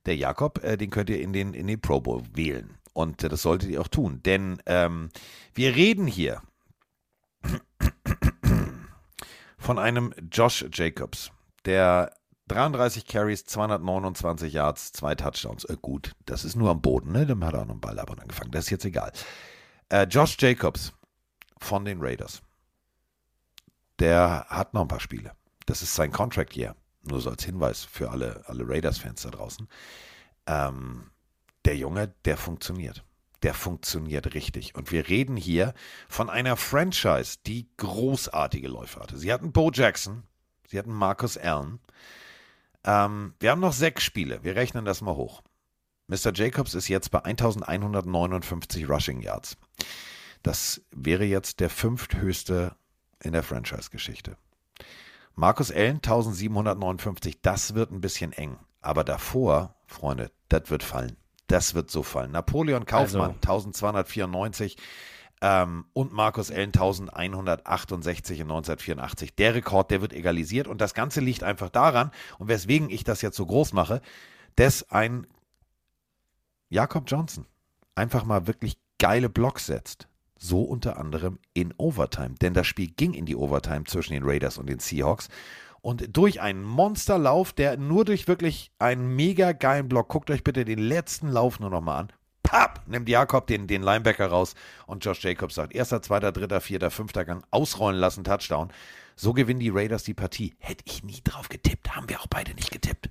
[0.06, 2.78] der Jakob, äh, den könnt ihr in den, in den Pro Bowl wählen.
[2.94, 4.22] Und äh, das solltet ihr auch tun.
[4.24, 5.10] Denn ähm,
[5.54, 6.42] wir reden hier
[9.58, 11.32] von einem Josh Jacobs,
[11.66, 12.14] der
[12.48, 15.66] 33 Carries, 229 Yards, zwei Touchdowns.
[15.66, 17.26] Äh, gut, das ist nur am Boden, ne?
[17.26, 18.52] Dann hat er auch noch einen Ball ab und angefangen.
[18.52, 19.12] Das ist jetzt egal.
[19.90, 20.94] Äh, Josh Jacobs
[21.60, 22.42] von den Raiders.
[24.00, 25.32] Der hat noch ein paar Spiele.
[25.66, 26.76] Das ist sein Contract Year.
[27.04, 29.68] Nur so als Hinweis für alle, alle Raiders-Fans da draußen.
[30.48, 31.12] Ähm,
[31.66, 33.04] der Junge, der funktioniert.
[33.42, 34.76] Der funktioniert richtig.
[34.76, 35.74] Und wir reden hier
[36.08, 39.18] von einer Franchise, die großartige Läufe hatte.
[39.18, 40.24] Sie hatten Bo Jackson,
[40.68, 41.80] sie hatten Marcus Allen.
[42.86, 44.44] Ähm, wir haben noch sechs Spiele.
[44.44, 45.42] Wir rechnen das mal hoch.
[46.08, 46.34] Mr.
[46.34, 49.58] Jacobs ist jetzt bei 1159 Rushing Yards.
[50.42, 52.76] Das wäre jetzt der fünfthöchste
[53.22, 54.38] in der Franchise-Geschichte.
[55.36, 58.58] Markus Allen 1759, das wird ein bisschen eng.
[58.82, 61.18] Aber davor, Freunde, das wird fallen.
[61.48, 62.32] Das wird so fallen.
[62.32, 64.78] Napoleon Kaufmann Also- 1294
[65.42, 69.36] ähm, und Markus Allen 1168 in 1984.
[69.36, 73.22] Der Rekord, der wird egalisiert und das Ganze liegt einfach daran, und weswegen ich das
[73.22, 74.02] jetzt so groß mache,
[74.56, 75.28] dass ein
[76.70, 77.46] Jakob Johnson
[77.96, 80.08] einfach mal wirklich geile Blocks setzt.
[80.44, 82.36] So unter anderem in Overtime.
[82.42, 85.30] Denn das Spiel ging in die Overtime zwischen den Raiders und den Seahawks.
[85.80, 90.66] Und durch einen Monsterlauf, der nur durch wirklich einen mega geilen Block, guckt euch bitte
[90.66, 92.14] den letzten Lauf nur nochmal an.
[92.44, 94.54] Papp, nimmt Jakob den, den Linebacker raus
[94.86, 98.70] und Josh Jacobs sagt, erster, zweiter, dritter, vierter, fünfter Gang, ausrollen lassen, Touchdown.
[99.16, 100.56] So gewinnen die Raiders die Partie.
[100.60, 103.10] Hätte ich nie drauf getippt, haben wir auch beide nicht getippt.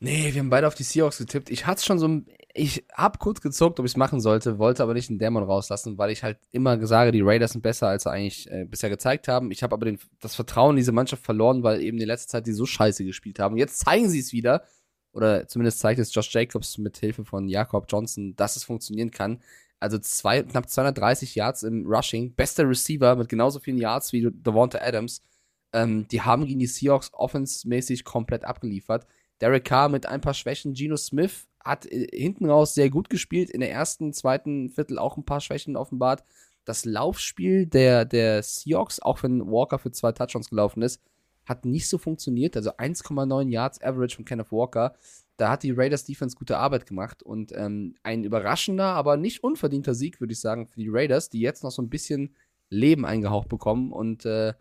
[0.00, 1.50] Nee, wir haben beide auf die Seahawks getippt.
[1.50, 2.22] Ich hatte schon so
[2.54, 5.98] ich hab kurz gezuckt, ob ich es machen sollte, wollte aber nicht den Dämon rauslassen,
[5.98, 9.28] weil ich halt immer sage, die Raiders sind besser, als sie eigentlich äh, bisher gezeigt
[9.28, 9.50] haben.
[9.50, 12.46] Ich habe aber den, das Vertrauen in diese Mannschaft verloren, weil eben in letzter Zeit
[12.46, 13.56] die so scheiße gespielt haben.
[13.56, 14.64] Jetzt zeigen sie es wieder,
[15.12, 19.40] oder zumindest zeigt es Josh Jacobs mit Hilfe von Jakob Johnson, dass es funktionieren kann.
[19.78, 24.78] Also zwei, knapp 230 Yards im Rushing, bester Receiver mit genauso vielen Yards wie Devonta
[24.78, 25.22] Adams.
[25.72, 29.06] Ähm, die haben gegen die Seahawks offensmäßig komplett abgeliefert.
[29.40, 30.74] Derek Carr mit ein paar Schwächen.
[30.74, 33.50] Geno Smith hat äh, hinten raus sehr gut gespielt.
[33.50, 36.24] In der ersten, zweiten Viertel auch ein paar Schwächen offenbart.
[36.64, 41.00] Das Laufspiel der, der Seahawks, auch wenn Walker für zwei Touchdowns gelaufen ist,
[41.46, 42.56] hat nicht so funktioniert.
[42.56, 44.94] Also 1,9 Yards Average von Kenneth Walker.
[45.36, 49.94] Da hat die Raiders Defense gute Arbeit gemacht und ähm, ein überraschender, aber nicht unverdienter
[49.94, 52.36] Sieg, würde ich sagen, für die Raiders, die jetzt noch so ein bisschen
[52.68, 54.52] Leben eingehaucht bekommen und äh,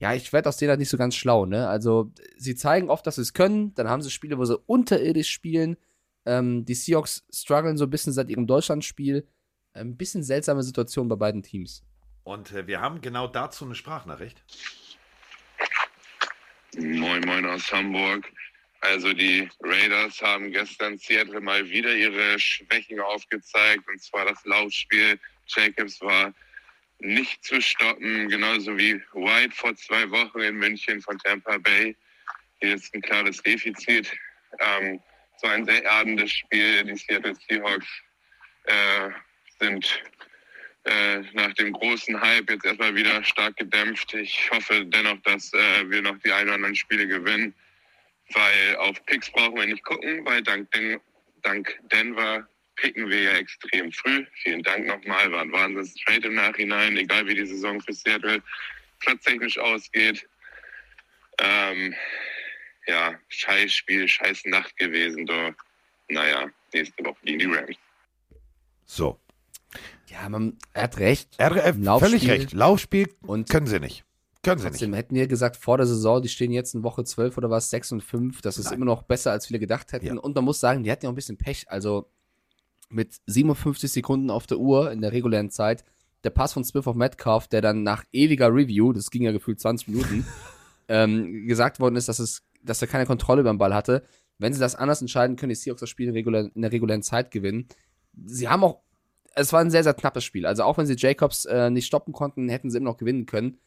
[0.00, 1.68] ja, ich werde aus denen halt nicht so ganz schlau, ne?
[1.68, 5.30] Also, sie zeigen oft, dass sie es können, dann haben sie Spiele, wo sie unterirdisch
[5.30, 5.76] spielen.
[6.24, 9.28] Ähm, die Seahawks strugglen so ein bisschen seit ihrem Deutschlandspiel.
[9.74, 11.84] Ein bisschen seltsame Situation bei beiden Teams.
[12.24, 14.42] Und äh, wir haben genau dazu eine Sprachnachricht.
[16.76, 18.24] Moin Moin aus Hamburg.
[18.80, 23.86] Also die Raiders haben gestern Seattle mal wieder ihre Schwächen aufgezeigt.
[23.86, 25.20] Und zwar das Laufspiel.
[25.46, 26.32] Jacobs war
[27.00, 31.96] nicht zu stoppen, genauso wie White vor zwei Wochen in München von Tampa Bay.
[32.60, 34.10] Hier ist ein klares Defizit.
[34.58, 35.00] Ähm,
[35.38, 36.84] so ein sehr erdendes Spiel.
[36.84, 37.86] Die Seattle Seahawks
[38.64, 39.10] äh,
[39.58, 40.02] sind
[40.84, 44.14] äh, nach dem großen Hype jetzt erstmal wieder stark gedämpft.
[44.14, 47.54] Ich hoffe dennoch, dass äh, wir noch die ein oder anderen Spiele gewinnen,
[48.32, 51.00] weil auf Picks brauchen wir nicht gucken, weil dank, Den
[51.42, 52.48] dank Denver
[52.80, 54.24] picken wir ja extrem früh.
[54.42, 58.42] Vielen Dank nochmal, war ein wahnsinns Trade im Nachhinein, egal wie die Saison für Seattle
[59.00, 60.26] platztechnisch ausgeht.
[61.38, 61.94] Ähm,
[62.86, 65.26] ja, scheiß Spiel, scheiß Nacht gewesen.
[65.26, 65.52] Doch.
[66.08, 67.76] Naja, nächste Woche gegen die Rams.
[68.84, 69.18] So.
[70.08, 71.28] Ja, man, er hat recht.
[71.38, 72.08] Er hat äh, Laufspiel.
[72.10, 72.52] völlig recht.
[72.52, 74.04] Laufspiel Und können sie nicht.
[74.42, 74.98] Können sie Trotzdem nicht.
[74.98, 77.92] hätten wir gesagt, vor der Saison, die stehen jetzt in Woche 12 oder was, 6
[77.92, 78.40] und 5.
[78.40, 78.74] Das ist Nein.
[78.74, 80.06] immer noch besser, als viele gedacht hätten.
[80.06, 80.14] Ja.
[80.14, 81.70] Und man muss sagen, die hatten ja auch ein bisschen Pech.
[81.70, 82.10] Also
[82.90, 85.84] mit 57 Sekunden auf der Uhr in der regulären Zeit,
[86.24, 89.60] der Pass von Smith auf Metcalf, der dann nach ewiger Review, das ging ja gefühlt
[89.60, 90.26] 20 Minuten,
[90.88, 94.02] ähm, gesagt worden ist, dass, es, dass er keine Kontrolle über den Ball hatte.
[94.38, 97.02] Wenn sie das anders entscheiden, können die Seahawks das Spiel in, regulär, in der regulären
[97.02, 97.68] Zeit gewinnen.
[98.26, 98.80] Sie haben auch,
[99.34, 100.46] es war ein sehr, sehr knappes Spiel.
[100.46, 103.58] Also auch wenn sie Jacobs äh, nicht stoppen konnten, hätten sie immer noch gewinnen können.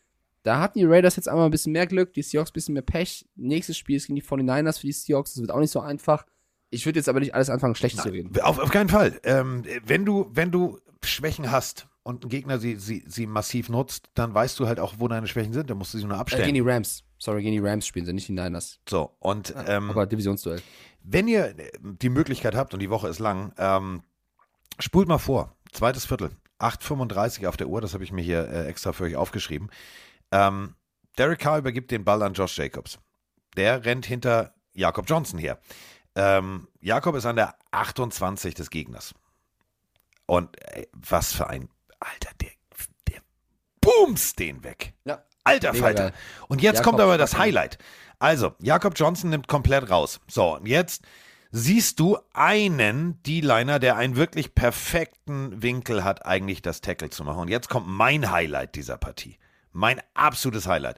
[0.43, 2.83] Da hatten die Raiders jetzt einmal ein bisschen mehr Glück, die Seahawks ein bisschen mehr
[2.83, 3.25] Pech.
[3.35, 5.33] Nächstes Spiel ist gegen die 49ers für die Seahawks.
[5.33, 6.25] Das wird auch nicht so einfach.
[6.73, 8.39] Ich würde jetzt aber nicht alles anfangen, schlecht zu reden.
[8.41, 9.19] Auf, auf keinen Fall.
[9.23, 14.09] Ähm, wenn, du, wenn du Schwächen hast und ein Gegner sie, sie, sie massiv nutzt,
[14.15, 15.69] dann weißt du halt auch, wo deine Schwächen sind.
[15.69, 16.45] Dann musst du sie nur Äh, abstellen.
[16.45, 17.03] gegen die Rams.
[17.17, 18.79] Sorry, gegen die Rams spielen sie, nicht die Niners.
[18.89, 20.61] so, und ähm, aber Divisionsduell.
[21.03, 24.03] wenn ihr äh, die Möglichkeit habt und die Woche ist lang, ähm,
[24.79, 25.55] spult mal vor.
[25.71, 26.31] Zweites Viertel.
[26.59, 29.69] 8,35 auf der Uhr, das habe ich mir hier äh, extra für euch aufgeschrieben.
[30.31, 30.75] Ähm,
[31.17, 32.99] Derek Carr übergibt den Ball an Josh Jacobs.
[33.55, 35.59] Der rennt hinter Jakob Johnson her.
[36.15, 39.13] Ähm, Jakob ist an der 28 des Gegners.
[40.25, 41.69] Und ey, was für ein
[41.99, 42.51] Alter, der,
[43.09, 43.21] der
[43.81, 44.93] booms den weg.
[45.05, 45.23] Ja.
[45.43, 46.03] Alter Falter.
[46.09, 46.13] geil.
[46.47, 47.37] Und jetzt Jakob kommt aber das.
[47.37, 47.77] Highlight.
[48.19, 50.21] Also, Jakob Johnson nimmt komplett raus.
[50.27, 51.03] So, und jetzt
[51.51, 57.41] siehst du einen D-Liner, der einen wirklich perfekten Winkel hat, eigentlich das Tackle zu machen.
[57.41, 59.37] Und jetzt kommt mein Highlight dieser Partie.
[59.71, 60.97] Mein absolutes Highlight.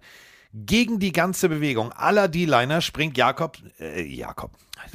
[0.58, 4.52] Gegen die ganze Bewegung aller D-Liner springt Jakob, äh, Jakob,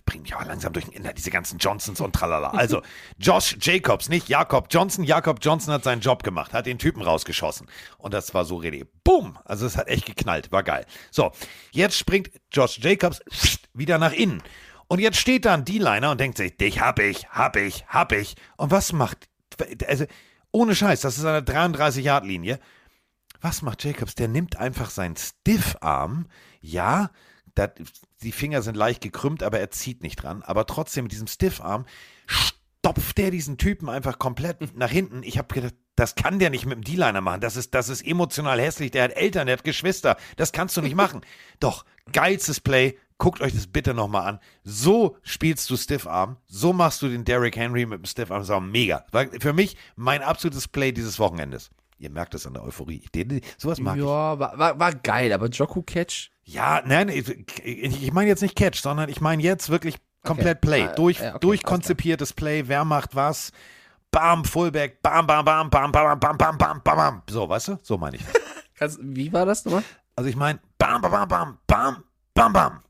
[0.07, 2.49] bringt mich auch langsam durcheinander, diese ganzen Johnsons und tralala.
[2.49, 2.81] Also,
[3.19, 5.05] Josh Jacobs, nicht Jakob Johnson.
[5.05, 7.67] Jakob Johnson hat seinen Job gemacht, hat den Typen rausgeschossen.
[7.99, 8.87] Und das war so rede.
[9.05, 9.39] Bumm!
[9.45, 10.87] Also, es hat echt geknallt, war geil.
[11.11, 11.31] So,
[11.73, 13.21] jetzt springt Josh Jacobs
[13.75, 14.43] wieder nach innen.
[14.89, 18.13] Und jetzt steht da ein D-Liner und denkt sich, dich hab ich, hab ich, hab
[18.13, 18.35] ich.
[18.57, 19.29] Und was macht,
[19.87, 20.07] also,
[20.53, 22.59] ohne Scheiß, das ist eine 33-Yard-Linie.
[23.41, 24.15] Was macht Jacobs?
[24.15, 26.27] Der nimmt einfach seinen Stiffarm,
[26.61, 27.11] ja,
[27.55, 27.81] dat,
[28.23, 30.43] die Finger sind leicht gekrümmt, aber er zieht nicht dran.
[30.43, 31.87] Aber trotzdem mit diesem Stiffarm
[32.27, 35.23] stopft der diesen Typen einfach komplett nach hinten.
[35.23, 37.41] Ich habe gedacht, das kann der nicht mit dem D-Liner machen.
[37.41, 38.91] Das ist, das ist emotional hässlich.
[38.91, 40.17] Der hat Eltern, der hat Geschwister.
[40.37, 41.21] Das kannst du nicht machen.
[41.61, 42.97] Doch, geilstes Play.
[43.19, 44.41] Guckt euch das bitte nochmal an.
[44.65, 46.39] So spielst du Stiffarm.
[46.47, 48.41] So machst du den Derrick Henry mit dem Stiffarm.
[48.41, 49.05] Das war mega.
[49.13, 51.71] War für mich mein absolutes Play dieses Wochenendes.
[52.01, 53.05] Ihr merkt es an der Euphorie.
[53.15, 54.03] Den, sowas mag ich.
[54.03, 56.31] Ja, war, war, war geil, aber Joku Catch?
[56.45, 57.29] Ja, nein, ich,
[57.63, 60.85] ich meine jetzt nicht Catch, sondern ich meine jetzt wirklich komplett Play.
[60.85, 62.65] Ah, Durch, ja, okay, durchkonzipiertes Play.
[62.69, 63.53] Wer macht was?
[64.11, 67.23] Bam, Fullback, bam, bam, bam, bam, bam, bam, bam, bam, bam, bam.
[67.29, 67.79] So, weißt du?
[67.83, 68.23] So meine ich.
[68.79, 68.99] das.
[69.03, 69.85] Wie war das nochmal?
[70.17, 72.81] Also ich meine, bam, bam, bam, bam, bam, bam, bam.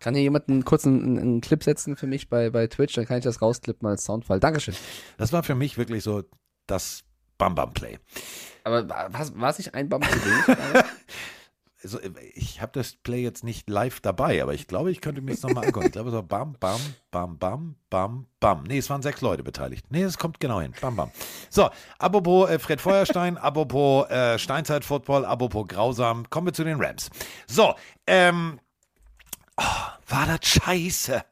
[0.00, 2.94] Kann hier jemand einen kurzen einen, einen Clip setzen für mich bei, bei Twitch?
[2.94, 4.40] Dann kann ich das rausklippen als Soundfall.
[4.40, 4.74] Dankeschön.
[5.16, 6.24] Das war für mich wirklich so
[6.66, 7.04] das
[7.38, 7.98] Bam, Bam Play.
[8.64, 10.84] Aber was, war es nicht ein Bam zu wenig?
[11.84, 12.00] Also,
[12.34, 15.42] ich habe das Play jetzt nicht live dabei, aber ich glaube, ich könnte mir das
[15.42, 15.86] nochmal angucken.
[15.86, 16.80] Ich glaube, so bam, bam,
[17.12, 18.64] bam, bam, bam, bam.
[18.64, 19.86] Nee, es waren sechs Leute beteiligt.
[19.90, 20.74] Nee, es kommt genau hin.
[20.80, 21.12] Bam, bam.
[21.50, 21.70] So,
[22.00, 27.10] apropos äh, Fred Feuerstein, apropos äh, Steinzeit-Football, apropos grausam, kommen wir zu den Rams.
[27.46, 27.76] So,
[28.08, 28.58] ähm,
[29.56, 29.62] oh,
[30.08, 31.24] war das scheiße.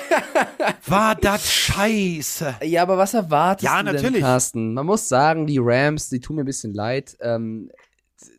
[0.86, 2.56] War das scheiße.
[2.62, 4.20] ja, aber was erwartest Ja, du denn, natürlich.
[4.22, 4.74] Carsten?
[4.74, 7.16] Man muss sagen, die Rams, die tun mir ein bisschen leid.
[7.20, 7.70] Ähm,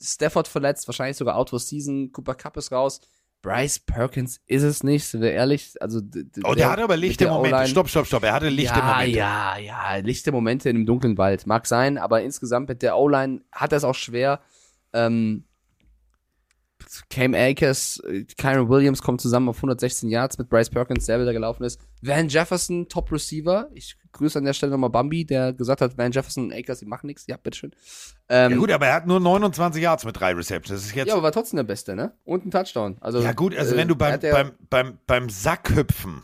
[0.01, 2.11] Stafford verletzt, wahrscheinlich sogar out for season.
[2.11, 3.01] Cooper Cup ist raus.
[3.41, 5.73] Bryce Perkins ist es nicht, sind wir ehrlich.
[5.79, 6.01] Also,
[6.43, 7.67] Oh, der, hatte aber lichte der Momente.
[7.67, 8.23] Stopp, stopp, stopp.
[8.23, 9.17] Er hatte lichte ja, Momente.
[9.17, 11.45] Ja, ja, lichte Momente in einem dunklen Wald.
[11.45, 14.39] Mag sein, aber insgesamt mit der O-Line hat er es auch schwer.
[14.93, 15.43] Ähm,
[17.09, 21.33] Cam Akers, äh, Kyron Williams kommen zusammen auf 116 Yards mit Bryce Perkins, der wieder
[21.33, 21.79] gelaufen ist.
[22.01, 23.69] Van Jefferson, Top Receiver.
[23.73, 26.85] Ich grüße an der Stelle nochmal Bambi, der gesagt hat, Van Jefferson und Akers, die
[26.85, 27.25] machen nichts.
[27.27, 27.71] Ja, bitteschön.
[28.29, 30.81] Ähm, Ja gut, aber er hat nur 29 Yards mit drei Receptions.
[30.81, 32.13] Das ist jetzt ja, aber war trotzdem der Beste, ne?
[32.23, 32.97] Und ein Touchdown.
[33.01, 36.23] Also, Ja gut, also äh, wenn du beim, beim, beim, beim Sackhüpfen,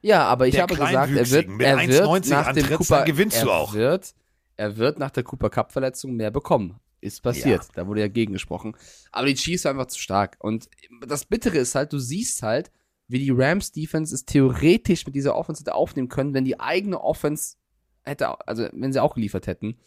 [0.00, 3.44] Ja, aber ich habe gesagt, er wird, er wird 1,90 nach dem Cooper, gewinnst er
[3.44, 3.74] du auch.
[3.74, 4.14] Wird,
[4.56, 6.78] er wird nach der Cooper Cup Verletzung mehr bekommen.
[7.02, 7.68] Ist passiert.
[7.74, 8.76] Da wurde ja gegen gesprochen.
[9.10, 10.36] Aber die Chiefs waren einfach zu stark.
[10.38, 10.70] Und
[11.04, 12.70] das Bittere ist halt, du siehst halt,
[13.08, 17.00] wie die Rams Defense es theoretisch mit dieser Offense hätte aufnehmen können, wenn die eigene
[17.00, 17.56] Offense
[18.02, 19.78] hätte, also wenn sie auch geliefert hätten.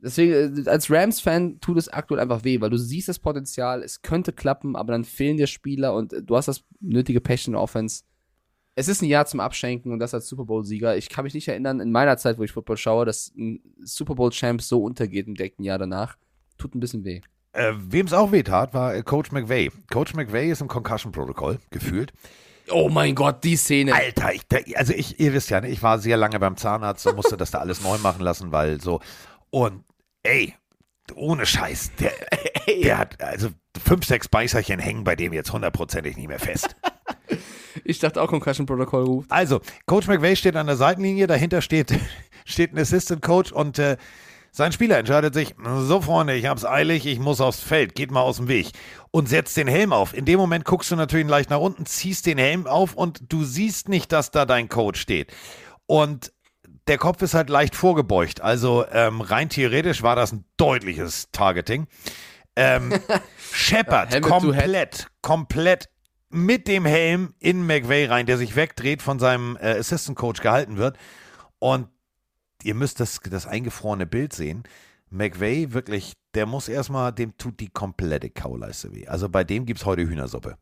[0.00, 4.02] Deswegen, äh, als Rams-Fan tut es aktuell einfach weh, weil du siehst das Potenzial, es
[4.02, 7.54] könnte klappen, aber dann fehlen dir Spieler und äh, du hast das nötige Pech in
[7.54, 8.02] der Offense.
[8.74, 10.96] Es ist ein Jahr zum Abschenken und das als Super Bowl-Sieger.
[10.98, 14.16] Ich kann mich nicht erinnern, in meiner Zeit, wo ich Football schaue, dass ein Super
[14.16, 16.18] Bowl-Champ so untergeht im direkten Jahr danach.
[16.58, 17.20] Tut ein bisschen weh.
[17.52, 19.70] äh, wem es auch wehtat, war äh, Coach McVay.
[19.92, 22.12] Coach McVay ist im Concussion-Protokoll, gefühlt.
[22.70, 23.94] Oh mein Gott, die Szene.
[23.94, 24.42] Alter, ich,
[24.78, 27.50] also ich, ihr wisst ja, ne, ich war sehr lange beim Zahnarzt und musste das
[27.50, 29.00] da alles neu machen lassen, weil so.
[29.50, 29.84] Und
[30.22, 30.54] ey,
[31.14, 32.12] ohne Scheiß, der,
[32.66, 33.50] der hat also
[33.84, 36.74] fünf, sechs Beißerchen hängen bei dem jetzt hundertprozentig nicht mehr fest.
[37.82, 39.32] Ich dachte auch, Concussion Protocol ruft.
[39.32, 41.92] Also, Coach McVay steht an der Seitenlinie, dahinter steht,
[42.46, 43.96] steht ein Assistant Coach und äh,
[44.56, 48.20] sein Spieler entscheidet sich, so Freunde, ich hab's eilig, ich muss aufs Feld, geht mal
[48.20, 48.70] aus dem Weg
[49.10, 50.14] und setzt den Helm auf.
[50.14, 53.42] In dem Moment guckst du natürlich leicht nach unten, ziehst den Helm auf und du
[53.42, 55.34] siehst nicht, dass da dein Coach steht.
[55.86, 56.32] Und
[56.86, 61.88] der Kopf ist halt leicht vorgebeugt, also ähm, rein theoretisch war das ein deutliches Targeting.
[62.54, 62.92] Ähm,
[63.52, 65.88] Shepard komplett, komplett
[66.30, 70.76] mit dem Helm in McVay rein, der sich wegdreht, von seinem äh, Assistant Coach gehalten
[70.76, 70.96] wird.
[71.58, 71.88] Und
[72.64, 74.64] ihr müsst das, das eingefrorene Bild sehen.
[75.10, 79.06] McVay wirklich, der muss erstmal, dem tut die komplette Kauleiste weh.
[79.06, 80.56] Also bei dem gibt's heute Hühnersuppe.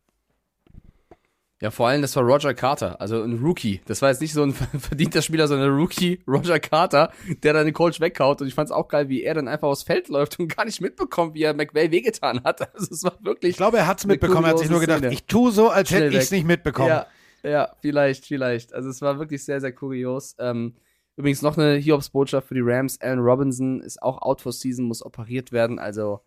[1.63, 3.81] Ja, vor allem, das war Roger Carter, also ein Rookie.
[3.87, 7.13] Das war jetzt nicht so ein verdienter Spieler, sondern ein Rookie, Roger Carter,
[7.45, 8.41] der dann den Coach weghaut.
[8.41, 10.81] Und ich fand's auch geil, wie er dann einfach aufs Feld läuft und gar nicht
[10.81, 12.61] mitbekommt, wie er McVay wehgetan hat.
[12.75, 13.51] Also es war wirklich.
[13.51, 14.45] Ich glaube, er hat's Eine mitbekommen.
[14.45, 15.13] Er hat sich nur gedacht, Szene.
[15.13, 16.39] ich tue so, als hätte Schnell ich's weg.
[16.39, 16.89] nicht mitbekommen.
[16.89, 17.07] Ja,
[17.45, 18.75] ja, vielleicht, vielleicht.
[18.75, 20.35] Also es war wirklich sehr, sehr kurios.
[20.41, 20.75] Ähm,
[21.17, 23.01] übrigens noch eine Hiobs-Botschaft für die Rams.
[23.01, 25.79] Allen Robinson ist auch out for season, muss operiert werden.
[25.79, 26.21] Also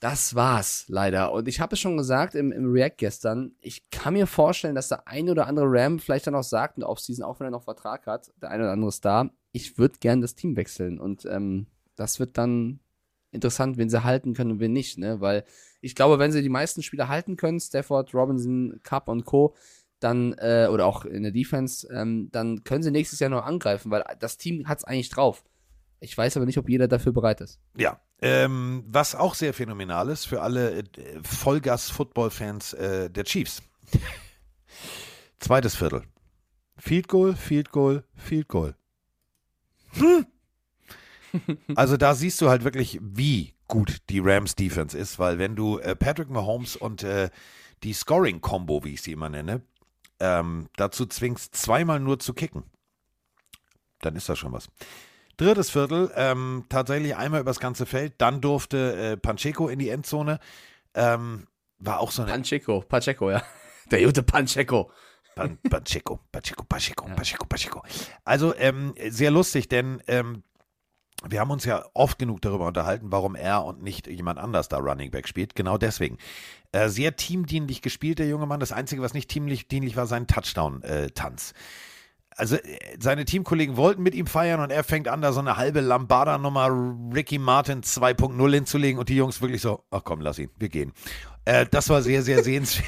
[0.00, 1.32] das war's leider.
[1.32, 4.88] Und ich habe es schon gesagt im, im React gestern, ich kann mir vorstellen, dass
[4.88, 7.50] der eine oder andere Ram vielleicht dann auch sagt in der Offseason, auch wenn er
[7.50, 11.00] noch Vertrag hat, der eine oder andere Star, ich würde gern das Team wechseln.
[11.00, 12.80] Und ähm, das wird dann
[13.30, 15.20] interessant, wen sie halten können und wen nicht, ne?
[15.20, 15.44] Weil
[15.80, 19.54] ich glaube, wenn sie die meisten Spieler halten können, Stafford, Robinson, Cup und Co.,
[20.00, 23.90] dann, äh, oder auch in der Defense, ähm, dann können sie nächstes Jahr noch angreifen,
[23.90, 25.44] weil das Team hat es eigentlich drauf.
[26.00, 27.58] Ich weiß aber nicht, ob jeder dafür bereit ist.
[27.76, 30.84] Ja, ähm, was auch sehr phänomenal ist für alle äh,
[31.22, 33.62] Vollgas-Football-Fans äh, der Chiefs.
[35.38, 36.02] Zweites Viertel.
[36.78, 38.74] Field Goal, Field Goal, Field Goal.
[39.92, 40.26] Hm.
[41.74, 45.78] Also da siehst du halt wirklich, wie gut die Rams Defense ist, weil wenn du
[45.78, 47.28] äh, Patrick Mahomes und äh,
[47.82, 49.60] die Scoring-Combo, wie ich sie immer nenne,
[50.20, 52.64] ähm, dazu zwingst, zweimal nur zu kicken,
[54.00, 54.68] dann ist das schon was.
[55.36, 60.38] Drittes Viertel, ähm, tatsächlich einmal übers ganze Feld, dann durfte äh, Pacheco in die Endzone.
[60.94, 61.46] Ähm,
[61.78, 62.32] war auch so eine.
[62.32, 63.42] Pacheco, Pacheco, ja.
[63.90, 64.90] Der gute Pacheco.
[65.34, 67.82] Pan, Pacheco, Pacheco, Pacheco, Pacheco, Pacheco.
[68.24, 70.42] Also ähm, sehr lustig, denn ähm,
[71.30, 74.78] wir haben uns ja oft genug darüber unterhalten, warum er und nicht jemand anders da
[74.78, 75.54] Running Back spielt.
[75.54, 76.18] Genau deswegen.
[76.72, 78.60] Äh, sehr teamdienlich gespielt, der junge Mann.
[78.60, 81.54] Das Einzige, was nicht teamdienlich war, sein Touchdown-Tanz.
[82.36, 85.56] also äh, seine Teamkollegen wollten mit ihm feiern und er fängt an, da so eine
[85.56, 86.68] halbe Lambada-Nummer
[87.14, 90.92] Ricky Martin 2.0 hinzulegen und die Jungs wirklich so, ach komm, lass ihn, wir gehen.
[91.44, 92.86] Äh, das war sehr, sehr sehenswert.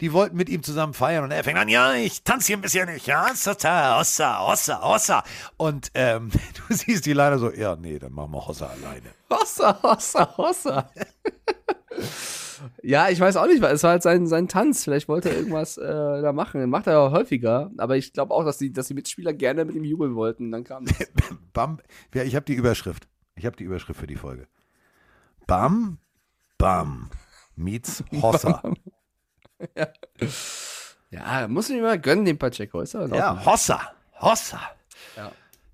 [0.00, 2.62] Die wollten mit ihm zusammen feiern und er fängt an, ja, ich tanze hier ein
[2.62, 5.24] bisschen nicht, ja, Hossa, Hossa, Hossa, Hossa.
[5.56, 6.30] Und ähm,
[6.68, 9.10] du siehst die leider so, ja, nee, dann machen wir Hossa alleine.
[9.30, 10.90] Hossa, Hossa, Hossa.
[12.82, 14.84] ja, ich weiß auch nicht, es war halt sein, sein Tanz.
[14.84, 15.82] Vielleicht wollte er irgendwas äh,
[16.22, 16.68] da machen.
[16.70, 17.70] Macht er ja häufiger.
[17.78, 20.50] Aber ich glaube auch, dass die, dass die Mitspieler gerne mit ihm jubeln wollten.
[20.50, 20.96] Dann kam das.
[21.52, 21.78] Bam,
[22.14, 23.08] ja, ich habe die Überschrift.
[23.34, 24.46] Ich habe die Überschrift für die Folge.
[25.46, 25.98] Bam,
[26.58, 27.10] Bam
[27.56, 28.62] meets Hossa.
[29.76, 29.88] Ja.
[31.10, 32.80] ja, muss man ihm mal gönnen, den Pacheco.
[32.80, 34.60] Ist aber ja, Hossa, Hossa.
[35.16, 35.32] Ja.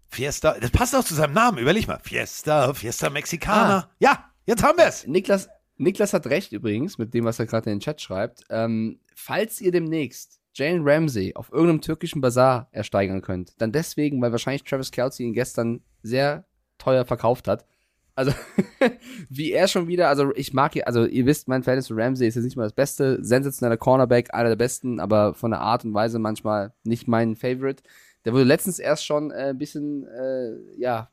[0.09, 1.99] Fiesta, das passt auch zu seinem Namen, überleg mal.
[2.03, 3.79] Fiesta, Fiesta Mexicana.
[3.79, 3.91] Ah.
[3.99, 5.07] Ja, jetzt haben wir es.
[5.07, 8.45] Niklas, Niklas hat recht übrigens mit dem, was er gerade in den Chat schreibt.
[8.49, 14.33] Ähm, falls ihr demnächst Jalen Ramsey auf irgendeinem türkischen Bazar ersteigern könnt, dann deswegen, weil
[14.33, 16.47] wahrscheinlich Travis Kelsey ihn gestern sehr
[16.79, 17.67] teuer verkauft hat.
[18.17, 18.33] Also,
[19.29, 22.27] wie er schon wieder, also ich mag hier, also ihr wisst, mein Verhältnis zu Ramsey
[22.27, 23.23] ist jetzt nicht mal das Beste.
[23.23, 27.83] Sensationeller Cornerback, einer der besten, aber von der Art und Weise manchmal nicht mein Favorite.
[28.25, 31.11] Der wurde letztens erst schon äh, ein bisschen, äh, ja,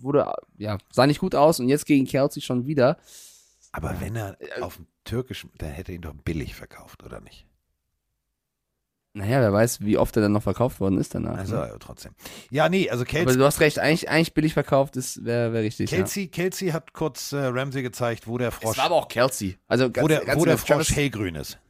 [0.00, 2.98] wurde, ja, sah nicht gut aus und jetzt gegen Kelsey schon wieder.
[3.72, 7.46] Aber wenn er auf dem türkischen, dann hätte er ihn doch billig verkauft, oder nicht?
[9.16, 11.38] Naja, wer weiß, wie oft er dann noch verkauft worden ist danach.
[11.38, 11.76] Also, ne?
[11.78, 12.12] trotzdem.
[12.50, 13.28] Ja, nee, also Kelsey.
[13.28, 15.88] Aber du hast recht, eigentlich, eigentlich billig verkauft wäre wär richtig.
[15.88, 16.30] Kelsey, ja.
[16.30, 18.72] Kelsey hat kurz äh, Ramsey gezeigt, wo der Frosch.
[18.72, 19.56] Es war aber auch Kelsey.
[19.68, 21.60] Also ganz, wo der, ganz wo der Frosch hellgrün ist.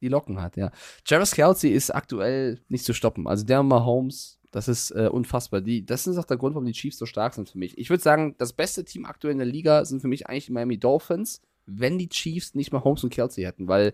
[0.00, 0.72] Die Locken hat, ja.
[1.06, 3.28] Jarvis Kelsey ist aktuell nicht zu stoppen.
[3.28, 5.60] Also der Mahomes, das ist äh, unfassbar.
[5.60, 7.78] Die, das ist auch der Grund, warum die Chiefs so stark sind für mich.
[7.78, 10.52] Ich würde sagen, das beste Team aktuell in der Liga sind für mich eigentlich die
[10.52, 13.92] Miami Dolphins, wenn die Chiefs nicht Mahomes und Kelsey hätten, weil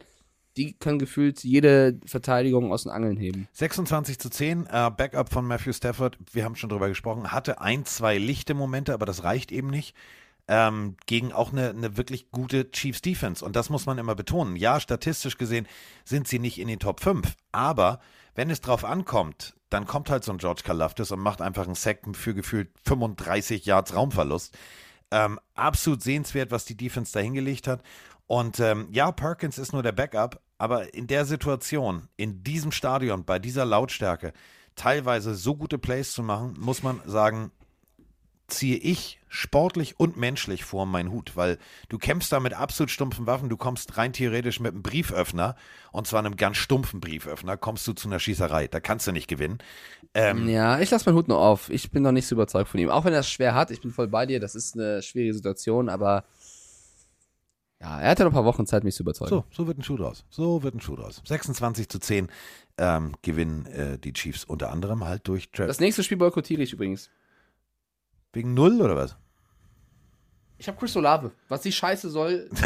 [0.56, 3.48] die können gefühlt jede Verteidigung aus den Angeln heben.
[3.52, 7.84] 26 zu 10, äh, Backup von Matthew Stafford, wir haben schon drüber gesprochen, hatte ein,
[7.84, 9.94] zwei lichte Momente, aber das reicht eben nicht.
[10.48, 13.44] Ähm, gegen auch eine, eine wirklich gute Chiefs Defense.
[13.44, 14.56] Und das muss man immer betonen.
[14.56, 15.68] Ja, statistisch gesehen
[16.04, 17.34] sind sie nicht in den Top 5.
[17.52, 18.00] Aber
[18.34, 21.76] wenn es drauf ankommt, dann kommt halt so ein George Kalafdis und macht einfach einen
[21.76, 24.56] Sack für gefühlt 35 Yards Raumverlust.
[25.12, 27.82] Ähm, absolut sehenswert, was die Defense da hingelegt hat.
[28.32, 33.26] Und ähm, ja, Perkins ist nur der Backup, aber in der Situation, in diesem Stadion,
[33.26, 34.32] bei dieser Lautstärke,
[34.74, 37.50] teilweise so gute Plays zu machen, muss man sagen,
[38.48, 41.58] ziehe ich sportlich und menschlich vor meinen Hut, weil
[41.90, 45.54] du kämpfst da mit absolut stumpfen Waffen, du kommst rein theoretisch mit einem Brieföffner,
[45.90, 49.28] und zwar einem ganz stumpfen Brieföffner, kommst du zu einer Schießerei, da kannst du nicht
[49.28, 49.58] gewinnen.
[50.14, 52.80] Ähm, ja, ich lasse meinen Hut nur auf, ich bin noch nicht so überzeugt von
[52.80, 55.02] ihm, auch wenn er es schwer hat, ich bin voll bei dir, das ist eine
[55.02, 56.24] schwierige Situation, aber
[57.82, 59.28] ja, er hatte noch ein paar Wochen Zeit, mich zu überzeugen.
[59.28, 60.24] So, so wird ein Schuh draus.
[60.30, 61.20] So wird ein Schuh draus.
[61.26, 62.28] 26 zu 10
[62.78, 65.66] ähm, gewinnen äh, die Chiefs unter anderem halt durch Travis.
[65.66, 67.10] Das nächste Spiel boykottiere ich übrigens.
[68.32, 69.16] Wegen Null oder was?
[70.58, 71.32] Ich habe Chris Olave.
[71.48, 72.48] Was die Scheiße soll.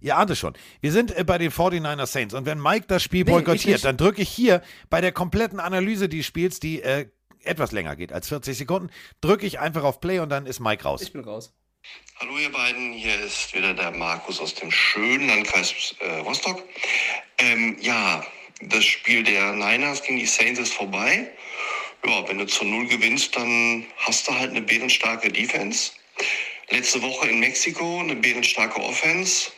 [0.00, 0.54] Ihr ahnt es schon.
[0.80, 3.98] Wir sind äh, bei den 49er Saints und wenn Mike das Spiel nee, boykottiert, dann
[3.98, 7.10] drücke ich hier bei der kompletten Analyse des Spiels, die äh,
[7.44, 8.88] etwas länger geht als 40 Sekunden,
[9.20, 11.02] drücke ich einfach auf Play und dann ist Mike raus.
[11.02, 11.52] Ich bin raus.
[12.22, 16.62] Hallo ihr beiden, hier ist wieder der Markus aus dem schönen Landkreis äh, Rostock.
[17.38, 18.22] Ähm, ja,
[18.60, 21.30] das Spiel der Niners gegen die Saints ist vorbei.
[22.04, 25.92] Ja, wenn du zu Null gewinnst, dann hast du halt eine bärenstarke Defense.
[26.68, 29.50] Letzte Woche in Mexiko eine bärenstarke Offense.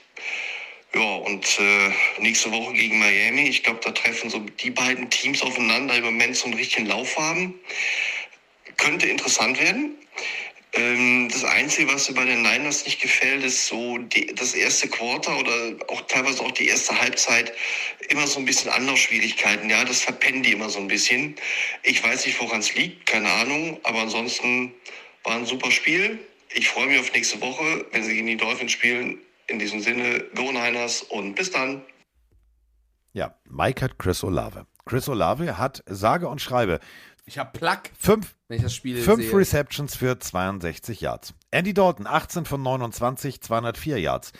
[0.94, 1.90] Ja, und äh,
[2.20, 3.49] nächste Woche gegen Miami.
[3.49, 6.86] Ich glaube, da treffen so die beiden Teams aufeinander, die im Moment so einen richtigen
[6.86, 7.59] Lauf haben.
[8.77, 9.97] Könnte interessant werden.
[10.74, 14.89] Ähm, das Einzige, was mir bei den Niners nicht gefällt, ist so die, das erste
[14.89, 17.53] Quarter oder auch teilweise auch die erste Halbzeit
[18.09, 19.69] immer so ein bisschen Anlaufschwierigkeiten.
[19.69, 21.36] Ja, das verpennen die immer so ein bisschen.
[21.82, 24.73] Ich weiß nicht, woran es liegt, keine Ahnung, aber ansonsten
[25.24, 26.19] war ein super Spiel.
[26.55, 29.19] Ich freue mich auf nächste Woche, wenn sie gegen die Dolphins spielen.
[29.49, 31.82] In diesem Sinne, Go Niners und bis dann.
[33.12, 34.66] Ja, Mike hat Chris Olave.
[34.86, 36.81] Chris Olave hat sage und schreibe
[37.24, 39.32] Ich hab Plack, fünf, wenn ich das Spiel fünf sehe.
[39.32, 41.35] Receptions für 62 Yards.
[41.51, 44.32] Andy Dalton 18 von 29, 204 Yards.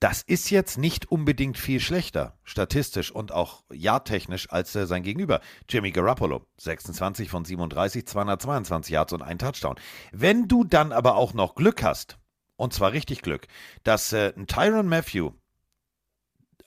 [0.00, 5.40] Das ist jetzt nicht unbedingt viel schlechter, statistisch und auch yardtechnisch, als äh, sein Gegenüber.
[5.68, 9.74] Jimmy Garoppolo, 26 von 37, 222 Yards und ein Touchdown.
[10.12, 12.18] Wenn du dann aber auch noch Glück hast,
[12.56, 13.48] und zwar richtig Glück,
[13.82, 15.32] dass äh, ein Tyron Matthew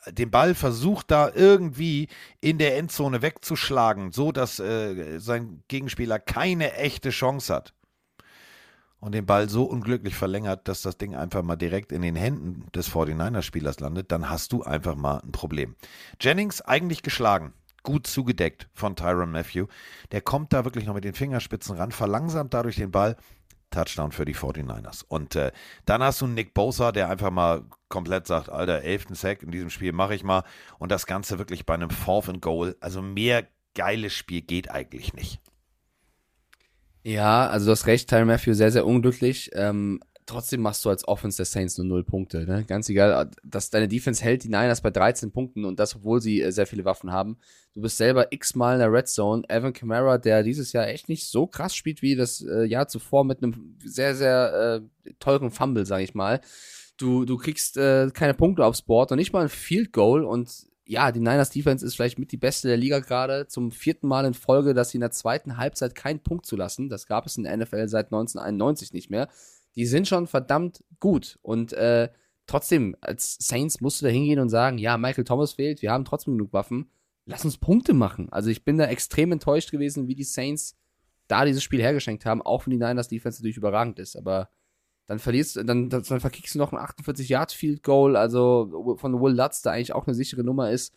[0.08, 2.08] den Ball versucht da irgendwie
[2.40, 7.74] in der Endzone wegzuschlagen, so dass äh, sein Gegenspieler keine echte Chance hat.
[9.00, 12.68] Und den Ball so unglücklich verlängert, dass das Ding einfach mal direkt in den Händen
[12.76, 15.76] des 49er-Spielers landet, dann hast du einfach mal ein Problem.
[16.20, 19.66] Jennings eigentlich geschlagen, gut zugedeckt von Tyron Matthew.
[20.12, 23.18] Der kommt da wirklich noch mit den Fingerspitzen ran, verlangsamt dadurch den Ball.
[23.72, 25.04] Touchdown für die 49ers.
[25.08, 25.52] Und äh,
[25.86, 29.70] dann hast du Nick Bosa, der einfach mal komplett sagt, Alter, elften Sack in diesem
[29.70, 30.44] Spiel mache ich mal.
[30.78, 32.76] Und das Ganze wirklich bei einem Fourth and Goal.
[32.80, 35.40] Also mehr geiles Spiel geht eigentlich nicht.
[37.04, 39.50] Ja, also du hast recht, Tyron Matthew sehr, sehr unglücklich.
[39.54, 42.46] Ähm, trotzdem machst du als Offense der Saints nur null Punkte.
[42.46, 42.66] Ne?
[42.66, 46.42] Ganz egal, dass deine Defense hält die Niners bei 13 Punkten und das, obwohl sie
[46.42, 47.38] äh, sehr viele Waffen haben.
[47.74, 49.44] Du bist selber x-mal in der Red Zone.
[49.48, 53.24] Evan Kamara, der dieses Jahr echt nicht so krass spielt wie das äh, Jahr zuvor
[53.24, 56.42] mit einem sehr, sehr äh, teuren Fumble, sag ich mal.
[56.98, 60.68] Du, du kriegst äh, keine Punkte aufs Board und nicht mal ein Field Goal und
[60.86, 63.48] ja, die Niners Defense ist vielleicht mit die beste der Liga gerade.
[63.48, 66.90] Zum vierten Mal in Folge, dass sie in der zweiten Halbzeit keinen Punkt zulassen.
[66.90, 69.30] Das gab es in der NFL seit 1991 nicht mehr.
[69.76, 71.40] Die sind schon verdammt gut.
[71.42, 72.10] Und äh,
[72.46, 76.06] trotzdem, als Saints musst du da hingehen und sagen, ja, Michael Thomas fehlt, wir haben
[76.06, 76.90] trotzdem genug Waffen.
[77.26, 78.30] Lass uns Punkte machen.
[78.32, 80.76] Also ich bin da extrem enttäuscht gewesen, wie die Saints
[81.28, 84.18] da dieses Spiel hergeschenkt haben, auch wenn die Niners Defense natürlich überragend ist.
[84.18, 84.50] Aber
[85.06, 89.22] dann verlierst du, dann, dann verkickst du noch ein 48 Yard Field Goal, also von
[89.22, 90.94] Will Lutz, der eigentlich auch eine sichere Nummer ist.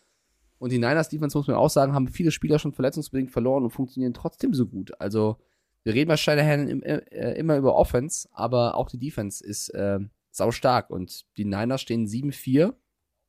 [0.57, 3.71] Und die Niners Defense, muss man auch sagen, haben viele Spieler schon verletzungsbedingt verloren und
[3.71, 4.99] funktionieren trotzdem so gut.
[4.99, 5.37] Also,
[5.85, 9.99] wir reden bei Shanahan äh, immer über Offense, aber auch die Defense ist äh,
[10.31, 10.89] sau stark.
[10.89, 12.73] Und die Niners stehen 7-4.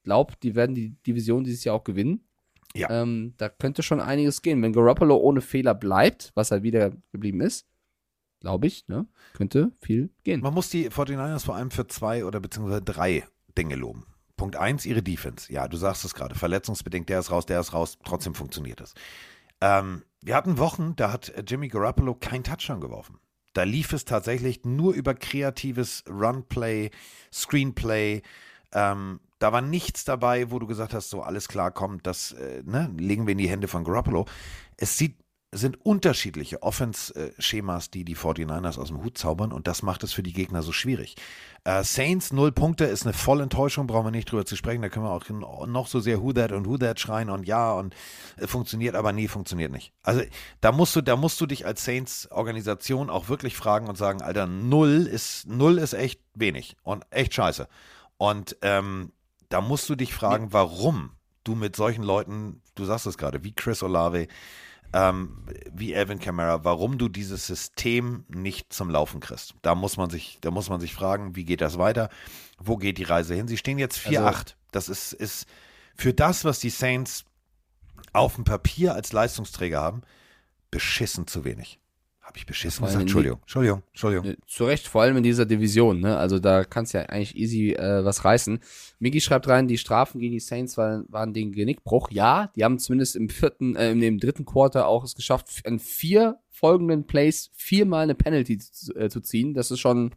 [0.05, 2.27] Glaubt, die werden die Division dieses Jahr auch gewinnen.
[2.75, 2.91] Ja.
[2.91, 4.63] Ähm, da könnte schon einiges gehen.
[4.63, 7.67] Wenn Garoppolo ohne Fehler bleibt, was er wieder geblieben ist,
[8.41, 10.41] glaube ich, ne, könnte viel gehen.
[10.41, 13.25] Man muss die 49ers vor allem für zwei oder beziehungsweise drei
[13.57, 14.07] Dinge loben.
[14.37, 15.53] Punkt eins, ihre Defense.
[15.53, 16.35] Ja, du sagst es gerade.
[16.35, 17.99] Verletzungsbedingt, der ist raus, der ist raus.
[18.05, 18.95] Trotzdem funktioniert es.
[19.61, 23.19] Ähm, wir hatten Wochen, da hat Jimmy Garoppolo kein Touchdown geworfen.
[23.53, 26.91] Da lief es tatsächlich nur über kreatives Runplay,
[27.33, 28.23] Screenplay.
[28.73, 32.63] Ähm, da war nichts dabei, wo du gesagt hast, so alles klar, komm, das äh,
[32.65, 34.27] ne, legen wir in die Hände von Garoppolo.
[34.77, 35.17] Es sieht
[35.53, 40.23] sind unterschiedliche Offense-Schemas, die die 49ers aus dem Hut zaubern und das macht es für
[40.23, 41.17] die Gegner so schwierig.
[41.65, 45.07] Äh, Saints, null Punkte, ist eine Vollenttäuschung, brauchen wir nicht drüber zu sprechen, da können
[45.07, 47.95] wir auch noch so sehr Who That und Who That schreien und ja und
[48.37, 49.93] äh, funktioniert, aber nee, funktioniert nicht.
[50.03, 50.23] Also
[50.61, 54.47] da musst du, da musst du dich als Saints-Organisation auch wirklich fragen und sagen, Alter,
[54.47, 57.69] null ist, null ist echt wenig und echt scheiße.
[58.19, 59.13] Und ähm,
[59.49, 61.13] da musst du dich fragen, warum
[61.45, 64.27] du mit solchen Leuten, du sagst es gerade, wie Chris Olave,
[64.97, 65.45] ähm,
[65.75, 69.55] wie Alvin Kamara, warum du dieses System nicht zum Laufen kriegst.
[69.61, 72.09] Da muss man sich, da muss man sich fragen, wie geht das weiter?
[72.59, 73.47] Wo geht die Reise hin?
[73.47, 74.25] Sie stehen jetzt 4-8.
[74.25, 75.47] Also- das ist, ist
[75.95, 77.25] für das, was die Saints
[78.15, 80.01] auf dem Papier als Leistungsträger haben,
[80.71, 81.79] beschissen zu wenig.
[82.27, 83.03] Habe ich beschissen gesagt?
[83.03, 84.27] Entschuldigung, Entschuldigung, Entschuldigung.
[84.27, 86.17] Äh, Zu Recht, vor allem in dieser Division, ne?
[86.17, 88.59] Also da kannst du ja eigentlich easy äh, was reißen.
[88.99, 92.11] Miki schreibt rein, die Strafen gegen die Saints waren, waren den Genickbruch.
[92.11, 96.41] Ja, die haben zumindest im vierten, äh, dem dritten Quarter auch es geschafft, an vier
[96.51, 99.55] folgenden Plays viermal eine Penalty zu, äh, zu ziehen.
[99.55, 100.13] Das ist schon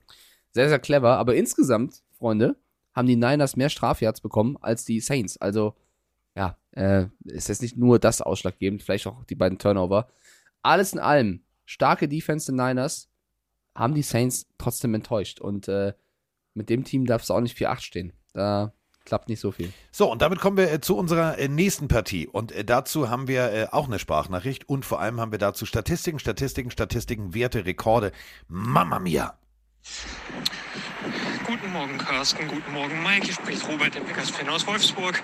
[0.51, 1.17] sehr, sehr clever.
[1.17, 2.55] Aber insgesamt, Freunde,
[2.91, 5.37] haben die Niners mehr Strafyards bekommen als die Saints.
[5.37, 5.75] Also,
[6.35, 10.07] ja, äh, ist jetzt nicht nur das ausschlaggebend, vielleicht auch die beiden Turnover.
[10.63, 13.09] Alles in allem, starke Defense der Niners,
[13.75, 15.39] haben die Saints trotzdem enttäuscht.
[15.39, 15.93] Und äh,
[16.55, 18.13] mit dem Team darf es auch nicht 4-8 stehen.
[18.33, 18.73] Da
[19.05, 19.71] klappt nicht so viel.
[19.91, 22.27] So, und damit kommen wir äh, zu unserer äh, nächsten Partie.
[22.27, 25.67] Und äh, dazu haben wir äh, auch eine Sprachnachricht und vor allem haben wir dazu
[25.67, 28.13] Statistiken, Statistiken, Statistiken, Werte, Rekorde.
[28.47, 29.37] Mamma mia!
[31.49, 32.47] Guten Morgen, Carsten.
[32.47, 33.25] Guten Morgen, Mike.
[33.25, 35.19] Hier spricht Robert, der Packers-Fan aus Wolfsburg.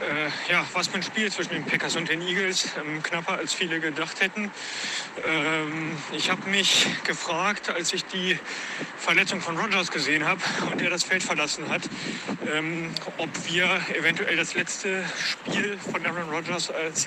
[0.00, 2.68] Äh, ja, was für ein Spiel zwischen den Packers und den Eagles.
[2.78, 4.50] Ähm, knapper, als viele gedacht hätten.
[5.26, 8.38] Ähm, ich habe mich gefragt, als ich die
[8.98, 11.80] Verletzung von Rogers gesehen habe und er das Feld verlassen hat,
[12.54, 17.06] ähm, ob wir eventuell das letzte Spiel von Aaron Rodgers als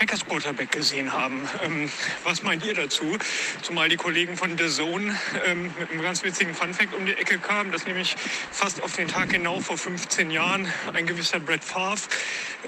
[0.00, 1.48] Packers-Quarterback gesehen haben.
[1.62, 1.88] Ähm,
[2.24, 3.16] was meint ihr dazu?
[3.62, 5.16] Zumal die Kollegen von The Zone
[5.46, 8.07] ähm, mit einem ganz witzigen Funfact um die Ecke kamen, dass nämlich
[8.50, 12.00] fast auf den Tag genau vor 15 Jahren ein gewisser Brett Favre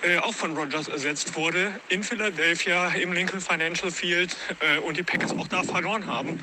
[0.03, 5.03] äh, auch von Rodgers ersetzt wurde in Philadelphia im Lincoln Financial Field äh, und die
[5.03, 6.41] Packers auch da verloren haben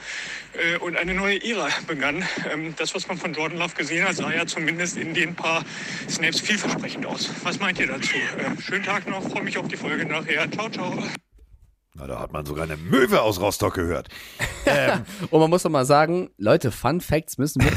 [0.53, 2.23] äh, und eine neue Ära begann.
[2.51, 5.63] Ähm, das, was man von Jordan Love gesehen hat, sah ja zumindest in den paar
[6.09, 7.29] Snaps vielversprechend aus.
[7.43, 8.15] Was meint ihr dazu?
[8.15, 10.49] Äh, schönen Tag noch, freue mich auf die Folge nachher.
[10.51, 11.03] Ciao, ciao.
[11.97, 14.09] Na, da hat man sogar eine Möwe aus Rostock gehört.
[14.69, 17.71] Ähm, Und man muss doch mal sagen, Leute, Fun Facts müssen wir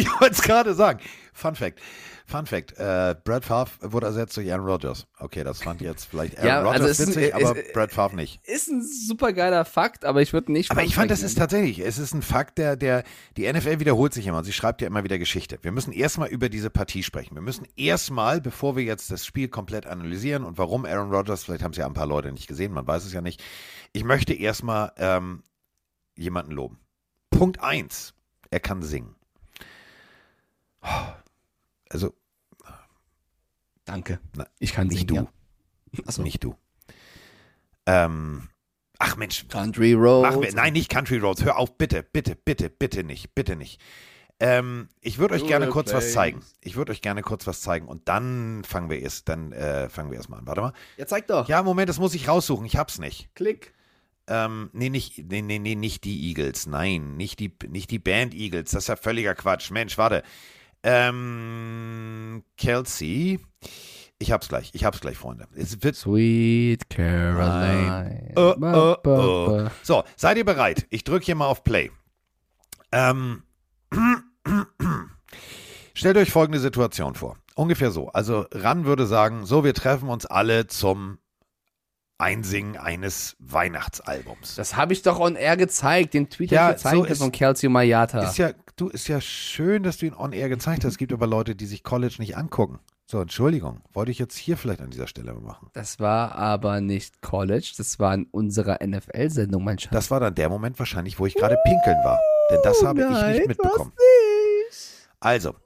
[0.00, 1.00] ich wollte es gerade sagen.
[1.32, 1.80] Fun Fact.
[2.28, 2.72] Fun Fact.
[2.76, 5.06] Äh, Brad Favre wurde ersetzt durch Aaron Rodgers.
[5.20, 7.58] Okay, das fand jetzt vielleicht Aaron Ja, also Rodgers es ist ein- witzig, es- aber
[7.72, 8.40] Brad Favre nicht.
[8.44, 10.70] Ist ein super geiler Fakt, aber ich würde nicht.
[10.72, 13.04] Aber ich fand, das ist tatsächlich, es ist ein Fakt, der, der,
[13.36, 15.58] die NFL wiederholt sich immer und sie schreibt ja immer wieder Geschichte.
[15.62, 17.36] Wir müssen erstmal über diese Partie sprechen.
[17.36, 21.62] Wir müssen erstmal, bevor wir jetzt das Spiel komplett analysieren und warum Aaron Rodgers, vielleicht
[21.62, 23.40] haben es ja ein paar Leute nicht gesehen, man weiß es ja nicht.
[23.92, 25.44] Ich möchte erstmal ähm,
[26.16, 26.78] jemanden loben.
[27.30, 28.14] Punkt eins,
[28.50, 29.14] er kann singen.
[31.90, 32.14] Also,
[33.84, 34.18] Danke.
[34.34, 35.28] Na, Ich kann nicht singen,
[35.92, 35.98] du.
[35.98, 36.04] ja.
[36.06, 36.22] Achso.
[36.22, 36.56] nicht du.
[37.86, 38.48] Ähm,
[38.98, 40.22] ach Mensch, Country Road.
[40.22, 41.44] Machen wir, nein, nicht Country Roads.
[41.44, 43.80] Hör auf, bitte, bitte, bitte, bitte nicht, bitte nicht.
[44.38, 46.40] Ähm, ich würde euch gerne kurz was zeigen.
[46.60, 50.10] Ich würde euch gerne kurz was zeigen und dann fangen wir erst, dann äh, fangen
[50.10, 50.46] wir erstmal an.
[50.46, 50.72] Warte mal.
[50.98, 51.48] Ja, zeig doch.
[51.48, 52.66] Ja, Moment, das muss ich raussuchen.
[52.66, 53.34] Ich hab's nicht.
[53.34, 53.72] Klick.
[54.26, 56.66] Ähm, nee, nicht, nee, nee, nee, nicht die Eagles.
[56.66, 58.72] Nein, nicht die, nicht die Band Eagles.
[58.72, 59.70] Das ist ja völliger Quatsch.
[59.70, 60.22] Mensch, warte.
[60.88, 63.40] Ähm, Kelsey.
[64.18, 64.70] Ich hab's gleich.
[64.72, 65.46] Ich hab's gleich, Freunde.
[65.56, 68.32] Es wird Sweet Caroline.
[68.36, 69.66] Oh, oh, oh.
[69.82, 70.86] So, seid ihr bereit?
[70.90, 71.90] Ich drücke hier mal auf Play.
[72.92, 73.42] Ähm,
[75.94, 77.36] stellt euch folgende Situation vor.
[77.56, 78.08] Ungefähr so.
[78.10, 81.18] Also Ran würde sagen, so, wir treffen uns alle zum
[82.18, 84.54] Einsingen eines Weihnachtsalbums.
[84.54, 86.14] Das habe ich doch on air gezeigt.
[86.14, 88.22] Den Tweet Ja, ich gezeigt so ist- von Kelsey Mayata.
[88.22, 90.92] Ist ja, du, ist ja schön, dass du ihn on air gezeigt hast.
[90.92, 92.78] Es gibt aber Leute, die sich College nicht angucken.
[93.06, 93.82] So, Entschuldigung.
[93.92, 95.70] Wollte ich jetzt hier vielleicht an dieser Stelle machen.
[95.74, 99.92] das war aber nicht College, das war in unserer NFL-Sendung, mein Schatz.
[99.92, 102.18] Das war dann der Moment wahrscheinlich, wo ich gerade pinkeln war.
[102.50, 103.92] Denn das habe ich nein, nicht mitbekommen.
[103.96, 105.60] was Also, nicht.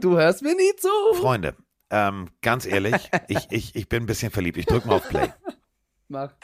[0.02, 0.88] Du hörst mir nie zu.
[1.14, 1.56] Freunde,
[1.90, 4.58] ähm, ganz ehrlich, ich, ich, ich bin ein bisschen verliebt.
[4.58, 5.32] Ich drücke mal auf Play.
[6.08, 6.34] Mach.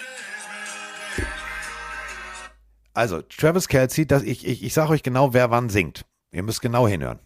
[2.94, 6.04] Also, Travis Kelsey, das, ich, ich, ich sage euch genau, wer wann singt.
[6.30, 7.18] Ihr müsst genau hinhören.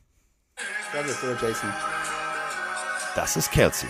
[0.90, 1.70] Travis oder Jason?
[3.14, 3.88] Das ist Kelsey.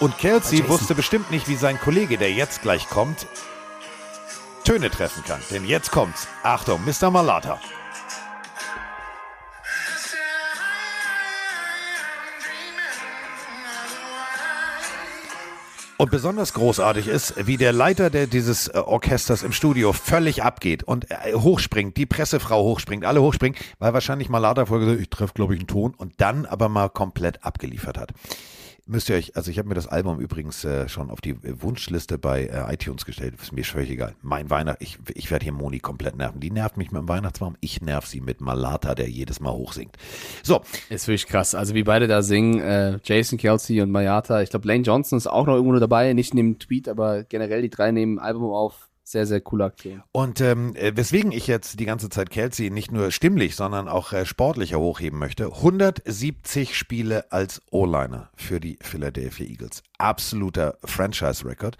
[0.00, 0.70] Und Kelsey Jason.
[0.70, 3.26] wusste bestimmt nicht, wie sein Kollege, der jetzt gleich kommt,
[4.64, 5.40] Töne treffen kann.
[5.50, 6.26] Denn jetzt kommt's.
[6.42, 7.10] Achtung, Mr.
[7.10, 7.58] Malata.
[15.98, 20.82] Und besonders großartig ist, wie der Leiter der, dieses äh, Orchesters im Studio völlig abgeht
[20.82, 25.32] und äh, hochspringt, die Pressefrau hochspringt, alle hochspringen, weil wahrscheinlich Malata vorher gesagt, ich treffe,
[25.32, 28.12] glaube ich, einen Ton und dann aber mal komplett abgeliefert hat.
[28.88, 31.60] Müsst ihr euch, also ich habe mir das Album übrigens äh, schon auf die äh,
[31.60, 33.34] Wunschliste bei äh, iTunes gestellt.
[33.42, 34.14] Ist mir völlig egal.
[34.22, 36.38] Mein Weihnacht, ich, ich werde hier Moni komplett nerven.
[36.38, 37.56] Die nervt mich mit dem Weihnachtsbaum.
[37.60, 39.96] Ich nerv sie mit Malata, der jedes Mal hochsingt.
[40.44, 41.56] So, Ist wirklich krass.
[41.56, 44.40] Also wie beide da singen, äh, Jason Kelsey und Mayata.
[44.42, 47.62] Ich glaube, Lane Johnson ist auch noch irgendwo dabei, nicht in dem Tweet, aber generell
[47.62, 48.85] die drei nehmen Album auf.
[49.08, 50.02] Sehr, sehr coole Aktion.
[50.10, 54.12] Und ähm, äh, weswegen ich jetzt die ganze Zeit Kelsey nicht nur stimmlich, sondern auch
[54.12, 55.44] äh, sportlicher hochheben möchte.
[55.44, 59.84] 170 Spiele als O-Liner für die Philadelphia Eagles.
[59.98, 61.78] Absoluter Franchise-Record.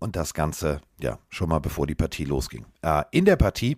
[0.00, 2.66] Und das Ganze, ja, schon mal bevor die Partie losging.
[2.82, 3.76] Äh, in der Partie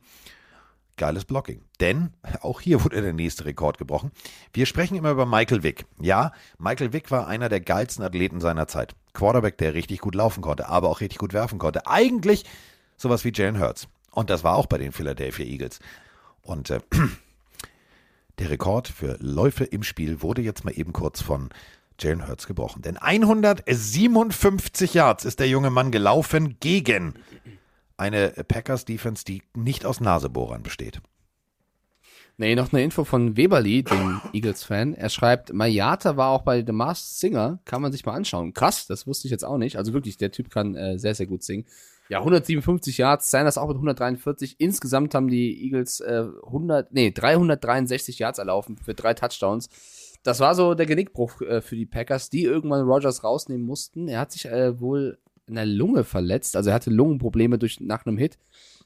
[0.96, 1.60] geiles Blocking.
[1.80, 4.10] Denn auch hier wurde der nächste Rekord gebrochen.
[4.54, 5.84] Wir sprechen immer über Michael Vick.
[6.00, 8.94] Ja, Michael Vick war einer der geilsten Athleten seiner Zeit.
[9.12, 11.86] Quarterback, der richtig gut laufen konnte, aber auch richtig gut werfen konnte.
[11.86, 12.44] Eigentlich
[12.96, 13.88] sowas wie Jalen Hurts.
[14.10, 15.80] Und das war auch bei den Philadelphia Eagles.
[16.42, 16.80] Und äh,
[18.38, 21.50] der Rekord für Läufe im Spiel wurde jetzt mal eben kurz von
[21.98, 22.82] Jalen Hurts gebrochen.
[22.82, 27.14] Denn 157 Yards ist der junge Mann gelaufen gegen
[27.96, 31.00] eine Packers Defense, die nicht aus Nasebohrern besteht.
[32.38, 34.92] Nee, noch eine Info von Weberly, dem Eagles-Fan.
[34.92, 38.52] Er schreibt, Mayata war auch bei The Masked Singer, kann man sich mal anschauen.
[38.52, 39.76] Krass, das wusste ich jetzt auch nicht.
[39.76, 41.64] Also wirklich, der Typ kann äh, sehr, sehr gut singen.
[42.08, 44.56] Ja, 157 Yards, Sanders auch mit 143.
[44.58, 49.68] Insgesamt haben die Eagles äh, 100, nee, 363 Yards erlaufen für drei Touchdowns.
[50.22, 54.08] Das war so der Genickbruch äh, für die Packers, die irgendwann Rogers rausnehmen mussten.
[54.08, 55.18] Er hat sich äh, wohl
[55.48, 58.38] in der Lunge verletzt, also er hatte Lungenprobleme durch, nach einem Hit.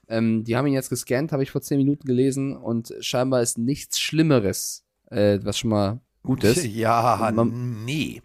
[0.09, 3.57] Ähm, die haben ihn jetzt gescannt, habe ich vor 10 Minuten gelesen und scheinbar ist
[3.59, 6.65] nichts Schlimmeres, äh, was schon mal gut ist.
[6.67, 8.21] Ja, Man- nee.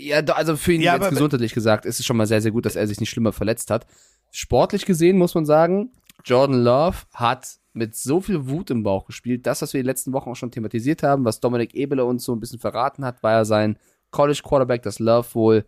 [0.00, 2.66] Ja, also für ihn Ja, jetzt gesundheitlich gesagt, ist es schon mal sehr, sehr gut,
[2.66, 3.86] dass er sich nicht schlimmer verletzt hat.
[4.30, 5.92] Sportlich gesehen muss man sagen,
[6.24, 9.46] Jordan Love hat mit so viel Wut im Bauch gespielt.
[9.46, 12.34] Das, was wir die letzten Wochen auch schon thematisiert haben, was Dominik Ebeler uns so
[12.34, 13.78] ein bisschen verraten hat, war ja sein
[14.10, 15.64] College Quarterback, das Love wohl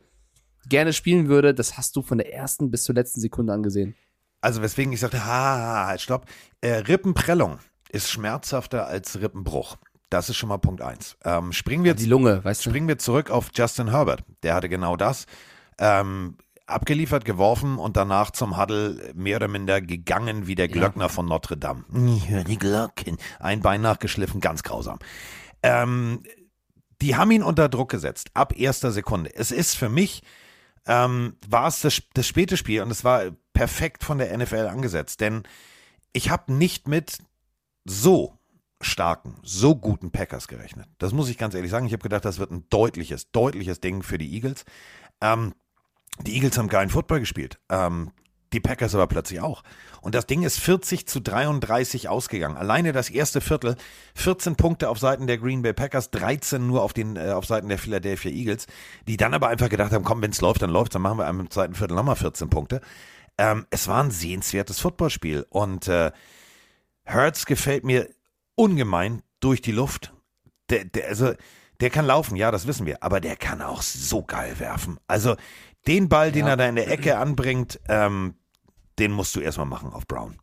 [0.69, 1.55] gerne spielen würde.
[1.55, 3.95] Das hast du von der ersten bis zur letzten Sekunde angesehen.
[4.41, 6.27] Also weswegen ich sagte, ha, halt, stopp.
[6.61, 7.59] Äh, Rippenprellung
[7.91, 9.77] ist schmerzhafter als Rippenbruch.
[10.13, 11.17] Das ist schon mal Punkt eins.
[11.25, 12.71] Ähm, springen wir Die Lunge, weißt du?
[12.71, 14.23] Springen wir zurück auf Justin Herbert.
[14.43, 15.25] Der hatte genau das.
[15.79, 16.37] Ähm,
[16.67, 21.57] abgeliefert, geworfen und danach zum Huddle mehr oder minder gegangen wie der Glöckner von Notre
[21.57, 21.85] Dame.
[22.15, 23.17] Ich höre die Glocken.
[23.41, 24.99] Ein Bein nachgeschliffen, ganz grausam.
[25.63, 26.23] Ähm,
[27.01, 29.35] die haben ihn unter Druck gesetzt, ab erster Sekunde.
[29.35, 30.23] Es ist für mich,
[30.87, 35.23] ähm, war es das, das späte Spiel und es war perfekt von der NFL angesetzt,
[35.23, 35.43] denn
[36.13, 37.19] ich habe nicht mit
[37.85, 38.39] so
[38.83, 40.87] starken, so guten Packers gerechnet.
[40.99, 41.87] Das muss ich ganz ehrlich sagen.
[41.87, 44.65] Ich habe gedacht, das wird ein deutliches, deutliches Ding für die Eagles.
[45.21, 45.55] Ähm,
[46.21, 47.59] die Eagles haben geilen Football gespielt.
[47.71, 48.11] Ähm,
[48.53, 49.63] die Packers aber plötzlich auch.
[50.03, 52.57] Und das Ding ist 40 zu 33 ausgegangen.
[52.57, 53.77] Alleine das erste Viertel,
[54.15, 57.69] 14 Punkte auf Seiten der Green Bay Packers, 13 nur auf, den, äh, auf Seiten
[57.69, 58.67] der Philadelphia Eagles,
[59.09, 61.29] die dann aber einfach gedacht haben, komm, wenn es läuft, dann läuft dann machen wir
[61.29, 62.81] im zweiten Viertel nochmal 14 Punkte.
[63.39, 65.47] Ähm, es war ein sehenswertes Footballspiel.
[65.49, 66.13] Und äh,
[67.07, 68.09] Hurts gefällt mir
[68.55, 70.13] ungemein durch die Luft.
[70.71, 71.33] Der, der, also,
[71.81, 74.99] der kann laufen, ja, das wissen wir, aber der kann auch so geil werfen.
[75.07, 75.37] Also,
[75.87, 76.53] den Ball, den Ja.
[76.53, 78.35] er da in der Ecke anbringt, ähm,
[78.99, 80.39] den musst du erstmal machen auf Brown.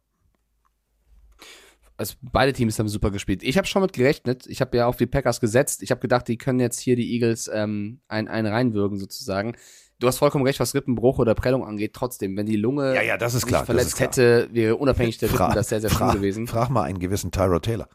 [1.97, 3.43] also beide Teams haben super gespielt.
[3.43, 4.47] Ich habe schon mit gerechnet.
[4.47, 5.83] Ich habe ja auf die Packers gesetzt.
[5.83, 9.57] Ich habe gedacht, die können jetzt hier die Eagles ähm, ein, ein reinwürgen sozusagen.
[9.99, 11.93] Du hast vollkommen recht, was Rippenbruch oder Prellung angeht.
[11.93, 14.07] Trotzdem, wenn die Lunge Ja, ja, das ist klar, das verletzt ist klar.
[14.07, 16.47] hätte, wäre unabhängig der Rippen das sehr, sehr schlimm gewesen.
[16.47, 17.89] Frag mal einen gewissen Tyro Taylor.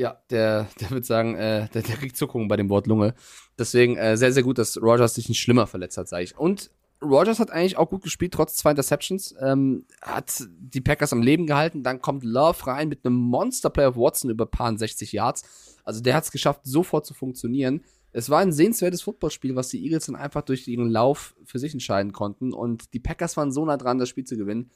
[0.00, 3.14] Ja, der, der wird sagen, äh, der, der kriegt Zuckungen bei dem Wort Lunge.
[3.58, 6.38] Deswegen äh, sehr, sehr gut, dass Rogers sich nicht schlimmer verletzt hat, sage ich.
[6.38, 6.70] Und
[7.02, 9.34] Rogers hat eigentlich auch gut gespielt, trotz zwei Interceptions.
[9.42, 11.82] Ähm, hat die Packers am Leben gehalten.
[11.82, 15.42] Dann kommt Love rein mit einem Monster-Play of Watson über paar 60 Yards.
[15.84, 17.82] Also der hat es geschafft, sofort zu funktionieren.
[18.12, 21.74] Es war ein sehenswertes Footballspiel, was die Eagles dann einfach durch ihren Lauf für sich
[21.74, 22.54] entscheiden konnten.
[22.54, 24.70] Und die Packers waren so nah dran, das Spiel zu gewinnen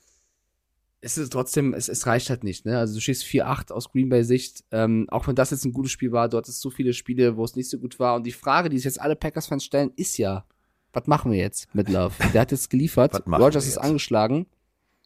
[1.04, 2.78] es ist trotzdem, es, es reicht halt nicht, ne?
[2.78, 5.92] Also du stehst 4-8 aus Green Bay Sicht, ähm, auch wenn das jetzt ein gutes
[5.92, 8.16] Spiel war, dort ist so viele Spiele, wo es nicht so gut war.
[8.16, 10.46] Und die Frage, die sich jetzt alle Packers-Fans stellen, ist ja,
[10.94, 12.14] was machen wir jetzt mit Love?
[12.32, 14.46] Der hat jetzt geliefert, Rogers ist angeschlagen.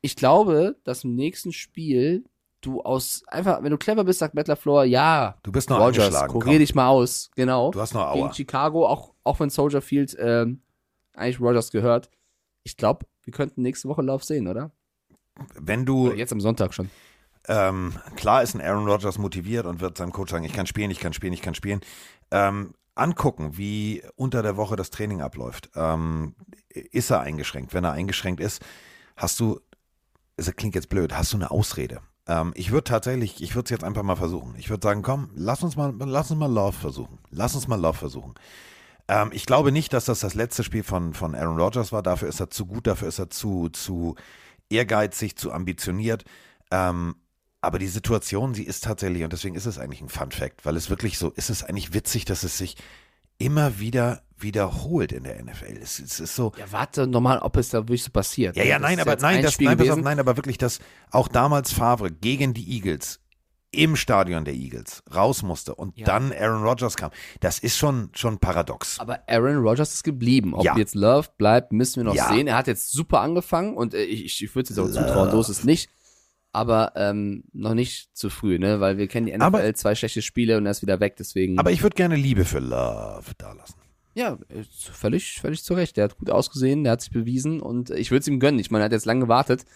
[0.00, 2.24] Ich glaube, dass im nächsten Spiel
[2.60, 6.06] du aus, einfach, wenn du clever bist, sagt Matt LaFleur, ja, Du bist noch Rogers,
[6.06, 6.32] angeschlagen.
[6.32, 6.58] kurier komm.
[6.60, 7.72] dich mal aus, genau.
[7.72, 8.34] Du hast noch Gegen Aua.
[8.34, 10.62] Chicago, auch, auch wenn Soldier Field ähm,
[11.14, 12.08] eigentlich Rogers gehört.
[12.62, 14.70] Ich glaube, wir könnten nächste Woche Love sehen, oder?
[15.58, 16.90] Wenn du jetzt am Sonntag schon.
[17.48, 20.90] Ähm, klar ist ein Aaron Rodgers motiviert und wird seinem Coach sagen, ich kann spielen,
[20.90, 21.80] ich kann spielen, ich kann spielen.
[22.30, 25.70] Ähm, angucken, wie unter der Woche das Training abläuft.
[25.74, 26.34] Ähm,
[26.68, 27.72] ist er eingeschränkt?
[27.72, 28.62] Wenn er eingeschränkt ist,
[29.16, 29.60] hast du,
[30.36, 32.00] es klingt jetzt blöd, hast du eine Ausrede.
[32.26, 34.54] Ähm, ich würde tatsächlich, ich würde es jetzt einfach mal versuchen.
[34.58, 37.18] Ich würde sagen, komm, lass uns mal, lass uns mal Love versuchen.
[37.30, 38.34] Lass uns mal Love versuchen.
[39.08, 42.02] Ähm, ich glaube nicht, dass das das letzte Spiel von, von Aaron Rodgers war.
[42.02, 44.16] Dafür ist er zu gut, dafür ist er zu, zu
[44.70, 46.24] ehrgeizig, zu ambitioniert.
[46.70, 47.16] Ähm,
[47.60, 50.76] aber die Situation, sie ist tatsächlich, und deswegen ist es eigentlich ein Fun Fact, weil
[50.76, 52.76] es wirklich so, ist es eigentlich witzig, dass es sich
[53.38, 55.76] immer wieder wiederholt in der NFL.
[55.80, 58.56] Es, es ist so, Ja, warte doch mal, ob es da wirklich so passiert.
[58.56, 60.78] ja, ja, nein, aber nein, ein das, nein, auf, nein, aber wirklich, dass
[61.10, 63.20] auch damals Favre gegen die Eagles
[63.70, 66.06] im Stadion der Eagles raus musste und Ja.
[66.06, 67.10] dann Aaron Rodgers kam.
[67.40, 68.98] Das ist schon, schon paradox.
[68.98, 70.54] Aber Aaron Rodgers ist geblieben.
[70.54, 70.76] Ob Ja.
[70.76, 72.28] jetzt Love bleibt, müssen wir noch Ja.
[72.28, 72.46] sehen.
[72.46, 75.40] Er hat jetzt super angefangen und äh, ich, ich würde es jetzt auch zutrauen, so
[75.40, 75.90] ist es nicht.
[76.50, 78.80] Aber ähm, noch nicht zu früh, ne?
[78.80, 81.58] Weil wir kennen die NFL, Aber- zwei schlechte Spiele und er ist wieder weg, deswegen.
[81.58, 83.74] Aber ich würde gerne Liebe für Love da lassen.
[84.14, 85.96] ja, ist völlig, völlig zu Recht.
[85.98, 88.58] Der hat gut ausgesehen, der hat sich bewiesen und ich würde es ihm gönnen.
[88.58, 89.66] Ich meine, er hat jetzt lange gewartet.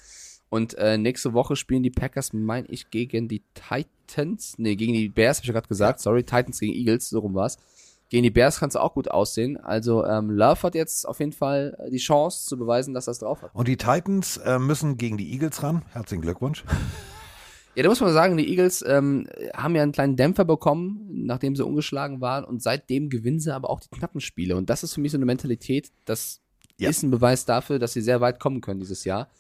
[0.53, 4.57] Und äh, nächste Woche spielen die Packers, meine ich, gegen die Titans.
[4.59, 6.01] Nee, gegen die Bears, habe ich ja gerade gesagt.
[6.01, 7.57] Sorry, Titans gegen Eagles, so rum war's.
[8.11, 9.57] Gegen die Bears kann es auch gut aussehen.
[9.57, 13.13] Also ähm, Love hat jetzt auf jeden Fall äh, die Chance zu beweisen, dass er
[13.13, 13.51] es drauf hat.
[13.55, 15.87] Und die Titans äh, müssen gegen die Eagles ran.
[15.93, 16.65] Herzlichen Glückwunsch.
[17.75, 19.27] Ja, da muss man sagen, die Eagles ähm,
[19.57, 22.45] haben ja einen kleinen Dämpfer bekommen, nachdem sie ungeschlagen waren.
[22.45, 24.57] Und seitdem gewinnen sie aber auch die knappen Spiele.
[24.57, 26.43] Und das ist für mich so eine Mentalität, das
[26.79, 26.91] Ja.
[26.91, 29.31] ist ein Beweis dafür, dass sie sehr weit kommen können dieses Jahr.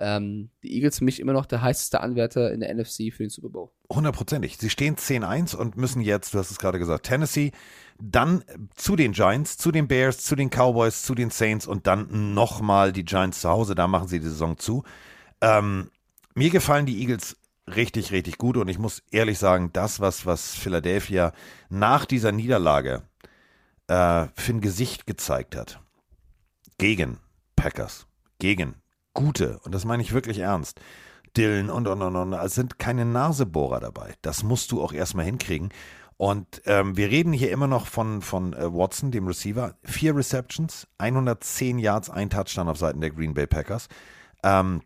[0.00, 3.28] Ähm, die Eagles für mich immer noch der heißeste Anwärter in der NFC für den
[3.28, 3.70] Super Bowl.
[3.92, 4.56] Hundertprozentig.
[4.56, 7.52] Sie stehen 10-1 und müssen jetzt, du hast es gerade gesagt, Tennessee,
[8.00, 8.42] dann
[8.74, 12.92] zu den Giants, zu den Bears, zu den Cowboys, zu den Saints und dann nochmal
[12.92, 13.74] die Giants zu Hause.
[13.74, 14.84] Da machen sie die Saison zu.
[15.42, 15.90] Ähm,
[16.34, 17.36] mir gefallen die Eagles
[17.66, 21.32] richtig, richtig gut und ich muss ehrlich sagen, das, was, was Philadelphia
[21.68, 23.02] nach dieser Niederlage
[23.86, 25.80] äh, für ein Gesicht gezeigt hat,
[26.78, 27.18] gegen
[27.56, 28.06] Packers,
[28.38, 28.76] gegen
[29.14, 30.80] gute, und das meine ich wirklich ernst,
[31.36, 34.14] Dylan und und und und, es sind keine Nasebohrer dabei.
[34.22, 35.70] Das musst du auch erstmal hinkriegen.
[36.16, 39.76] Und ähm, wir reden hier immer noch von, von äh, Watson, dem Receiver.
[39.84, 43.88] Vier Receptions, 110 Yards, ein Touchdown auf Seiten der Green Bay Packers.
[44.42, 44.82] Ähm,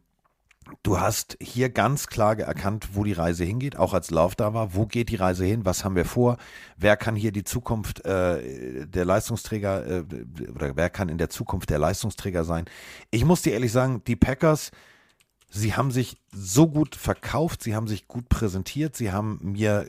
[0.83, 4.75] du hast hier ganz klar erkannt, wo die Reise hingeht, auch als Lauf da war.
[4.75, 5.65] Wo geht die Reise hin?
[5.65, 6.37] Was haben wir vor?
[6.77, 10.05] Wer kann hier die Zukunft äh, der Leistungsträger äh,
[10.55, 12.65] oder wer kann in der Zukunft der Leistungsträger sein?
[13.11, 14.71] Ich muss dir ehrlich sagen, die Packers,
[15.51, 19.89] sie haben sich so gut verkauft, sie haben sich gut präsentiert, sie haben mir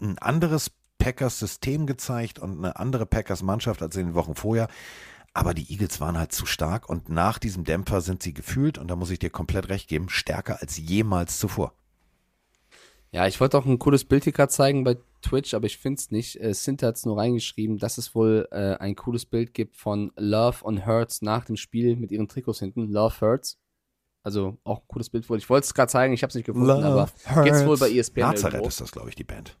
[0.00, 4.68] ein anderes Packers-System gezeigt und eine andere Packers-Mannschaft als in den Wochen vorher.
[5.38, 8.88] Aber die Eagles waren halt zu stark und nach diesem Dämpfer sind sie gefühlt, und
[8.88, 11.74] da muss ich dir komplett recht geben, stärker als jemals zuvor.
[13.12, 16.00] Ja, ich wollte auch ein cooles Bild hier gerade zeigen bei Twitch, aber ich finde
[16.00, 16.42] es nicht.
[16.42, 20.10] Äh, Sinter hat es nur reingeschrieben, dass es wohl äh, ein cooles Bild gibt von
[20.16, 22.88] Love und Hurts nach dem Spiel mit ihren Trikots hinten.
[22.88, 23.60] Love Hurts.
[24.24, 25.38] Also auch ein cooles Bild wohl.
[25.38, 27.08] Ich wollte es gerade zeigen, ich habe es nicht gefunden, aber
[27.44, 28.22] gibt's wohl bei ESPN.
[28.22, 28.68] Nazareth irgendwo.
[28.70, 29.56] ist das, glaube ich, die Band.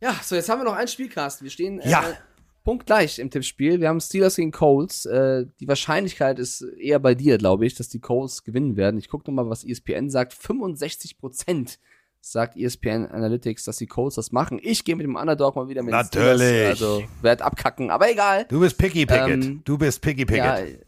[0.00, 1.42] Ja, so jetzt haben wir noch einen Spielcast.
[1.42, 2.02] Wir stehen äh, Ja.
[2.66, 3.80] Punktgleich im Tippspiel.
[3.80, 5.06] Wir haben Steelers gegen Colts.
[5.06, 8.98] Äh, die Wahrscheinlichkeit ist eher bei dir, glaube ich, dass die Colts gewinnen werden.
[8.98, 10.34] Ich gucke nochmal, was ESPN sagt.
[10.34, 11.78] 65 Prozent
[12.20, 14.58] sagt ESPN Analytics, dass die Colts das machen.
[14.60, 16.42] Ich gehe mit dem Underdog mal wieder mit Natürlich.
[16.42, 16.82] Steelers.
[16.82, 18.46] Also werd abkacken, aber egal.
[18.48, 19.44] Du bist Picky Picket.
[19.44, 20.86] Ähm, du bist Picky Ja, Picket.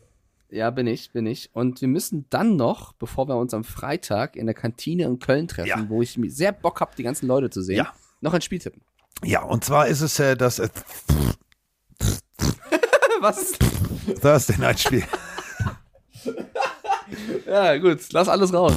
[0.51, 1.49] ja, bin ich, bin ich.
[1.53, 5.47] Und wir müssen dann noch, bevor wir uns am Freitag in der Kantine in Köln
[5.47, 5.87] treffen, Ja.
[5.89, 7.93] wo ich sehr Bock habe, die ganzen Leute zu sehen, Ja.
[8.21, 8.83] noch ein Spiel tippen.
[9.25, 10.69] Ja, und zwar ist es äh, das äh,
[13.21, 13.53] Was?
[14.21, 15.05] Thursday Night Spiel.
[17.47, 18.75] Ja, gut, lass alles raus.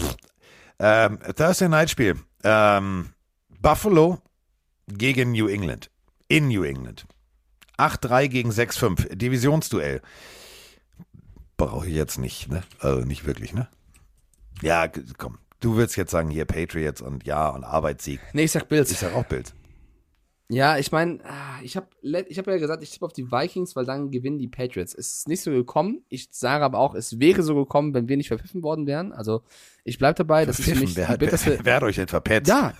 [0.79, 2.15] ähm, Thursday Night Spiel.
[2.43, 3.09] Ähm,
[3.61, 4.19] Buffalo
[4.87, 5.89] gegen New England.
[6.29, 7.05] In New England.
[7.77, 9.15] 8-3 gegen 6-5.
[9.15, 10.01] Divisionsduell.
[11.57, 12.63] Brauche ich jetzt nicht, ne?
[12.79, 13.67] Also nicht wirklich, ne?
[14.61, 14.87] Ja,
[15.17, 15.37] komm.
[15.59, 18.21] Du willst jetzt sagen, hier Patriots und ja und Arbeitssieg.
[18.33, 18.91] Nee, ich sag Bills.
[18.91, 19.53] Ich sag auch Bild.
[20.51, 21.19] Ja, ich meine,
[21.63, 21.87] ich habe
[22.27, 24.93] ich hab ja gesagt, ich tippe auf die Vikings, weil dann gewinnen die Patriots.
[24.93, 26.03] Es ist nicht so gekommen.
[26.09, 29.13] Ich sage aber auch, es wäre so gekommen, wenn wir nicht verpfiffen worden wären.
[29.13, 29.43] Also
[29.85, 31.51] ich bleib dabei, das ist für mich wer, bitterste.
[31.51, 32.49] wer, wer hat euch denn verpetzt?
[32.49, 32.73] Ja,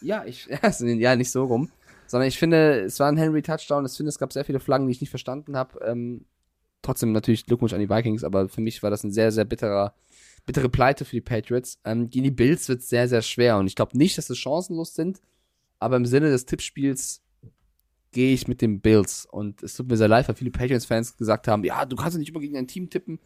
[0.00, 0.46] ja, ich,
[0.80, 1.70] ja, nicht so rum.
[2.08, 3.86] Sondern ich finde, es war ein Henry-Touchdown.
[3.86, 5.78] Ich finde, es gab sehr viele Flaggen, die ich nicht verstanden habe.
[5.84, 6.24] Ähm,
[6.82, 9.94] trotzdem natürlich Glückwunsch an die Vikings, aber für mich war das ein sehr, sehr bitterer,
[10.44, 11.78] bittere Pleite für die Patriots.
[11.84, 13.58] Ähm, gegen die Bills wird es sehr, sehr schwer.
[13.58, 15.20] Und ich glaube nicht, dass sie chancenlos sind,
[15.82, 17.22] aber im Sinne des Tippspiels
[18.12, 19.26] gehe ich mit den Bills.
[19.26, 22.18] Und es tut mir sehr leid, weil viele Patriots-Fans gesagt haben, ja, du kannst ja
[22.18, 23.18] nicht immer gegen ein Team tippen.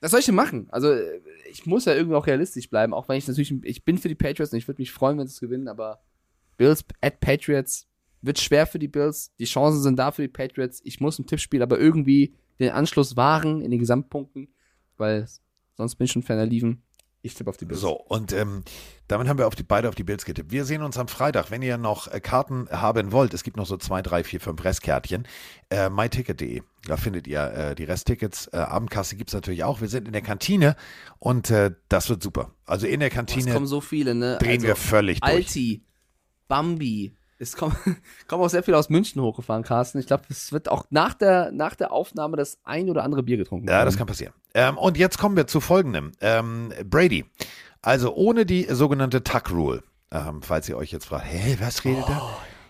[0.00, 0.68] Was soll ich denn machen?
[0.70, 1.20] Also, äh,
[1.50, 4.14] ich muss ja irgendwie auch realistisch bleiben, auch wenn ich natürlich, ich bin für die
[4.14, 6.02] Patriots und ich würde mich freuen, wenn sie es gewinnen, aber
[6.58, 7.88] Bills at Patriots
[8.20, 9.34] wird schwer für die Bills.
[9.38, 10.80] Die Chancen sind da für die Patriots.
[10.84, 14.48] Ich muss im Tippspiel aber irgendwie den Anschluss wahren in den Gesamtpunkten,
[14.96, 15.26] weil
[15.76, 16.82] sonst bin ich schon ferner liefen.
[17.26, 17.80] Ich tippe auf die Bills.
[17.80, 18.62] So, und ähm,
[19.08, 20.50] damit haben wir auf die, beide auf die Bills getippt.
[20.50, 21.50] Wir sehen uns am Freitag.
[21.50, 24.64] Wenn ihr noch äh, Karten haben wollt, es gibt noch so zwei, drei, vier, fünf
[24.64, 25.26] Restkärtchen.
[25.70, 26.62] Äh, myticket.de.
[26.86, 28.48] Da findet ihr äh, die Resttickets.
[28.52, 29.80] Äh, Abendkasse gibt es natürlich auch.
[29.80, 30.76] Wir sind in der Kantine
[31.18, 32.52] und äh, das wird super.
[32.64, 34.38] Also in der Es Kantine kommen so viele, ne?
[34.40, 35.32] drehen wir völlig durch.
[35.32, 35.82] Alti,
[36.48, 37.16] Bambi.
[37.38, 37.76] Es kommen,
[38.28, 39.98] kommen auch sehr viele aus München hochgefahren, Carsten.
[39.98, 43.36] Ich glaube, es wird auch nach der, nach der Aufnahme das ein oder andere Bier
[43.36, 43.68] getrunken.
[43.68, 43.98] Ja, das werden.
[43.98, 44.32] kann passieren.
[44.54, 46.12] Ähm, und jetzt kommen wir zu folgendem.
[46.20, 47.26] Ähm, Brady.
[47.82, 49.82] Also ohne die sogenannte Tuck Rule.
[50.10, 52.22] Ähm, falls ihr euch jetzt fragt, hä, was redet er?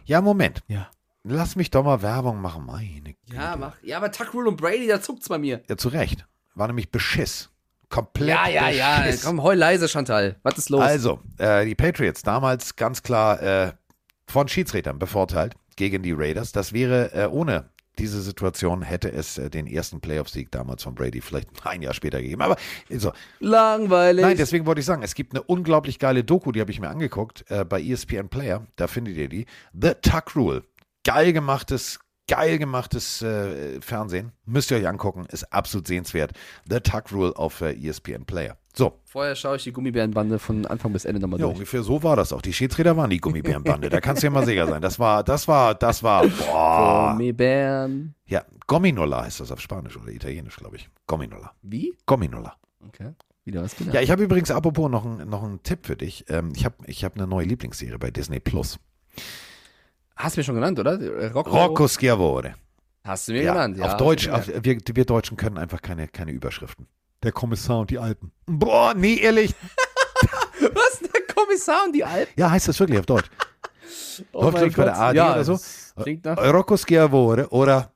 [0.05, 0.63] Ja, Moment.
[0.69, 0.89] Ja.
[1.23, 2.67] Lass mich doch mal Werbung machen.
[2.67, 3.75] Meine Ja, mach.
[3.83, 5.63] Ja, aber Tuck Rule und Brady, da zuckt's bei mir.
[5.69, 6.27] Ja, zu Recht.
[6.55, 7.51] War nämlich Beschiss.
[7.89, 9.01] Komplett Ja, ja, ja.
[9.01, 9.25] Beschiss.
[9.25, 10.37] Komm, heul leise, Chantal.
[10.43, 10.81] Was ist los?
[10.81, 13.73] Also, äh, die Patriots damals ganz klar äh,
[14.27, 16.53] von Schiedsrichtern bevorteilt gegen die Raiders.
[16.53, 21.21] Das wäre äh, ohne diese Situation hätte es äh, den ersten Playoff-Sieg damals von Brady
[21.21, 22.43] vielleicht ein Jahr später gegeben.
[22.43, 22.57] Aber
[22.91, 23.13] so.
[23.41, 24.25] Langweilig.
[24.25, 26.89] Nein, deswegen wollte ich sagen, es gibt eine unglaublich geile Doku, die habe ich mir
[26.89, 28.67] angeguckt äh, bei ESPN Player.
[28.77, 29.47] Da findet ihr die.
[29.73, 30.65] The Tuck Rule.
[31.05, 34.33] Geil gemachtes, geil gemachtes äh, Fernsehen.
[34.45, 35.27] Müsst ihr euch angucken.
[35.31, 36.33] Ist absolut sehenswert.
[36.69, 38.59] The Tuck Rule auf äh, ESPN Player.
[38.79, 41.57] So, Vorher schaue ich die Gummibärenbande von Anfang bis Ende nochmal ja, durch.
[41.57, 42.43] ungefähr so war das auch.
[42.43, 43.89] Die Schiedsrichter waren die Gummibärenbande.
[43.89, 44.83] da kannst du ja mal sicher sein.
[44.83, 47.13] Das war, das war, das war, boah.
[47.13, 48.15] Gummibären.
[48.27, 50.91] Ja, Gominola heißt das auf Spanisch oder Italienisch, glaube ich.
[51.07, 51.53] Gominola.
[51.63, 51.97] Wie?
[52.05, 52.55] Gominola.
[52.87, 53.13] Okay.
[53.47, 53.95] Wieder was gelernt.
[53.95, 56.27] Ja, ich habe übrigens apropos noch, ein, noch einen Tipp für dich.
[56.29, 58.79] Ähm, ich habe ich hab eine neue Lieblingsserie bei Disney Plus.
[60.17, 61.33] Hast du mir schon genannt, oder?
[61.33, 61.51] Rocco.
[61.51, 62.55] Rocco Schiavone.
[63.05, 63.87] Hast du mir Ja, genannt, ja.
[63.87, 66.89] auf Deutsch, auf, wir, wir Deutschen können einfach keine, keine Überschriften.
[67.27, 68.31] Der Kommissar und die Alpen.
[68.47, 69.53] Boah, nee, ehrlich.
[70.61, 71.01] Was?
[71.01, 72.33] Der Kommissar und die Alpen?
[72.37, 73.29] Ja, heißt das wirklich auf Deutsch.
[74.33, 75.03] Oh Läuft mein nicht bei der Gott.
[75.03, 75.59] ARD ja, oder so?
[76.53, 77.91] Rocco Schiavone oder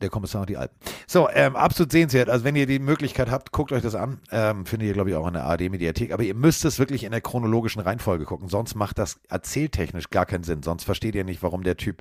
[0.00, 0.74] der Kommissar und die Alpen.
[1.06, 2.30] So, ähm, absolut sehenswert.
[2.30, 4.18] Also wenn ihr die Möglichkeit habt, guckt euch das an.
[4.32, 6.12] Ähm, findet ihr, glaube ich, auch in der ARD-Mediathek.
[6.12, 8.48] Aber ihr müsst es wirklich in der chronologischen Reihenfolge gucken.
[8.48, 10.62] Sonst macht das erzähltechnisch gar keinen Sinn.
[10.62, 12.00] Sonst versteht ihr nicht, warum der Typ,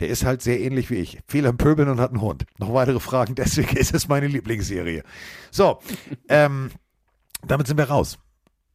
[0.00, 1.18] der ist halt sehr ähnlich wie ich.
[1.26, 2.44] Viel am Pöbeln und hat einen Hund.
[2.58, 5.02] Noch weitere Fragen, deswegen ist es meine Lieblingsserie.
[5.50, 5.80] So,
[6.28, 6.70] ähm,
[7.46, 8.18] damit sind wir raus.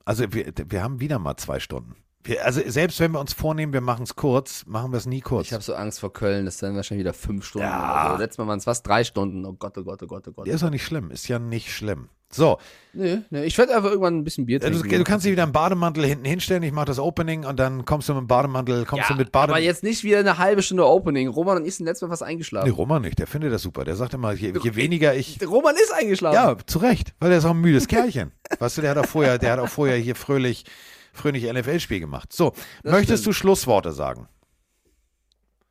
[0.05, 1.95] Also wir, wir haben wieder mal zwei Stunden.
[2.23, 5.19] Wir, also selbst wenn wir uns vornehmen, wir machen es kurz, machen wir es nie
[5.21, 5.47] kurz.
[5.47, 8.05] Ich habe so Angst vor Köln, das sind wahrscheinlich wieder fünf Stunden Ja.
[8.05, 8.21] oder so.
[8.21, 9.45] Letztes Mal waren es was, drei Stunden.
[9.45, 10.47] Oh Gott, oh Gott, oh Gott, oh Gott.
[10.47, 11.11] Ja, ist doch nicht schlimm.
[11.11, 12.09] Ist ja nicht schlimm.
[12.31, 12.57] So,
[12.93, 14.89] Nee, nee, ich werde einfach irgendwann ein bisschen Bier du, trinken.
[14.89, 16.63] du kannst dich wieder im Bademantel hinten hinstellen.
[16.63, 19.27] Ich mache das Opening und dann kommst du mit dem Bademantel, kommst ja, du mit
[19.27, 19.65] aber Bademantel.
[19.65, 21.27] jetzt nicht wieder eine halbe Stunde Opening.
[21.27, 22.67] Roman und ich sind letztes Mal fast eingeschlafen.
[22.69, 23.19] Nee, Roman nicht.
[23.19, 23.83] Der findet das super.
[23.83, 25.39] Der sagt immer, je, je weniger ich.
[25.45, 26.35] Roman ist eingeschlafen.
[26.35, 28.31] Ja, zu Recht, weil er ist auch ein müdes Kerlchen.
[28.57, 30.65] Weißt du, der hat auch vorher, der hat auch vorher hier fröhlich,
[31.14, 32.34] fröhlich NFL-Spiel gemacht.
[32.34, 32.53] So,
[32.84, 33.27] Das möchtest stimmt.
[33.27, 34.27] du Schlussworte sagen?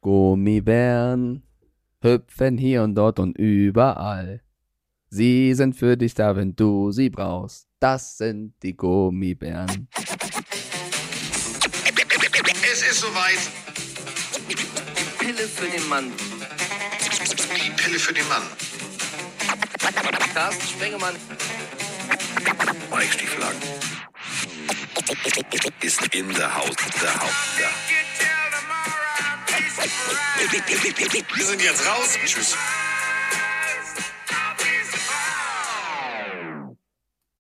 [0.01, 1.43] Gummibären
[2.03, 4.41] hüpfen hier und dort und überall.
[5.11, 7.69] Sie sind für dich da, wenn du sie brauchst.
[7.79, 9.89] Das sind die Gummibären.
[12.73, 13.39] Es ist soweit.
[15.19, 16.13] Pille für den Mann.
[17.55, 18.43] Die Pille für den Mann.
[20.35, 21.15] Carsten Spengemann.
[22.91, 23.92] Mike
[25.81, 26.71] Ist in der Haus.
[27.01, 27.31] Der Haus.
[27.59, 27.69] Der
[31.37, 32.19] Wir sind jetzt raus.
[32.25, 32.57] Tschüss.